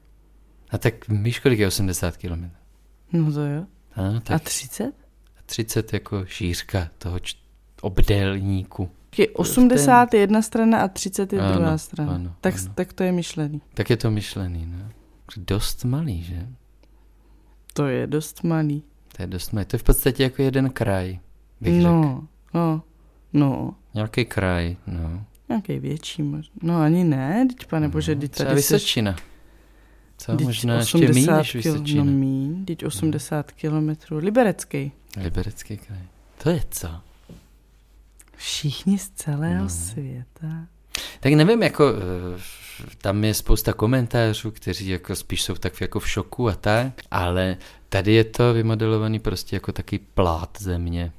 A 0.70 0.78
tak 0.78 1.08
víš, 1.08 1.38
kolik 1.38 1.58
je 1.58 1.66
80 1.66 2.16
kilometrů? 2.16 2.58
No 3.12 3.32
to 3.32 3.40
jo. 3.40 3.64
A, 3.94 4.16
A 4.16 4.20
tak 4.20 4.42
30? 4.42 4.92
30 5.46 5.92
jako 5.92 6.26
šířka 6.26 6.88
toho 6.98 7.18
č- 7.18 7.36
obdélníku. 7.80 8.90
Je 9.18 9.28
80 9.28 10.14
je 10.14 10.20
jedna 10.20 10.42
strana 10.42 10.80
a 10.80 10.88
30 10.88 11.32
je 11.32 11.40
Ano, 11.40 11.54
druhá 11.54 11.78
strana. 11.78 12.14
ano, 12.14 12.34
tak, 12.40 12.54
ano. 12.54 12.72
tak 12.74 12.92
to 12.92 13.02
je 13.02 13.12
myšlený. 13.12 13.60
Tak 13.74 13.90
je 13.90 13.96
to 13.96 14.10
myšlený, 14.10 14.66
ne? 14.66 14.92
Dost 15.36 15.84
malý, 15.84 16.22
že? 16.22 16.46
To 17.72 17.86
je 17.86 18.06
dost 18.06 18.42
malý. 18.44 18.82
To 19.18 19.22
je 19.22 19.26
dost. 19.26 19.48
To 19.50 19.58
je 19.58 19.78
v 19.78 19.82
podstatě 19.82 20.22
jako 20.22 20.42
jeden 20.42 20.70
kraj, 20.70 21.18
bych 21.60 21.74
řekl. 21.74 21.84
No, 21.88 22.28
no, 22.54 22.82
no. 23.32 23.74
Nějaký 23.94 24.24
kraj, 24.24 24.76
no. 24.86 25.24
Nějaký 25.48 25.78
větší 25.78 26.22
možná. 26.22 26.54
No 26.62 26.80
ani 26.80 27.04
ne, 27.04 27.46
teď 27.48 27.66
pane 27.66 27.88
bože, 27.88 28.14
teď 28.16 28.32
tady. 28.36 28.54
Vysočina. 28.54 29.16
Co? 30.18 30.36
Teď 30.36 30.46
Možná 30.46 30.74
ještě 30.76 30.98
méně 30.98 31.26
než 31.26 31.54
kil- 31.56 31.72
Vysočina. 31.72 32.04
No 32.04 32.12
míň, 32.12 32.64
teď 32.64 32.84
80 32.84 33.52
kilometrů. 33.52 34.16
Liberecký. 34.18 34.92
Liberecký 35.16 35.76
kraj. 35.76 35.98
To 36.42 36.50
je 36.50 36.62
co? 36.70 36.88
Všichni 38.36 38.98
z 38.98 39.10
celého 39.10 39.62
No. 39.62 39.68
světa. 39.68 40.66
Tak 41.20 41.32
nevím, 41.32 41.62
jako 41.62 41.84
eh, 41.88 42.40
tam 42.98 43.24
je 43.24 43.34
spousta 43.34 43.72
komentářů, 43.72 44.50
kteří 44.50 44.88
jako 44.88 45.16
spíš 45.16 45.42
jsou 45.42 45.54
tak 45.54 45.80
jako 45.80 46.00
v 46.00 46.08
šoku 46.08 46.48
a 46.48 46.54
tak, 46.54 46.92
ale 47.10 47.56
tady 47.88 48.12
je 48.12 48.24
to 48.24 48.54
vymodelovaný 48.54 49.18
prostě 49.18 49.56
jako 49.56 49.72
taký 49.72 49.98
plát 49.98 50.58
země. 50.60 51.12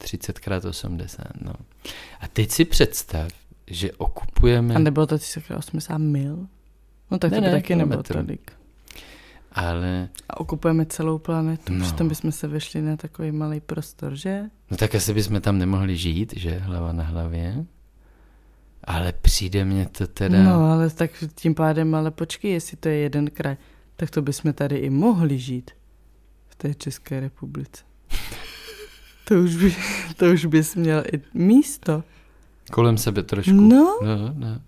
30x80, 0.00 1.24
no. 1.44 1.52
A 2.20 2.28
teď 2.28 2.50
si 2.50 2.64
představ, 2.64 3.28
že 3.66 3.92
okupujeme, 3.92 4.74
A 4.74 4.78
nebylo 4.78 5.06
to 5.06 5.18
80 5.56 5.98
mil? 5.98 6.46
No 7.10 7.18
tak 7.18 7.30
Ne, 7.30 7.36
to 7.36 7.40
by 7.40 7.46
ne, 7.46 7.52
taky 7.52 7.76
nebylo 7.76 8.02
tolik. 8.02 8.52
ale 9.52 10.08
A 10.30 10.40
okupujeme 10.40 10.86
celou 10.86 11.18
planetu, 11.18 11.72
No. 11.72 11.84
přitom 11.84 12.08
bychom 12.08 12.32
se 12.32 12.48
vešli 12.48 12.82
na 12.82 12.96
takový 12.96 13.32
malý 13.32 13.60
prostor, 13.60 14.14
že? 14.16 14.42
no 14.70 14.76
tak 14.76 14.94
asi 14.94 15.14
bychom 15.14 15.40
tam 15.40 15.58
nemohli 15.58 15.96
žít, 15.96 16.32
že 16.36 16.58
hlava 16.58 16.92
na 16.92 17.04
hlavě. 17.04 17.64
Ale 18.84 19.12
přijde 19.12 19.64
mně 19.64 19.86
to 19.98 20.06
teda... 20.06 20.42
No, 20.42 20.70
ale 20.72 20.90
tak 20.90 21.10
tím 21.34 21.54
pádem, 21.54 21.94
ale 21.94 22.10
počkej, 22.10 22.52
jestli 22.52 22.76
to 22.76 22.88
je 22.88 22.94
jeden 22.96 23.30
kraj, 23.30 23.56
tak 23.96 24.10
to 24.10 24.22
bychom 24.22 24.52
tady 24.52 24.76
i 24.76 24.90
mohli 24.90 25.38
žít 25.38 25.70
v 26.48 26.54
té 26.54 26.74
České 26.74 27.20
republice. 27.20 27.84
to 29.28 29.34
už, 29.34 29.56
by, 29.56 29.74
to 30.16 30.26
už 30.26 30.44
bys 30.46 30.74
měl 30.74 31.02
i 31.12 31.20
místo. 31.34 32.02
Kolem 32.70 32.98
sebe 32.98 33.22
trošku. 33.22 33.52
No, 33.52 33.98
No, 34.02 34.34
no. 34.34 34.60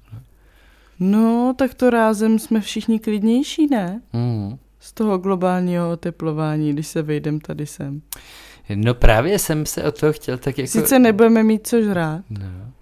no, 1.00 1.54
tak 1.58 1.74
to 1.74 1.90
rázem 1.90 2.38
jsme 2.38 2.60
všichni 2.60 2.98
klidnější, 3.00 3.66
ne? 3.66 4.00
Mm. 4.12 4.58
Z 4.80 4.92
toho 4.92 5.18
globálního 5.18 5.90
oteplování, 5.90 6.72
když 6.72 6.86
se 6.86 7.02
vejdem 7.02 7.40
tady 7.40 7.66
sem. 7.66 8.02
No 8.74 8.94
právě 8.94 9.38
jsem 9.38 9.66
se 9.66 9.84
o 9.84 9.92
toho 9.92 10.12
chtěl 10.12 10.38
tak 10.38 10.58
jako... 10.58 10.70
Sice 10.70 10.98
nebudeme 10.98 11.42
mít 11.42 11.66
co 11.66 11.82
žrát. 11.82 12.24
No. 12.30 12.72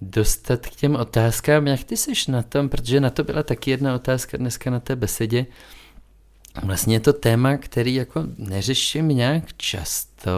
Dostat 0.00 0.66
k 0.66 0.76
těm 0.76 0.96
otázkám, 0.96 1.66
jak 1.66 1.84
ty 1.84 1.96
seš 1.96 2.26
na 2.26 2.42
tom, 2.42 2.68
protože 2.68 3.00
na 3.00 3.10
to 3.10 3.24
byla 3.24 3.42
taky 3.42 3.70
jedna 3.70 3.94
otázka 3.94 4.36
dneska 4.36 4.70
na 4.70 4.80
té 4.80 4.96
besedě. 4.96 5.46
Vlastně 6.62 6.94
je 6.94 7.00
to 7.00 7.12
téma, 7.12 7.56
který 7.56 7.94
jako 7.94 8.24
neřeším 8.38 9.08
nějak 9.08 9.56
často, 9.56 10.30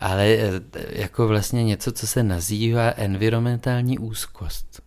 ale 0.00 0.26
eh, 0.26 0.60
jako 0.88 1.28
vlastně 1.28 1.64
něco, 1.64 1.92
co 1.92 2.06
se 2.06 2.22
nazývá 2.22 2.92
environmentální 2.96 3.98
úzkost. 3.98 4.82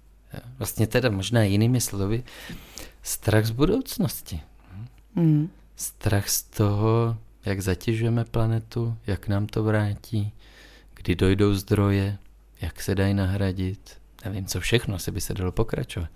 Vlastně 0.57 0.87
teda 0.87 1.09
možná 1.09 1.43
jinými 1.43 1.81
slovy, 1.81 2.23
strach 3.03 3.45
z 3.45 3.51
budoucnosti. 3.51 4.41
Mm. 5.15 5.49
Strach 5.75 6.29
z 6.29 6.43
toho, 6.43 7.17
jak 7.45 7.61
zatěžujeme 7.61 8.25
planetu, 8.25 8.97
jak 9.07 9.27
nám 9.27 9.47
to 9.47 9.63
vrátí, 9.63 10.31
kdy 10.93 11.15
dojdou 11.15 11.53
zdroje, 11.53 12.17
jak 12.61 12.81
se 12.81 12.95
dají 12.95 13.13
nahradit. 13.13 13.97
Nevím, 14.25 14.45
co 14.45 14.59
všechno, 14.59 14.95
asi 14.95 15.11
by 15.11 15.21
se 15.21 15.33
dalo 15.33 15.51
pokračovat. 15.51 16.09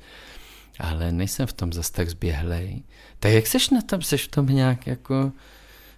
Ale 0.79 1.11
nejsem 1.11 1.47
v 1.47 1.53
tom 1.53 1.73
zas 1.73 1.91
tak 1.91 2.09
zběhlej. 2.09 2.83
Tak 3.19 3.31
jak 3.31 3.47
seš 3.47 3.69
na 3.69 3.81
tom? 3.81 4.01
Seš 4.01 4.27
v 4.27 4.31
tom 4.31 4.45
nějak 4.45 4.87
jako 4.87 5.31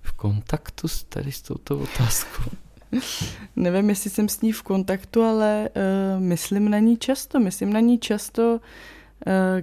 v 0.02 0.12
kontaktu 0.12 0.88
s 0.88 1.04
tady 1.04 1.32
s 1.32 1.42
touto 1.42 1.80
otázkou? 1.80 2.44
Nevím, 3.56 3.90
jestli 3.90 4.10
jsem 4.10 4.30
s 4.30 4.42
ní 4.42 4.52
v 4.52 4.64
kontaktu, 4.64 5.24
ale 5.24 5.70
uh, 5.76 6.24
myslím 6.24 6.70
na 6.70 6.80
ní 6.80 6.98
často. 6.98 7.40
Myslím 7.40 7.74
na 7.74 7.80
ní 7.80 8.00
často, 8.00 8.54
uh, 8.54 8.62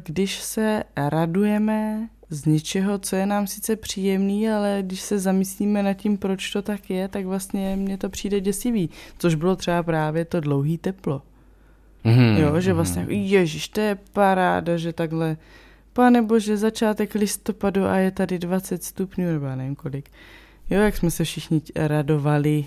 když 0.02 0.40
se 0.40 0.84
radujeme 0.96 2.08
z 2.32 2.44
něčeho, 2.44 2.98
co 2.98 3.16
je 3.16 3.26
nám 3.26 3.46
sice 3.46 3.76
příjemný, 3.76 4.50
ale 4.50 4.78
když 4.86 5.00
se 5.00 5.18
zamyslíme 5.18 5.82
nad 5.82 5.94
tím, 5.94 6.18
proč 6.18 6.50
to 6.50 6.62
tak 6.62 6.90
je, 6.90 7.08
tak 7.08 7.26
vlastně 7.26 7.76
mně 7.76 7.98
to 7.98 8.08
přijde 8.08 8.40
děsivý. 8.40 8.90
Což 9.18 9.34
bylo 9.34 9.56
třeba 9.56 9.82
právě 9.82 10.24
to 10.24 10.40
dlouhý 10.40 10.78
teplo. 10.78 11.22
Mm, 12.04 12.36
Jo, 12.36 12.60
že 12.60 12.72
vlastně, 12.72 13.06
ježiš, 13.08 13.68
to 13.68 13.80
je 13.80 13.98
paráda, 14.12 14.76
že 14.76 14.92
takhle, 14.92 15.36
pane 15.92 16.22
bože, 16.22 16.56
začátek 16.56 17.14
listopadu 17.14 17.84
a 17.84 17.96
je 17.96 18.10
tady 18.10 18.38
20 18.38 18.84
stupňů, 18.84 19.26
nebo 19.32 19.46
já 19.46 19.54
nevím 19.56 19.74
kolik. 19.76 20.10
Jo, 20.70 20.80
jak 20.80 20.96
jsme 20.96 21.10
se 21.10 21.24
všichni 21.24 21.62
radovali 21.76 22.64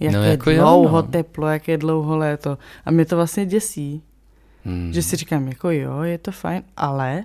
jak 0.00 0.12
No, 0.12 0.22
je 0.22 0.30
jako 0.30 0.50
jo, 0.50 0.62
dlouho 0.62 0.96
no. 0.96 1.02
teplo, 1.02 1.46
jak 1.48 1.68
je 1.68 1.78
dlouho 1.78 2.16
léto. 2.16 2.58
A 2.84 2.90
mě 2.90 3.04
to 3.04 3.16
vlastně 3.16 3.46
děsí, 3.46 4.02
Hmm. 4.64 4.92
že 4.92 5.02
si 5.02 5.16
říkám, 5.16 5.48
jako 5.48 5.70
jo, 5.70 6.00
je 6.02 6.18
to 6.18 6.32
fajn, 6.32 6.62
ale 6.76 7.24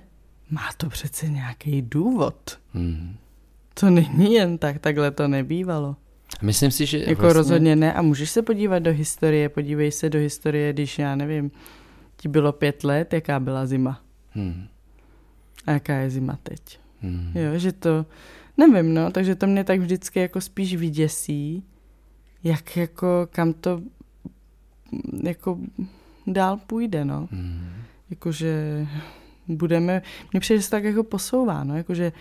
má 0.50 0.70
to 0.78 0.90
přece 0.90 1.30
nějaký 1.30 1.82
důvod. 1.82 2.60
Hmm. 2.74 3.16
To 3.74 3.90
není 3.90 4.34
jen 4.34 4.58
tak, 4.58 4.80
takhle 4.80 5.12
to 5.12 5.28
nebývalo. 5.28 5.96
Myslím 6.42 6.72
si, 6.72 6.86
že 6.86 6.98
Jako 6.98 7.22
vlastně... 7.22 7.34
rozhodně 7.34 7.76
ne. 7.76 7.94
A 7.94 8.02
můžeš 8.02 8.30
se 8.30 8.42
podívat 8.42 8.80
do 8.80 8.92
historie, 8.92 9.50
podívej 9.50 9.92
se 9.92 10.10
do 10.10 10.20
historie, 10.20 10.74
když 10.74 11.00
já 11.00 11.16
nevím, 11.16 11.52
ti 12.18 12.28
bylo 12.30 12.52
pět 12.52 12.84
let, 12.84 13.14
jaká 13.14 13.40
byla 13.40 13.66
zima. 13.66 14.02
Hmm. 14.32 14.68
A 15.66 15.72
jaká 15.72 15.94
je 15.94 16.10
zima 16.10 16.40
teď. 16.44 16.80
Hmm. 17.02 17.32
Jo, 17.36 17.60
že 17.60 17.72
to, 17.72 18.06
nevím, 18.58 18.94
no, 18.94 19.12
takže 19.12 19.36
to 19.36 19.48
mě 19.48 19.64
tak 19.64 19.80
vždycky 19.80 20.20
jako 20.20 20.42
spíš 20.42 20.76
vyděsí, 20.76 21.64
jak 22.44 22.78
jako, 22.78 23.28
kam 23.32 23.54
to 23.54 23.82
jako 25.24 25.58
dál 26.28 26.58
půjde, 26.68 27.06
no. 27.06 27.28
Hmm. 27.32 27.70
Jakože 28.10 28.88
budeme, 29.48 30.02
mně 30.34 30.40
přijde, 30.40 30.58
že 30.60 30.64
se 30.64 30.70
tak 30.72 30.84
jako 30.84 31.04
posouvá, 31.04 31.64
no, 31.64 31.78
jakože 31.78 32.12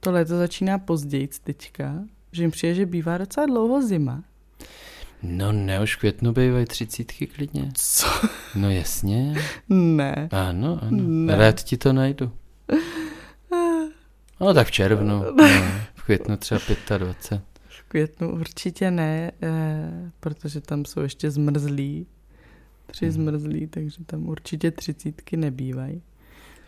to 0.00 0.12
léto 0.12 0.38
začíná 0.38 0.78
později 0.78 1.28
teďka, 1.44 1.94
že 2.32 2.44
mi 2.44 2.50
přijde, 2.50 2.74
že 2.74 2.86
bývá 2.86 3.18
docela 3.18 3.46
dlouho 3.46 3.82
zima. 3.82 4.24
No 5.22 5.52
ne, 5.52 5.82
už 5.82 5.96
v 5.96 5.98
květnu 5.98 6.32
bývají 6.32 6.66
třicítky 6.66 7.26
klidně. 7.26 7.70
Co? 7.74 8.06
No 8.54 8.70
jasně. 8.70 9.34
Ne. 9.68 10.28
Ano, 10.32 10.78
ano. 10.82 10.98
Ne. 11.02 11.36
Rád 11.36 11.62
ti 11.62 11.76
to 11.76 11.92
najdu. 11.92 12.32
No 14.40 14.54
tak 14.54 14.66
v 14.66 14.70
červnu. 14.70 15.24
No, 15.36 15.46
v 15.94 16.02
květnu 16.02 16.36
třeba 16.36 16.60
25. 16.98 17.42
V 17.68 17.82
květnu 17.88 18.32
určitě 18.32 18.90
ne, 18.90 19.32
eh, 19.42 20.10
protože 20.20 20.60
tam 20.60 20.84
jsou 20.84 21.00
ještě 21.00 21.30
zmrzlí. 21.30 22.06
Tři 22.86 23.04
Hmm. 23.04 23.12
zmrzlí, 23.12 23.66
takže 23.66 24.04
tam 24.04 24.28
určitě 24.28 24.70
třicítky 24.70 25.36
nebývají. 25.36 26.02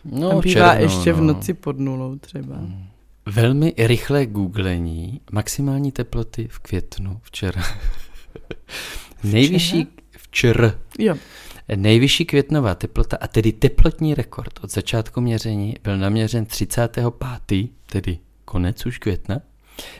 No, 0.05 0.29
tam 0.29 0.39
v 0.39 0.43
bývá 0.43 0.69
červnu, 0.69 0.83
ještě 0.83 1.13
v 1.13 1.17
no. 1.17 1.23
noci 1.23 1.53
pod 1.53 1.79
nulou 1.79 2.15
třeba. 2.15 2.55
Hmm. 2.55 2.85
Velmi 3.25 3.73
rychlé 3.77 4.25
googlení. 4.25 5.21
Maximální 5.31 5.91
teploty 5.91 6.47
v 6.51 6.59
květnu 6.59 7.19
včera. 7.21 7.61
Nejvyšší 9.23 9.87
včera. 10.17 10.75
Jo, 10.99 11.15
Nejvyšší 11.75 12.25
květnová 12.25 12.75
teplota, 12.75 13.17
a 13.21 13.27
tedy 13.27 13.51
teplotní 13.51 14.13
rekord 14.13 14.59
od 14.63 14.71
začátku 14.71 15.21
měření, 15.21 15.75
byl 15.83 15.97
naměřen 15.97 16.45
35. 16.45 17.69
tedy 17.85 18.19
konec 18.45 18.85
už 18.85 18.97
května, 18.97 19.41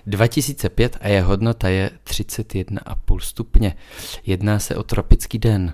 2005 0.08 0.98
a 1.02 1.08
jeho 1.08 1.28
hodnota 1.30 1.70
je 1.70 1.90
31,5 2.04 3.20
stupně. 3.20 3.76
Jedná 4.26 4.60
se 4.60 4.76
o 4.76 4.84
tropický 4.84 5.40
den. 5.40 5.74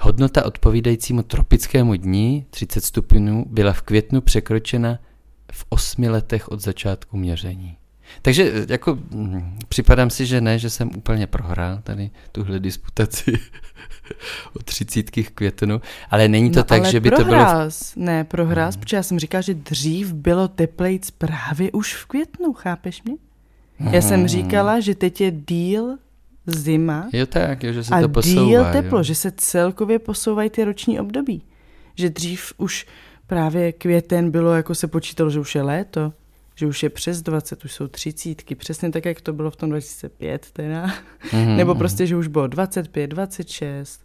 Hodnota 0.00 0.44
odpovídajícímu 0.44 1.22
tropickému 1.22 1.94
dni 1.94 2.46
30 2.50 2.84
stupňů 2.84 3.44
byla 3.48 3.72
v 3.72 3.82
květnu 3.82 4.20
překročena 4.20 4.98
v 5.52 5.64
osmi 5.68 6.08
letech 6.08 6.48
od 6.48 6.60
začátku 6.60 7.16
měření. 7.16 7.76
Takže 8.22 8.52
eh, 8.54 8.66
jako 8.68 8.98
mm, 9.10 9.58
připadám 9.68 10.10
si, 10.10 10.26
že 10.26 10.40
ne, 10.40 10.58
že 10.58 10.70
jsem 10.70 10.90
úplně 10.96 11.26
prohrál 11.26 11.78
tady 11.82 12.10
tuhle 12.32 12.60
disputaci 12.60 13.32
o 14.56 14.58
třicítky 14.64 15.22
v 15.22 15.30
květnu, 15.30 15.80
ale 16.10 16.28
není 16.28 16.50
to 16.50 16.58
no, 16.58 16.64
tak, 16.64 16.84
že 16.84 17.00
by 17.00 17.10
to 17.10 17.24
bylo... 17.24 17.44
v-. 17.44 17.96
Ne, 17.96 18.24
prohrál 18.24 18.70
Hmm. 18.70 18.80
protože 18.80 18.96
já 18.96 19.02
jsem 19.02 19.18
říkal, 19.18 19.42
že 19.42 19.54
dřív 19.54 20.12
bylo 20.12 20.48
teplejc 20.48 21.10
právě 21.10 21.72
už 21.72 21.94
v 21.94 22.06
květnu, 22.06 22.52
chápeš 22.52 23.02
mě? 23.02 23.14
Já 23.90 24.02
jsem 24.02 24.18
Hmm. 24.20 24.28
říkala, 24.28 24.80
že 24.80 24.94
teď 24.94 25.20
je 25.20 25.30
díl 25.30 25.98
zima 26.46 27.08
Jo 27.12 27.26
tak, 27.26 27.64
jo, 27.64 27.72
že 27.72 27.84
se 27.84 27.94
a 27.94 28.00
to 28.00 28.08
posouvá. 28.08 28.44
díl 28.46 28.64
teplo, 28.72 28.98
jo. 28.98 29.02
že 29.02 29.14
se 29.14 29.32
celkově 29.36 29.98
posouvají 29.98 30.50
ty 30.50 30.64
roční 30.64 31.00
období. 31.00 31.42
Že 31.94 32.10
dřív 32.10 32.52
už 32.56 32.86
právě 33.26 33.72
květen 33.72 34.30
bylo, 34.30 34.52
jako 34.52 34.74
se 34.74 34.86
počítalo, 34.86 35.30
že 35.30 35.40
už 35.40 35.54
je 35.54 35.62
léto, 35.62 36.12
že 36.54 36.66
už 36.66 36.82
je 36.82 36.90
přes 36.90 37.22
20, 37.22 37.64
už 37.64 37.72
jsou 37.72 37.88
třicítky, 37.88 38.54
přesně 38.54 38.90
tak, 38.90 39.04
jak 39.04 39.20
to 39.20 39.32
bylo 39.32 39.50
v 39.50 39.56
tom 39.56 39.70
2005 39.70 40.50
teda. 40.52 40.86
Mhm, 41.32 41.56
Nebo 41.56 41.70
mhm. 41.70 41.78
prostě, 41.78 42.06
že 42.06 42.16
už 42.16 42.26
bylo 42.26 42.46
25, 42.46 43.06
26. 43.06 44.00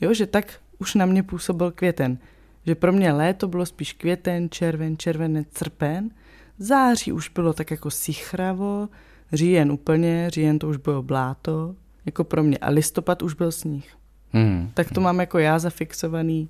Jo, 0.00 0.14
že 0.14 0.26
tak 0.26 0.52
už 0.78 0.94
na 0.94 1.06
mě 1.06 1.22
působil 1.22 1.70
květen. 1.70 2.18
Že 2.66 2.74
pro 2.74 2.92
mě 2.92 3.12
léto 3.12 3.48
bylo 3.48 3.66
spíš 3.66 3.92
květen, 3.92 4.50
červen, 4.50 4.98
červený, 4.98 5.46
srpen. 5.54 6.10
Září 6.58 7.12
už 7.12 7.28
bylo 7.28 7.52
tak 7.52 7.70
jako 7.70 7.90
sichravo, 7.90 8.88
říjen 9.32 9.72
úplně, 9.72 10.30
říjen 10.30 10.58
to 10.58 10.68
už 10.68 10.76
bylo 10.76 11.02
bláto, 11.02 11.74
jako 12.06 12.24
pro 12.24 12.42
mě. 12.42 12.58
A 12.58 12.70
listopad 12.70 13.22
už 13.22 13.34
byl 13.34 13.52
sníh. 13.52 13.94
Mhm, 14.32 14.70
Tak 14.74 14.92
to 14.92 15.00
mám 15.00 15.20
jako 15.20 15.38
já 15.38 15.58
zafixovaný, 15.58 16.48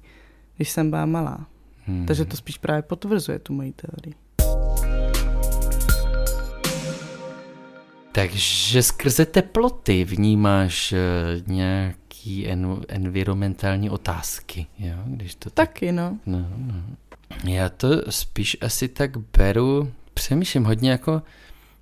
když 0.56 0.70
jsem 0.70 0.90
byla 0.90 1.06
malá. 1.06 1.46
mhm. 1.86 2.06
Takže 2.06 2.24
to 2.24 2.36
spíš 2.36 2.58
právě 2.58 2.82
potvrzuje 2.82 3.38
tu 3.38 3.52
moji 3.52 3.72
teorii. 3.72 4.14
Takže 8.12 8.82
skrze 8.82 9.26
teploty 9.26 10.04
vnímáš 10.04 10.92
eh, 10.92 10.98
nějaký 11.46 12.48
en- 12.48 12.80
environmentální 12.88 13.90
otázky, 13.90 14.66
jo, 14.78 14.94
když 15.06 15.34
to 15.34 15.50
tak... 15.50 15.68
Taky, 15.68 15.92
no. 15.92 16.18
No, 16.26 16.38
no. 16.56 16.74
Já 17.44 17.68
to 17.68 17.88
spíš 18.10 18.56
asi 18.60 18.88
tak 18.88 19.16
beru, 19.38 19.90
přemýšlím 20.14 20.64
hodně 20.64 20.90
jako, 20.90 21.22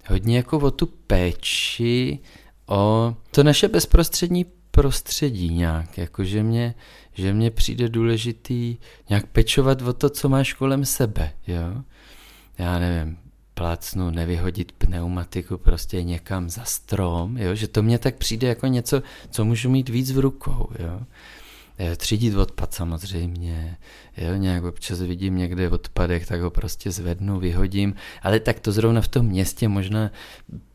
hodně 0.09 0.37
jako 0.37 0.59
o 0.59 0.71
tu 0.71 0.87
péči, 0.87 2.19
o 2.67 3.15
to 3.31 3.43
naše 3.43 3.69
bezprostřední 3.69 4.47
prostředí 4.71 5.55
nějak, 5.55 5.99
jako 5.99 6.25
že 6.25 6.43
mě, 6.43 6.75
že 7.13 7.33
mě 7.33 7.51
přijde 7.51 7.89
důležitý 7.89 8.77
nějak 9.09 9.27
pečovat 9.27 9.83
o 9.83 9.93
to, 9.93 10.11
co 10.11 10.29
máš 10.29 10.53
kolem 10.53 10.85
sebe, 10.85 11.33
jo. 11.47 11.83
Já 12.59 12.79
nevím, 12.79 13.19
plácnu, 13.55 14.11
nevyhodit 14.11 14.73
pneumatiku 14.73 15.59
prostě 15.59 16.03
někam 16.03 16.51
za 16.51 16.65
strom, 16.65 17.37
jo, 17.37 17.55
že 17.55 17.69
to 17.69 17.83
mně 17.83 17.99
tak 17.99 18.17
přijde 18.17 18.49
jako 18.49 18.67
něco, 18.67 19.03
co 19.31 19.45
můžu 19.45 19.71
mít 19.71 19.89
víc 19.89 20.13
v 20.13 20.19
rukou, 20.19 20.69
jo. 20.79 21.01
Eh, 21.79 21.97
Třídit 21.97 22.37
odpad 22.37 22.75
samozřejmě, 22.75 23.77
jo, 24.17 24.35
nějak 24.35 24.65
občas 24.65 25.01
vidím 25.01 25.37
někde 25.37 25.71
odpadek, 25.71 26.27
tak 26.27 26.41
ho 26.41 26.51
prostě 26.51 26.91
zvednu, 26.91 27.39
vyhodím, 27.39 27.95
ale 28.23 28.41
tak 28.41 28.61
to 28.61 28.73
zrovna 28.73 29.01
v 29.01 29.09
tom 29.09 29.27
městě 29.27 29.69
možná 29.69 30.11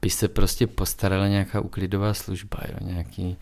by 0.02 0.10
se 0.10 0.28
prostě 0.28 0.68
postarala 0.68 1.28
nějaká 1.28 1.62
uklidová 1.62 2.14
služba, 2.14 2.58
jo, 2.70 2.76
nějaký, 2.82 3.38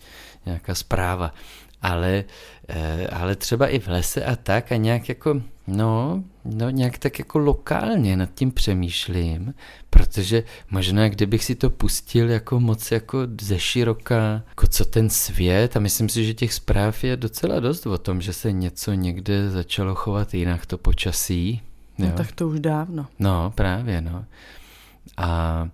nějaká 0.46 0.74
zpráva. 0.74 1.34
Ale, 1.82 2.24
eh, 2.68 3.06
ale 3.06 3.36
třeba 3.36 3.68
i 3.68 3.78
v 3.78 3.88
lese 3.88 4.24
a 4.24 4.36
tak 4.36 4.72
a 4.72 4.76
nějak 4.76 5.08
jako, 5.08 5.42
no, 5.66 6.24
no 6.44 6.70
nějak 6.70 6.98
tak 6.98 7.18
jako 7.18 7.38
lokálně 7.38 8.16
nad 8.16 8.34
tím 8.34 8.52
přemýšlím, 8.52 9.54
protože 9.90 10.42
možná 10.70 11.08
kdybych 11.08 11.44
si 11.44 11.54
to 11.54 11.70
pustil 11.70 12.30
jako 12.30 12.60
moc 12.60 12.90
jako 12.90 13.18
ze 13.40 13.58
široka, 13.58 14.42
jako 14.48 14.66
co 14.66 14.84
ten 14.84 15.10
svět 15.10 15.76
a 15.76 15.80
myslím 15.80 16.08
si, 16.08 16.26
že 16.26 16.34
těch 16.34 16.54
zpráv 16.54 17.04
je 17.04 17.16
docela 17.16 17.60
dost 17.60 17.86
o 17.86 17.98
tom, 17.98 18.20
že 18.20 18.32
se 18.32 18.52
něco 18.52 18.92
někde 18.92 19.50
začalo 19.50 19.94
chovat 19.94 20.34
jinak 20.34 20.66
to 20.66 20.78
počasí. 20.78 21.60
no 21.98 22.06
jo. 22.06 22.12
tak 22.16 22.32
to 22.32 22.48
už 22.48 22.60
dávno. 22.60 23.06
No, 23.18 23.52
právě, 23.54 24.00
no. 24.00 24.24
A 25.16 25.68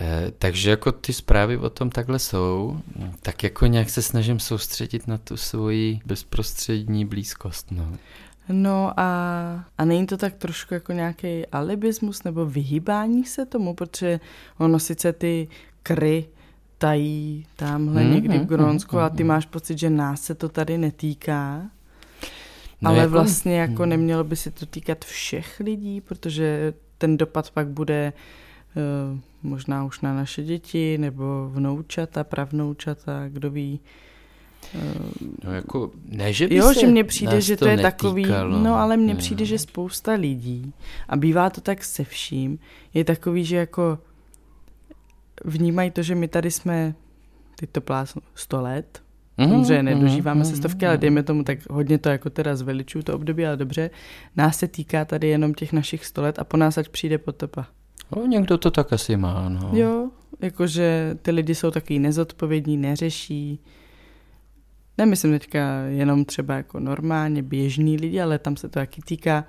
e, 0.00 0.32
takže 0.38 0.70
jako 0.70 0.92
ty 0.92 1.12
zprávy 1.12 1.58
o 1.58 1.70
tom 1.70 1.90
takhle 1.90 2.18
jsou, 2.18 2.80
tak 3.22 3.42
jako 3.42 3.66
nějak 3.66 3.90
se 3.90 4.02
snažím 4.02 4.40
soustředit 4.40 5.06
na 5.06 5.18
tu 5.18 5.36
svoji 5.36 6.00
bezprostřední 6.06 7.04
blízkost, 7.04 7.70
no. 7.70 7.92
No 8.52 8.92
a, 8.96 9.10
a 9.78 9.84
není 9.84 10.06
to 10.06 10.16
tak 10.16 10.34
trošku 10.34 10.74
jako 10.74 10.92
nějaký 10.92 11.46
alibismus 11.46 12.22
nebo 12.24 12.46
vyhýbání 12.46 13.24
se 13.24 13.46
tomu, 13.46 13.74
protože 13.74 14.20
ono 14.58 14.78
sice 14.78 15.12
ty 15.12 15.48
kry 15.82 16.24
tají 16.78 17.46
tamhle 17.56 18.02
Mhm, 18.04 18.12
někdy 18.14 18.28
v 18.38 18.40
mhm, 18.40 18.46
Grónsku 18.46 18.98
a 18.98 19.08
mhm. 19.08 19.16
ty 19.16 19.24
máš 19.24 19.46
pocit, 19.46 19.78
že 19.78 19.90
nás 19.90 20.22
se 20.22 20.34
to 20.34 20.48
tady 20.48 20.78
netýká, 20.78 21.62
No 22.82 22.90
ale 22.90 22.98
jako- 22.98 23.10
vlastně 23.12 23.60
jako 23.60 23.82
mhm. 23.82 23.88
nemělo 23.88 24.24
by 24.24 24.36
se 24.36 24.50
to 24.50 24.66
týkat 24.66 25.04
všech 25.04 25.60
lidí, 25.60 26.00
protože 26.00 26.74
ten 26.98 27.16
dopad 27.16 27.50
pak 27.50 27.68
bude 27.68 28.12
eh, 28.76 29.20
možná 29.42 29.84
už 29.84 30.00
na 30.00 30.14
naše 30.14 30.42
děti 30.42 30.98
nebo 30.98 31.50
vnoučata, 31.52 32.24
pravnoučata, 32.24 33.28
kdo 33.28 33.50
ví. 33.50 33.80
No 35.44 35.52
jako, 35.52 35.90
ne, 36.04 36.32
že 36.32 36.48
by 36.48 36.54
Jo, 36.56 36.74
se 36.74 36.80
že 36.80 36.86
mně 36.86 37.04
přijde, 37.04 37.40
že 37.40 37.56
to, 37.56 37.68
je 37.68 37.76
netýkalo. 37.76 37.92
takový, 37.92 38.24
no 38.62 38.74
ale 38.74 38.96
mně 38.96 39.12
Jo. 39.12 39.18
přijde, 39.18 39.44
že 39.44 39.58
spousta 39.58 40.12
lidí, 40.12 40.72
a 41.08 41.16
bývá 41.16 41.50
to 41.50 41.60
tak 41.60 41.84
se 41.84 42.04
vším, 42.04 42.58
je 42.94 43.04
takový, 43.04 43.44
že 43.44 43.56
jako 43.56 43.98
vnímají 45.44 45.90
to, 45.90 46.02
že 46.02 46.14
my 46.14 46.28
tady 46.28 46.50
jsme, 46.50 46.94
teď 47.56 47.70
to 47.70 47.80
plásnu, 47.80 48.22
100 48.34 48.60
let, 48.60 49.02
Mhm, 49.38 49.50
Samozřejmě 49.50 49.82
mhm, 49.82 49.84
nedožíváme 49.84 50.44
se 50.44 50.50
mhm, 50.50 50.56
stovky, 50.60 50.86
ale 50.86 50.94
mhm. 50.94 51.00
dejme 51.00 51.22
tomu 51.22 51.44
tak 51.44 51.58
hodně 51.70 51.98
to 51.98 52.08
jako 52.08 52.30
teda 52.30 52.56
zveličuju 52.56 53.02
to 53.04 53.14
období, 53.14 53.46
ale 53.46 53.56
dobře. 53.56 53.90
Nás 54.36 54.58
se 54.58 54.68
týká 54.68 55.04
tady 55.04 55.28
jenom 55.28 55.54
těch 55.54 55.72
našich 55.72 56.06
100 56.06 56.22
let 56.22 56.38
a 56.38 56.44
po 56.44 56.56
nás 56.56 56.78
ať 56.78 56.88
přijde 56.88 57.18
potopa. 57.18 57.66
No, 58.16 58.26
někdo 58.26 58.58
to 58.58 58.70
tak 58.70 58.92
asi 58.92 59.16
má, 59.16 59.48
no. 59.48 59.70
Jo, 59.72 60.10
jakože 60.40 61.16
ty 61.22 61.30
lidi 61.30 61.54
jsou 61.54 61.70
taky 61.70 61.98
nezodpovědní, 61.98 62.76
neřeší. 62.76 63.60
Nemyslím 65.00 65.32
teďka 65.32 65.82
jenom 65.88 66.24
třeba 66.24 66.54
jako 66.54 66.80
normálně 66.80 67.42
běžní 67.42 67.96
lidi, 67.96 68.20
ale 68.20 68.38
tam 68.38 68.56
se 68.56 68.68
to 68.68 68.72
taky 68.72 69.02
týká, 69.02 69.44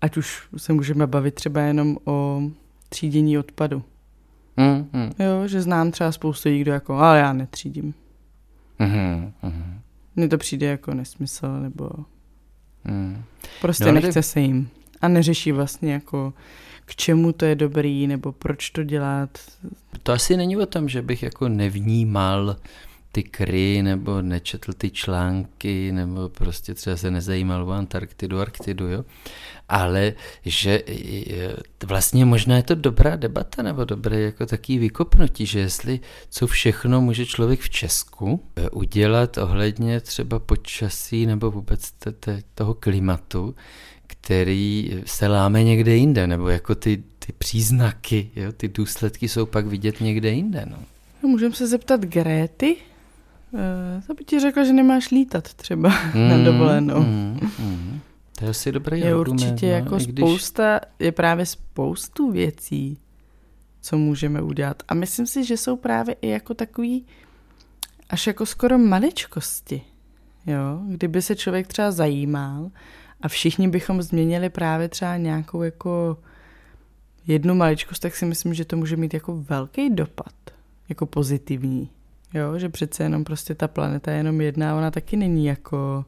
ať 0.00 0.16
už 0.16 0.48
se 0.56 0.72
můžeme 0.72 1.06
bavit 1.06 1.34
třeba 1.34 1.60
jenom 1.60 1.96
o 2.04 2.42
třídění 2.88 3.38
odpadu. 3.38 3.82
Mm, 4.56 4.88
mm. 4.92 5.12
Jo, 5.18 5.46
že 5.48 5.62
znám 5.62 5.90
třeba 5.90 6.12
spoustu 6.12 6.48
lidí, 6.48 6.60
kdo 6.60 6.72
jako, 6.72 6.94
ale 6.94 7.18
já 7.18 7.32
netřídím. 7.32 7.94
Mm, 8.78 9.32
mm, 9.42 9.80
Mně 10.16 10.28
to 10.28 10.38
přijde 10.38 10.66
jako 10.66 10.94
nesmysl, 10.94 11.60
nebo 11.60 11.90
mm. 12.84 13.22
prostě 13.60 13.84
No, 13.84 13.92
nechce 13.92 14.22
se 14.22 14.40
jim. 14.40 14.68
A 15.00 15.08
neřeší 15.08 15.52
vlastně 15.52 15.92
jako, 15.92 16.32
k 16.84 16.96
čemu 16.96 17.32
to 17.32 17.44
je 17.44 17.54
dobrý, 17.54 18.06
nebo 18.06 18.32
proč 18.32 18.70
to 18.70 18.84
dělat. 18.84 19.38
To 20.02 20.12
asi 20.12 20.36
není 20.36 20.56
o 20.56 20.66
tom, 20.66 20.88
že 20.88 21.02
bych 21.02 21.22
jako 21.22 21.48
nevnímal 21.48 22.56
ty 23.12 23.22
kry, 23.22 23.82
nebo 23.82 24.22
nečetl 24.22 24.72
ty 24.72 24.90
články, 24.90 25.92
nebo 25.92 26.28
prostě 26.28 26.74
třeba 26.74 26.96
se 26.96 27.10
nezajímal 27.10 27.68
o 27.68 27.72
Antarktidu, 27.72 28.40
Arktidu, 28.40 28.88
jo. 28.88 29.04
Ale 29.68 30.12
že 30.44 30.82
e, 30.88 31.56
vlastně 31.86 32.24
možná 32.24 32.56
je 32.56 32.62
to 32.62 32.74
dobrá 32.74 33.16
debata, 33.16 33.62
nebo 33.62 33.84
dobré 33.84 34.20
jako 34.20 34.46
taký 34.46 34.78
vykopnutí, 34.78 35.46
že 35.46 35.60
jestli 35.60 36.00
co 36.30 36.46
všechno 36.46 37.00
může 37.00 37.26
člověk 37.26 37.60
v 37.60 37.70
Česku 37.70 38.44
e, 38.56 38.70
udělat 38.70 39.38
ohledně 39.38 40.00
třeba 40.00 40.38
počasí 40.38 41.26
nebo 41.26 41.50
vůbec 41.50 41.92
toho 42.54 42.74
klimatu, 42.74 43.54
který 44.06 44.90
se 45.06 45.28
láme 45.28 45.64
někde 45.64 45.96
jinde, 45.96 46.26
nebo 46.26 46.48
jako 46.48 46.74
ty, 46.74 47.02
ty 47.18 47.32
příznaky, 47.38 48.30
jo, 48.36 48.52
ty 48.52 48.68
důsledky 48.68 49.28
jsou 49.28 49.46
pak 49.46 49.66
vidět 49.66 50.00
někde 50.00 50.30
jinde. 50.30 50.66
No. 50.70 50.78
No, 51.22 51.28
můžeme 51.28 51.54
se 51.54 51.66
zeptat 51.66 52.00
Gréty? 52.00 52.76
Uh, 53.52 54.02
to 54.06 54.14
by 54.14 54.24
ti 54.24 54.40
řekla, 54.40 54.64
že 54.64 54.72
nemáš 54.72 55.10
lítat 55.10 55.54
třeba 55.54 55.88
na 56.14 56.44
dovolenou. 56.44 57.00
Mm, 57.00 57.40
mm. 57.58 58.00
To 58.38 58.44
je 58.44 58.50
asi 58.50 58.72
dobrý 58.72 59.00
Je 59.00 59.14
argument, 59.14 59.28
určitě 59.28 59.66
no, 59.66 59.72
jako 59.72 59.96
když... 59.96 60.16
spousta, 60.16 60.80
je 60.98 61.12
právě 61.12 61.46
spoustu 61.46 62.30
věcí, 62.30 62.98
co 63.80 63.98
můžeme 63.98 64.42
udělat. 64.42 64.82
A 64.88 64.94
myslím 64.94 65.26
si, 65.26 65.44
že 65.44 65.56
jsou 65.56 65.76
právě 65.76 66.16
i 66.22 66.28
jako 66.28 66.54
takový 66.54 67.06
až 68.10 68.26
jako 68.26 68.46
skoro 68.46 68.78
maličkosti. 68.78 69.82
Jo? 70.46 70.80
Kdyby 70.86 71.22
se 71.22 71.36
člověk 71.36 71.66
třeba 71.66 71.90
zajímal 71.90 72.70
a 73.20 73.28
všichni 73.28 73.68
bychom 73.68 74.02
změnili 74.02 74.50
právě 74.50 74.88
třeba 74.88 75.16
nějakou 75.16 75.62
jako 75.62 76.18
jednu 77.26 77.54
maličkost, 77.54 78.02
tak 78.02 78.16
si 78.16 78.26
myslím, 78.26 78.54
že 78.54 78.64
to 78.64 78.76
může 78.76 78.96
mít 78.96 79.14
jako 79.14 79.36
velký 79.36 79.90
dopad, 79.90 80.34
jako 80.88 81.06
pozitivní. 81.06 81.90
Jo, 82.34 82.58
že 82.58 82.68
přece 82.68 83.02
jenom 83.02 83.24
prostě 83.24 83.54
ta 83.54 83.68
planeta 83.68 84.10
je 84.10 84.16
jenom 84.16 84.40
jedna, 84.40 84.76
ona 84.76 84.90
taky 84.90 85.16
není 85.16 85.46
jako 85.46 86.04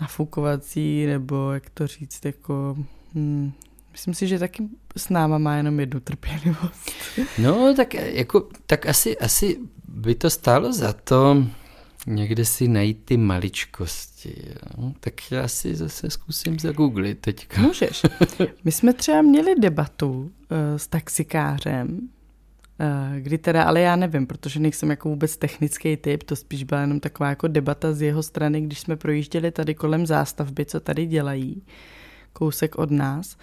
nafukovací, 0.00 1.06
nebo 1.06 1.52
jak 1.52 1.70
to 1.70 1.86
říct, 1.86 2.24
jako... 2.24 2.76
Hmm, 3.14 3.52
myslím 3.92 4.14
si, 4.14 4.28
že 4.28 4.38
taky 4.38 4.68
s 4.96 5.08
náma 5.08 5.38
má 5.38 5.56
jenom 5.56 5.80
jednu 5.80 6.00
trpělivost. 6.00 6.90
No, 7.38 7.74
tak, 7.76 7.94
jako, 7.94 8.48
tak 8.66 8.86
asi, 8.86 9.18
asi 9.18 9.58
by 9.88 10.14
to 10.14 10.30
stálo 10.30 10.72
za 10.72 10.92
to 10.92 11.44
někde 12.06 12.44
si 12.44 12.68
najít 12.68 13.04
ty 13.04 13.16
maličkosti. 13.16 14.34
Jo? 14.46 14.92
Tak 15.00 15.30
já 15.30 15.48
si 15.48 15.74
zase 15.74 16.10
zkusím 16.10 16.58
zagooglit 16.58 17.18
teďka. 17.18 17.60
Můžeš. 17.60 18.02
My 18.64 18.72
jsme 18.72 18.92
třeba 18.92 19.22
měli 19.22 19.54
debatu 19.60 20.10
uh, 20.10 20.30
s 20.76 20.86
taxikářem, 20.86 22.08
kdy 23.18 23.38
teda, 23.38 23.64
ale 23.64 23.80
já 23.80 23.96
nevím, 23.96 24.26
protože 24.26 24.60
nejsem 24.60 24.90
jako 24.90 25.08
vůbec 25.08 25.36
technický 25.36 25.96
typ, 25.96 26.22
to 26.22 26.36
spíš 26.36 26.64
byla 26.64 26.80
jenom 26.80 27.00
taková 27.00 27.28
jako 27.28 27.48
debata 27.48 27.92
z 27.92 28.02
jeho 28.02 28.22
strany, 28.22 28.60
když 28.60 28.80
jsme 28.80 28.96
projížděli 28.96 29.50
tady 29.50 29.74
kolem 29.74 30.06
zástavby, 30.06 30.64
co 30.64 30.80
tady 30.80 31.06
dělají, 31.06 31.62
kousek 32.32 32.78
od 32.78 32.90
nás. 32.90 33.36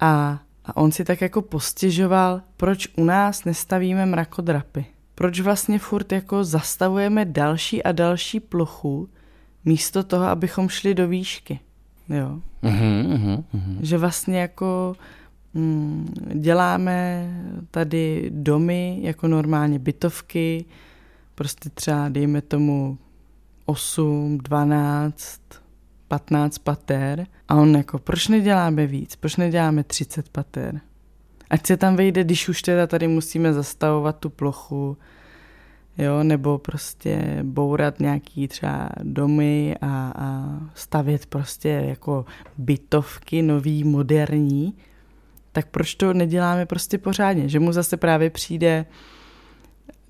A, 0.00 0.40
a 0.64 0.76
on 0.76 0.92
si 0.92 1.04
tak 1.04 1.20
jako 1.20 1.42
postěžoval, 1.42 2.42
proč 2.56 2.88
u 2.96 3.04
nás 3.04 3.44
nestavíme 3.44 4.06
mrakodrapy. 4.06 4.86
Proč 5.14 5.40
vlastně 5.40 5.78
furt 5.78 6.12
jako 6.12 6.44
zastavujeme 6.44 7.24
další 7.24 7.82
a 7.82 7.92
další 7.92 8.40
plochu, 8.40 9.08
místo 9.64 10.02
toho, 10.02 10.24
abychom 10.24 10.68
šli 10.68 10.94
do 10.94 11.08
výšky. 11.08 11.60
Jo. 12.08 12.40
Uhum, 12.62 13.06
uhum, 13.06 13.44
uhum. 13.54 13.78
Že 13.82 13.98
vlastně 13.98 14.40
jako 14.40 14.96
děláme 16.34 17.30
tady 17.70 18.30
domy 18.34 18.98
jako 19.02 19.28
normálně 19.28 19.78
bytovky, 19.78 20.64
prostě 21.34 21.70
třeba 21.70 22.08
dejme 22.08 22.42
tomu 22.42 22.98
8, 23.66 24.38
12, 24.38 25.40
15 26.08 26.58
pater. 26.58 27.26
A 27.48 27.54
on 27.54 27.76
jako, 27.76 27.98
proč 27.98 28.28
neděláme 28.28 28.86
víc, 28.86 29.16
proč 29.16 29.36
neděláme 29.36 29.84
30 29.84 30.28
pater? 30.28 30.80
Ať 31.50 31.66
se 31.66 31.76
tam 31.76 31.96
vejde, 31.96 32.24
když 32.24 32.48
už 32.48 32.62
teda 32.62 32.86
tady 32.86 33.08
musíme 33.08 33.52
zastavovat 33.52 34.18
tu 34.18 34.30
plochu, 34.30 34.96
jo, 35.98 36.22
nebo 36.22 36.58
prostě 36.58 37.38
bourat 37.42 38.00
nějaký 38.00 38.48
třeba 38.48 38.88
domy 39.02 39.76
a, 39.80 40.12
a 40.16 40.58
stavět 40.74 41.26
prostě 41.26 41.68
jako 41.68 42.24
bytovky 42.58 43.42
nový, 43.42 43.84
moderní, 43.84 44.74
tak 45.56 45.66
proč 45.66 45.94
to 45.94 46.12
neděláme 46.12 46.66
prostě 46.66 46.98
pořádně? 46.98 47.48
Že 47.48 47.60
mu 47.60 47.72
zase 47.72 47.96
právě 47.96 48.30
přijde, 48.30 48.86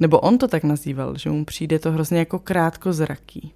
nebo 0.01 0.21
on 0.21 0.39
to 0.39 0.49
tak 0.49 0.65
nazýval, 0.65 1.19
že 1.19 1.31
mu 1.31 1.45
přijde 1.45 1.79
to 1.79 1.93
hrozně 1.93 2.19
jako 2.19 2.39
krátkozraký. 2.39 3.53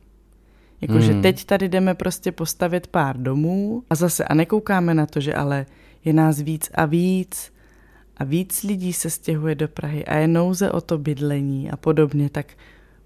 Jakože 0.81 1.13
Hmm. 1.13 1.23
teď 1.23 1.45
tady 1.45 1.69
jdeme 1.69 1.95
prostě 1.95 2.33
postavit 2.33 2.87
pár 2.87 3.17
domů 3.17 3.83
a 3.91 3.95
zase 3.95 4.25
a 4.25 4.35
nekoukáme 4.35 4.95
na 4.95 5.07
to, 5.07 5.21
že 5.21 5.35
ale 5.35 5.67
je 6.05 6.13
nás 6.13 6.41
víc 6.41 6.71
a 6.75 6.87
víc 6.87 7.53
a 8.17 8.25
víc 8.25 8.63
lidí 8.63 8.93
se 8.93 9.11
stěhuje 9.11 9.55
do 9.55 9.69
Prahy 9.69 10.05
a 10.05 10.17
je 10.17 10.29
nouze 10.29 10.71
o 10.71 10.81
to 10.81 10.99
bydlení 10.99 11.71
a 11.71 11.77
podobně, 11.77 12.31
tak 12.31 12.47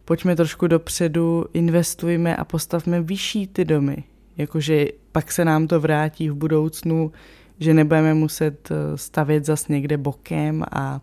pojďme 0.04 0.36
trošku 0.36 0.66
dopředu, 0.66 1.44
investujme 1.52 2.36
a 2.36 2.44
postavme 2.44 3.02
vyšší 3.02 3.46
ty 3.46 3.64
domy. 3.64 4.04
Jakože 4.36 4.86
pak 5.12 5.32
se 5.32 5.44
nám 5.44 5.66
to 5.66 5.80
vrátí 5.80 6.30
v 6.30 6.34
budoucnu, 6.34 7.12
že 7.60 7.74
nebudeme 7.74 8.14
muset 8.14 8.70
eh, 8.70 8.98
stavět 8.98 9.44
zas 9.44 9.68
někde 9.68 9.96
bokem 9.96 10.64
a 10.72 11.00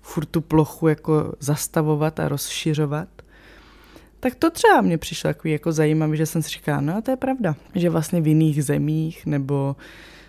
furt 0.00 0.26
tu 0.26 0.40
plochu 0.40 0.88
jako 0.88 1.32
zastavovat 1.40 2.20
a 2.20 2.28
rozšiřovat. 2.28 3.08
Tak 4.20 4.34
to 4.34 4.50
třeba 4.50 4.80
mě 4.80 4.98
přišlo 4.98 5.28
jako, 5.28 5.48
jako 5.48 5.72
zajímavé, 5.72 6.16
že 6.16 6.26
jsem 6.26 6.42
si 6.42 6.48
říkala, 6.48 6.80
no 6.80 6.96
a 6.96 7.00
to 7.00 7.10
je 7.10 7.16
pravda, 7.16 7.56
že 7.74 7.90
vlastně 7.90 8.20
v 8.20 8.26
jiných 8.26 8.64
zemích 8.64 9.26
nebo 9.26 9.76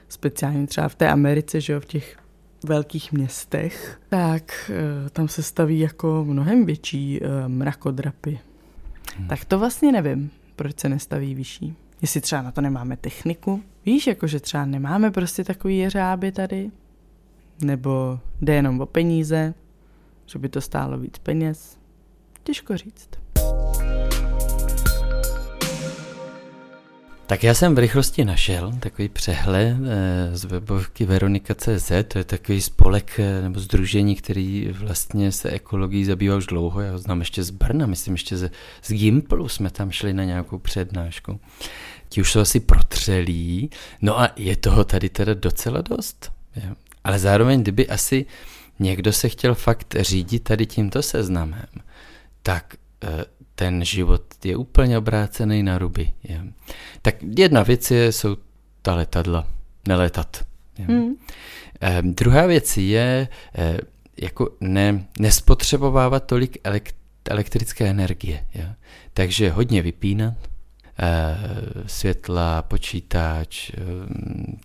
speciálně 0.09 0.67
třeba 0.67 0.89
v 0.89 0.95
té 0.95 1.09
Americe, 1.09 1.61
že 1.61 1.73
jo, 1.73 1.79
v 1.79 1.85
těch 1.85 2.17
velkých 2.63 3.11
městech, 3.11 3.99
tak 4.09 4.71
eh, 4.73 5.09
tam 5.09 5.27
se 5.27 5.43
staví 5.43 5.79
jako 5.79 6.25
mnohem 6.27 6.65
větší 6.65 7.19
eh, 7.23 7.47
mrakodrapy. 7.47 8.39
Hmm. 9.17 9.27
Tak 9.27 9.45
to 9.45 9.59
vlastně 9.59 9.91
nevím, 9.91 10.31
proč 10.55 10.79
se 10.79 10.89
nestaví 10.89 11.35
vyšší. 11.35 11.75
Jestli 12.03 12.21
třeba 12.21 12.41
na 12.41 12.51
to 12.51 12.61
nemáme 12.61 12.97
techniku. 12.97 13.63
Víš, 13.85 14.07
jako 14.07 14.27
že 14.27 14.39
třeba 14.39 14.65
nemáme 14.65 15.11
prostě 15.11 15.43
takový 15.43 15.77
jeřáby 15.77 16.31
tady, 16.31 16.71
nebo 17.61 18.19
jde 18.41 18.55
jenom 18.55 18.81
o 18.81 18.85
peníze, 18.85 19.53
že 20.25 20.39
by 20.39 20.49
to 20.49 20.61
stálo 20.61 20.97
víc 20.97 21.17
peněz. 21.17 21.77
Těžko 22.43 22.77
říct. 22.77 23.09
Tak 27.27 27.43
já 27.43 27.53
jsem 27.53 27.75
v 27.75 27.79
rychlosti 27.79 28.25
našel 28.25 28.73
takový 28.79 29.09
přehled 29.09 29.77
eh, 29.85 30.37
z 30.37 30.45
webovky 30.45 31.05
Veronika.cz, 31.05 31.91
to 32.07 32.17
je 32.17 32.23
takový 32.23 32.61
spolek 32.61 33.19
eh, 33.19 33.41
nebo 33.41 33.59
združení, 33.59 34.15
který 34.15 34.73
vlastně 34.79 35.31
se 35.31 35.49
ekologií 35.49 36.05
zabývá 36.05 36.35
už 36.35 36.45
dlouho, 36.45 36.81
já 36.81 36.91
ho 36.91 36.97
znám 36.97 37.19
ještě 37.19 37.43
z 37.43 37.49
Brna, 37.49 37.85
myslím 37.85 38.13
ještě 38.13 38.37
ze, 38.37 38.51
z 38.81 38.91
Gimplu 38.91 39.49
jsme 39.49 39.69
tam 39.69 39.91
šli 39.91 40.13
na 40.13 40.23
nějakou 40.23 40.57
přednášku. 40.57 41.39
Ti 42.13 42.21
už 42.21 42.31
jsou 42.31 42.39
asi 42.39 42.59
protřelí, 42.59 43.69
no 44.01 44.19
a 44.19 44.29
je 44.35 44.55
toho 44.55 44.83
tady 44.83 45.09
teda 45.09 45.33
docela 45.33 45.81
dost. 45.81 46.31
Jo. 46.55 46.75
Ale 47.03 47.19
zároveň, 47.19 47.61
kdyby 47.61 47.87
asi 47.87 48.25
někdo 48.79 49.13
se 49.13 49.29
chtěl 49.29 49.55
fakt 49.55 49.95
řídit 49.99 50.39
tady 50.39 50.65
tímto 50.65 51.01
seznamem, 51.01 51.65
tak 52.43 52.75
eh, 53.03 53.25
ten 53.55 53.85
život 53.85 54.23
je 54.43 54.55
úplně 54.55 54.97
obrácený 54.97 55.63
na 55.63 55.77
ruby. 55.77 56.11
Je. 56.23 56.41
Tak 57.01 57.15
jedna 57.37 57.63
věc 57.63 57.91
je, 57.91 58.11
jsou 58.11 58.37
ta 58.81 58.95
letadla, 58.95 59.47
neletat. 59.87 60.45
Je. 60.77 60.85
Hmm. 60.85 61.15
Eh, 61.81 62.01
druhá 62.01 62.45
věc 62.45 62.77
je 62.77 63.27
eh, 63.55 63.77
jako 64.21 64.49
ne, 64.61 65.05
nespotřebovávat 65.19 66.25
tolik 66.25 66.57
elekt, 66.63 66.95
elektrické 67.29 67.85
energie. 67.85 68.45
Je. 68.53 68.75
Takže 69.13 69.49
hodně 69.49 69.81
vypínat, 69.81 70.52
světla, 71.85 72.61
počítač, 72.61 73.69
eh, 73.69 73.77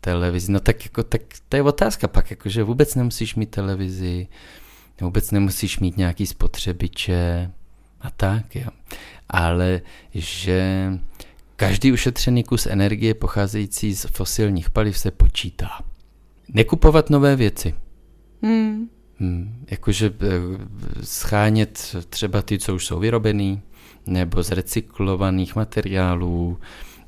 televizi, 0.00 0.52
no 0.52 0.60
tak 0.60 0.84
jako, 0.84 1.02
tak 1.02 1.20
to 1.48 1.56
je 1.56 1.62
otázka 1.62 2.08
pak, 2.08 2.30
jako, 2.30 2.48
že 2.48 2.62
vůbec 2.62 2.94
nemusíš 2.94 3.34
mít 3.34 3.50
televizi, 3.50 4.28
vůbec 5.00 5.30
nemusíš 5.30 5.78
mít 5.78 5.96
nějaký 5.96 6.26
spotřebiče 6.26 7.50
a 8.00 8.10
tak, 8.10 8.56
jo. 8.56 8.70
Ale 9.28 9.80
že 10.14 10.92
každý 11.56 11.92
ušetřený 11.92 12.44
kus 12.44 12.66
energie 12.66 13.14
pocházející 13.14 13.94
z 13.94 14.06
fosilních 14.06 14.70
paliv 14.70 14.98
se 14.98 15.10
počítá. 15.10 15.70
Nekupovat 16.48 17.10
nové 17.10 17.36
věci. 17.36 17.74
Hmm. 18.42 18.88
Hmm, 19.20 19.64
jakože 19.70 20.14
eh, 20.20 20.26
schánět 21.04 21.96
třeba 22.08 22.42
ty, 22.42 22.58
co 22.58 22.74
už 22.74 22.86
jsou 22.86 22.98
vyrobený, 22.98 23.62
nebo 24.08 24.42
z 24.42 24.50
recyklovaných 24.50 25.56
materiálů, 25.56 26.58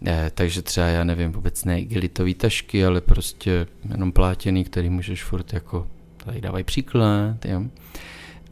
eh, 0.06 0.30
takže 0.34 0.62
třeba, 0.62 0.86
já 0.86 1.04
nevím, 1.04 1.32
vůbec 1.32 1.64
ne 1.64 1.80
igelitový 1.80 2.34
tašky, 2.34 2.84
ale 2.84 3.00
prostě 3.00 3.66
jenom 3.88 4.12
plátěný, 4.12 4.64
který 4.64 4.90
můžeš 4.90 5.24
furt 5.24 5.52
jako, 5.52 5.86
tady 6.24 6.40
dávají 6.40 6.64
příklad, 6.64 7.44
jo. 7.44 7.62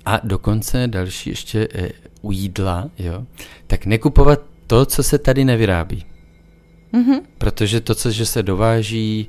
A 0.05 0.21
dokonce 0.25 0.87
další 0.87 1.31
ještě 1.31 1.69
eh, 1.75 1.89
u 2.23 2.33
jídla, 2.33 2.91
jo, 2.99 3.27
tak 3.67 3.87
nekupovat 3.87 4.41
to, 4.67 4.87
co 4.87 5.03
se 5.03 5.19
tady 5.19 5.45
nevyrábí. 5.45 6.05
Mm-hmm. 6.93 7.21
Protože 7.39 7.81
to, 7.81 7.95
co 7.95 8.11
že 8.11 8.27
se 8.27 8.43
dováží, 8.43 9.29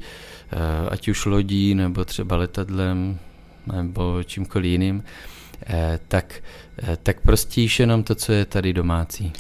eh, 0.52 0.90
ať 0.90 1.08
už 1.08 1.26
lodí, 1.26 1.76
nebo 1.76 2.06
třeba 2.06 2.36
letadlem, 2.36 3.20
nebo 3.74 4.24
čímkoliv 4.24 4.72
jiným, 4.72 5.04
tak, 6.07 6.34
eh, 6.84 6.97
tak 7.03 7.22
prostě 7.22 7.62
jíš 7.62 7.80
jenom 7.80 8.03
to, 8.03 8.16
co 8.16 8.32
je 8.32 8.45
tady 8.45 8.74
domácí. 8.74 9.34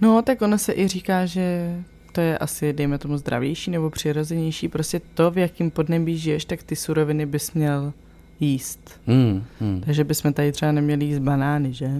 No, 0.00 0.22
tak 0.22 0.42
ono 0.42 0.58
se 0.58 0.72
i 0.72 0.88
říká, 0.88 1.26
že 1.26 1.76
to 2.12 2.20
je 2.20 2.38
asi, 2.38 2.72
dejme 2.72 2.98
tomu, 2.98 3.16
zdravější 3.18 3.70
nebo 3.70 3.90
přirozenější. 3.90 4.68
Prostě 4.68 5.00
to, 5.14 5.30
v 5.30 5.38
jakým 5.38 5.70
podnebí 5.70 6.18
žiješ, 6.18 6.44
tak 6.44 6.62
ty 6.62 6.76
suroviny 6.76 7.26
bys 7.26 7.52
měl 7.52 7.92
jíst. 8.40 9.00
Hmm, 9.06 9.44
hmm. 9.60 9.80
Takže 9.80 10.04
bychom 10.04 10.32
tady 10.32 10.52
třeba 10.52 10.72
neměli 10.72 11.04
jíst 11.04 11.18
banány, 11.18 11.72
že? 11.72 11.90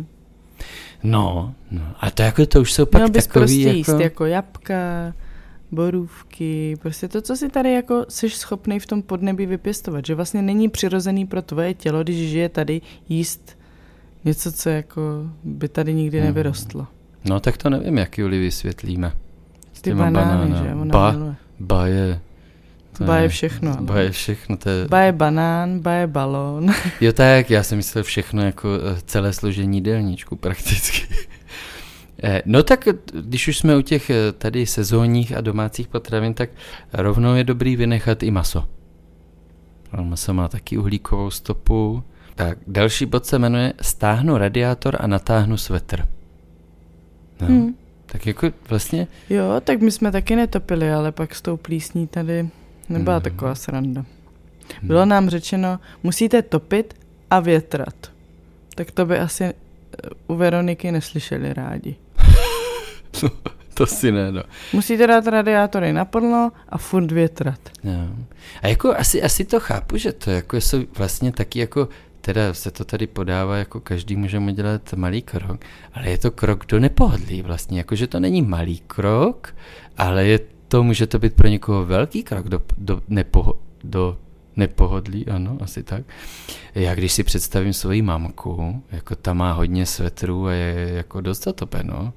No, 1.02 1.54
no. 1.70 1.82
A 2.00 2.10
to 2.10 2.22
jako 2.22 2.46
to 2.46 2.60
už 2.60 2.72
jsou 2.72 2.86
pak 2.86 3.00
Měl 3.00 3.10
bys 3.10 3.26
takový 3.26 3.44
prostě 3.44 3.60
jako... 3.60 3.76
jíst 3.76 4.00
jako 4.00 4.26
jabka, 4.26 5.12
borůvky, 5.70 6.76
prostě 6.82 7.08
to, 7.08 7.22
co 7.22 7.36
si 7.36 7.48
tady 7.48 7.72
jako 7.72 8.06
jsi 8.08 8.30
schopný 8.30 8.80
v 8.80 8.86
tom 8.86 9.02
podnebí 9.02 9.46
vypěstovat, 9.46 10.06
že 10.06 10.14
vlastně 10.14 10.42
není 10.42 10.68
přirozený 10.68 11.26
pro 11.26 11.42
tvoje 11.42 11.74
tělo, 11.74 12.02
když 12.02 12.28
žije 12.28 12.48
tady 12.48 12.80
jíst 13.08 13.58
něco, 14.24 14.52
co 14.52 14.68
jako 14.68 15.02
by 15.44 15.68
tady 15.68 15.94
nikdy 15.94 16.18
hmm. 16.18 16.26
nevyrostlo. 16.26 16.86
No 17.24 17.40
tak 17.40 17.56
to 17.56 17.70
nevím, 17.70 17.98
jak 17.98 18.18
Juli 18.18 18.38
vysvětlíme. 18.38 19.12
Ty 19.80 19.94
banány, 19.94 20.50
banána. 20.50 20.64
že? 20.64 20.74
Ona 20.74 20.92
ba, 20.92 21.12
miluje. 21.12 21.34
ba 21.60 21.86
je 21.86 22.20
Ba 23.00 23.18
je 23.18 23.28
všechno. 23.28 23.76
Ba 23.80 24.00
je 24.00 24.10
všechno. 24.10 24.56
To 24.56 24.68
je... 24.70 24.88
Ba 24.88 25.00
je 25.00 25.12
banán, 25.12 25.80
ba 25.80 25.92
je 25.92 26.06
balón. 26.06 26.74
jo 27.00 27.12
tak, 27.12 27.50
já 27.50 27.62
jsem 27.62 27.76
myslel 27.76 28.04
všechno 28.04 28.42
jako 28.42 28.68
eh, 28.74 29.00
celé 29.06 29.32
složení 29.32 29.76
jídelníčku 29.76 30.36
prakticky. 30.36 31.06
Eh, 32.24 32.42
no 32.46 32.62
tak, 32.62 32.88
když 33.20 33.48
už 33.48 33.58
jsme 33.58 33.76
u 33.76 33.80
těch 33.80 34.10
eh, 34.10 34.32
tady 34.32 34.66
sezónních 34.66 35.36
a 35.36 35.40
domácích 35.40 35.88
potravin, 35.88 36.34
tak 36.34 36.50
rovnou 36.92 37.34
je 37.34 37.44
dobrý 37.44 37.76
vynechat 37.76 38.22
i 38.22 38.30
maso. 38.30 38.64
Maso 40.02 40.34
má 40.34 40.48
taky 40.48 40.78
uhlíkovou 40.78 41.30
stopu. 41.30 42.02
Tak, 42.34 42.58
další 42.66 43.06
bod 43.06 43.26
se 43.26 43.38
jmenuje 43.38 43.72
Stáhnu 43.80 44.36
radiátor 44.36 44.96
a 45.00 45.06
natáhnu 45.06 45.56
svetr. 45.56 46.08
No. 47.40 47.46
Hmm. 47.46 47.74
Tak 48.06 48.26
jako 48.26 48.50
vlastně... 48.68 49.06
Jo, 49.30 49.60
tak 49.64 49.80
my 49.80 49.90
jsme 49.90 50.12
taky 50.12 50.36
netopili, 50.36 50.92
ale 50.92 51.12
pak 51.12 51.34
s 51.34 51.42
tou 51.42 51.56
plísní 51.56 52.06
tady 52.06 52.48
Nebyla 52.88 53.16
mm. 53.16 53.22
taková 53.22 53.54
sranda. 53.54 54.04
Hmm. 54.80 54.88
Bylo 54.88 55.04
nám 55.04 55.28
řečeno, 55.28 55.78
musíte 56.02 56.42
topit 56.42 56.94
a 57.30 57.40
větrat. 57.40 58.12
Tak 58.74 58.90
to 58.90 59.06
by 59.06 59.18
asi 59.18 59.44
eh, 59.44 59.54
u 60.26 60.34
Veroniky 60.34 60.92
neslyšeli 60.92 61.54
rádi. 61.54 61.96
No, 63.22 63.30
to 63.74 63.86
si 63.86 64.12
ne, 64.12 64.32
no. 64.32 64.42
Musíte 64.72 65.06
dát 65.06 65.26
radiátory 65.26 65.92
naplno 65.92 66.52
a 66.68 66.78
furt 66.78 67.12
větrat. 67.12 67.60
No. 67.84 68.16
A 68.62 68.68
jako 68.68 68.96
asi, 68.96 69.22
asi 69.22 69.44
to 69.44 69.60
chápu, 69.60 69.96
že 69.96 70.12
to 70.12 70.30
jako 70.30 70.56
jsou 70.56 70.78
vlastně 70.98 71.32
taky 71.32 71.58
jako 71.58 71.88
teda 72.24 72.54
se 72.54 72.70
to 72.70 72.84
tady 72.84 73.06
podává, 73.06 73.56
jako 73.56 73.80
každý 73.80 74.16
můžeme 74.16 74.52
dělat 74.52 74.92
malý 74.94 75.22
krok, 75.22 75.60
ale 75.94 76.10
je 76.10 76.18
to 76.18 76.30
krok 76.30 76.66
do 76.66 76.80
nepohodlí 76.80 77.42
vlastně, 77.42 77.78
jakože 77.78 78.06
to 78.06 78.20
není 78.20 78.42
malý 78.42 78.78
krok, 78.86 79.54
ale 79.98 80.26
je 80.26 80.40
to 80.68 80.82
může 80.82 81.06
to 81.06 81.18
být 81.18 81.34
pro 81.34 81.48
někoho 81.48 81.84
velký 81.84 82.22
krok 82.22 82.48
do, 82.48 82.62
do, 82.78 83.02
nepoho, 83.08 83.58
do 83.84 84.16
nepohodlí, 84.56 85.26
ano, 85.26 85.58
asi 85.60 85.82
tak. 85.82 86.02
Já 86.74 86.94
když 86.94 87.12
si 87.12 87.22
představím 87.22 87.72
svoji 87.72 88.02
mamku, 88.02 88.82
jako 88.92 89.16
ta 89.16 89.32
má 89.32 89.52
hodně 89.52 89.86
svetrů 89.86 90.46
a 90.46 90.52
je 90.52 90.90
jako 90.94 91.20
dost 91.20 91.44
zatopeno, 91.44 92.12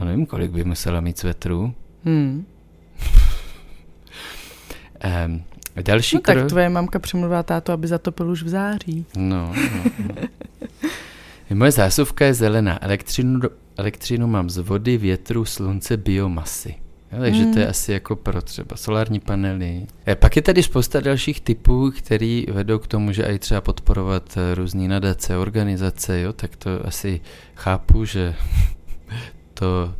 no 0.00 0.06
nevím, 0.06 0.26
kolik 0.26 0.50
by 0.50 0.64
musela 0.64 1.00
mít 1.00 1.18
svetrů. 1.18 1.74
Hmm. 2.04 2.46
um, 5.26 5.44
další 5.82 6.16
no 6.16 6.22
krok... 6.22 6.36
tak 6.36 6.48
tvoje 6.48 6.68
mamka 6.68 6.98
přemluvila 6.98 7.42
tátu, 7.42 7.72
aby 7.72 7.86
zatopil 7.88 8.30
už 8.30 8.42
v 8.42 8.48
září. 8.48 9.06
No, 9.16 9.52
no, 9.54 9.90
no. 9.98 10.14
Moje 11.54 11.70
zásuvka 11.70 12.24
je 12.24 12.34
zelená. 12.34 12.84
Elektřinu, 12.84 13.40
elektřinu 13.76 14.26
mám 14.26 14.50
z 14.50 14.58
vody, 14.58 14.96
větru, 14.96 15.44
slunce, 15.44 15.96
biomasy. 15.96 16.74
Jo, 17.12 17.18
takže 17.20 17.42
hmm. 17.42 17.52
to 17.52 17.58
je 17.58 17.64
hmm. 17.64 17.70
asi 17.70 17.92
jako 17.92 18.16
pro 18.16 18.42
třeba 18.42 18.76
solární 18.76 19.20
panely. 19.20 19.86
A 20.06 20.10
e, 20.10 20.14
pak 20.14 20.36
je 20.36 20.42
tady 20.42 20.62
spousta 20.62 21.00
dalších 21.00 21.40
typů, 21.40 21.92
které 21.98 22.42
vedou 22.52 22.78
k 22.78 22.86
tomu, 22.86 23.12
že 23.12 23.22
i 23.22 23.38
třeba 23.38 23.60
podporovat 23.60 24.38
různé 24.54 24.88
nadace, 24.88 25.36
organizace, 25.36 26.20
jo, 26.20 26.32
tak 26.32 26.56
to 26.56 26.86
asi 26.86 27.20
chápu, 27.54 28.04
že 28.04 28.34
to 29.58 29.94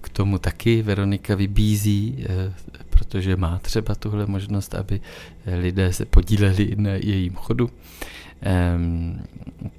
k 0.00 0.08
tomu 0.08 0.38
taky 0.38 0.82
Veronika 0.82 1.34
vybízí, 1.34 2.24
e, 2.28 2.52
protože 2.90 3.36
má 3.36 3.58
třeba 3.58 3.94
tuhle 3.94 4.26
možnost, 4.26 4.74
aby 4.74 5.00
lidé 5.60 5.92
se 5.92 6.04
podíleli 6.04 6.74
na 6.76 6.90
jejím 6.90 7.34
chodu. 7.34 7.70
Um, 8.76 9.22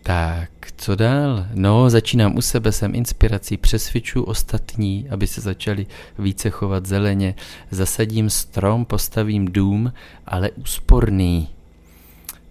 tak, 0.03 0.49
co 0.77 0.95
dál? 0.95 1.47
No, 1.53 1.89
začínám 1.89 2.37
u 2.37 2.41
sebe, 2.41 2.71
jsem 2.71 2.95
inspirací, 2.95 3.57
přesvědču 3.57 4.23
ostatní, 4.23 5.07
aby 5.09 5.27
se 5.27 5.41
začali 5.41 5.85
více 6.19 6.49
chovat 6.49 6.85
zeleně. 6.85 7.35
Zasadím 7.71 8.29
strom, 8.29 8.85
postavím 8.85 9.45
dům, 9.45 9.93
ale 10.25 10.51
úsporný. 10.51 11.47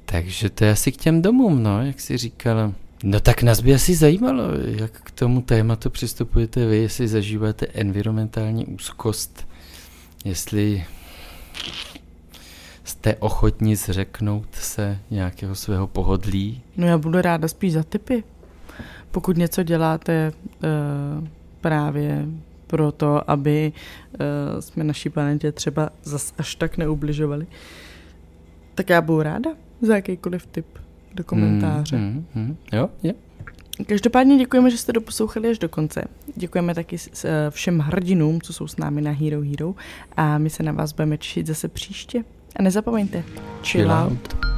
Takže 0.05 0.51
to 0.51 0.65
je 0.65 0.71
asi 0.71 0.93
k 0.93 0.97
těm 0.97 1.23
domům, 1.23 1.63
no, 1.63 1.87
jak 1.87 2.01
si 2.01 2.17
říkala. 2.17 2.73
No 3.07 3.21
tak 3.21 3.43
nás 3.43 3.61
by 3.61 3.75
asi 3.75 3.95
zajímalo, 3.95 4.43
jak 4.65 4.91
k 4.91 5.11
tomu 5.11 5.43
tématu 5.43 5.91
přistupujete 5.91 6.67
vy, 6.67 6.77
jestli 6.77 7.09
zažíváte 7.09 7.67
environmentální 7.67 8.67
úzkost, 8.67 9.49
jestli 10.25 10.85
jste 12.85 13.17
ochotni 13.17 13.77
zřeknout 13.77 14.47
se 14.55 14.99
nějakého 15.11 15.55
svého 15.55 15.87
pohodlí? 15.87 16.63
No 16.77 16.87
já 16.87 16.99
budu 16.99 17.21
ráda 17.21 17.49
spíš 17.49 17.73
za 17.73 17.83
typy. 17.83 18.25
Pokud 19.11 19.37
něco 19.37 19.63
děláte 19.63 20.33
uh, 20.33 21.29
právě 21.61 22.27
pro 22.67 22.93
to, 22.93 23.31
aby 23.31 23.73
uh, 23.73 24.61
jsme 24.61 24.85
naší 24.85 25.09
planetě 25.09 25.53
třeba 25.53 25.91
zas 26.03 26.35
až 26.39 26.55
tak 26.55 26.77
neubližovali, 26.77 27.47
tak 28.75 28.91
já 28.91 29.01
budu 29.01 29.23
ráda 29.23 29.51
za 29.81 29.95
jakýkoliv 29.97 30.47
tip 30.47 30.84
do 31.15 31.25
komentáře. 31.25 31.97
Mm, 31.97 32.27
mm, 32.35 32.45
mm. 32.45 32.57
Jo, 32.73 32.89
je. 33.03 33.15
Každopádně 33.87 34.39
děkujeme, 34.39 34.71
že 34.71 34.79
jste 34.79 34.93
doposlouchali 34.93 35.49
až 35.49 35.59
do 35.59 35.69
konce. 35.69 36.05
Děkujeme 36.37 36.75
taky 36.75 36.97
eh, 37.25 37.51
všem 37.51 37.79
hrdinům, 37.79 38.41
co 38.41 38.53
jsou 38.53 38.67
s 38.67 38.77
námi 38.77 39.03
na 39.03 39.11
Hero 39.11 39.41
Hero 39.41 39.75
a 40.17 40.39
my 40.39 40.51
se 40.51 40.63
na 40.63 40.73
vás 40.73 40.93
budeme 40.93 41.17
těšit 41.17 41.47
zase 41.47 41.69
příště. 41.69 42.25
A 42.57 42.63
nezapomeňte, 42.63 43.23
chill, 43.23 43.43
chill 43.63 43.93
out. 43.93 44.13
out. 44.13 44.54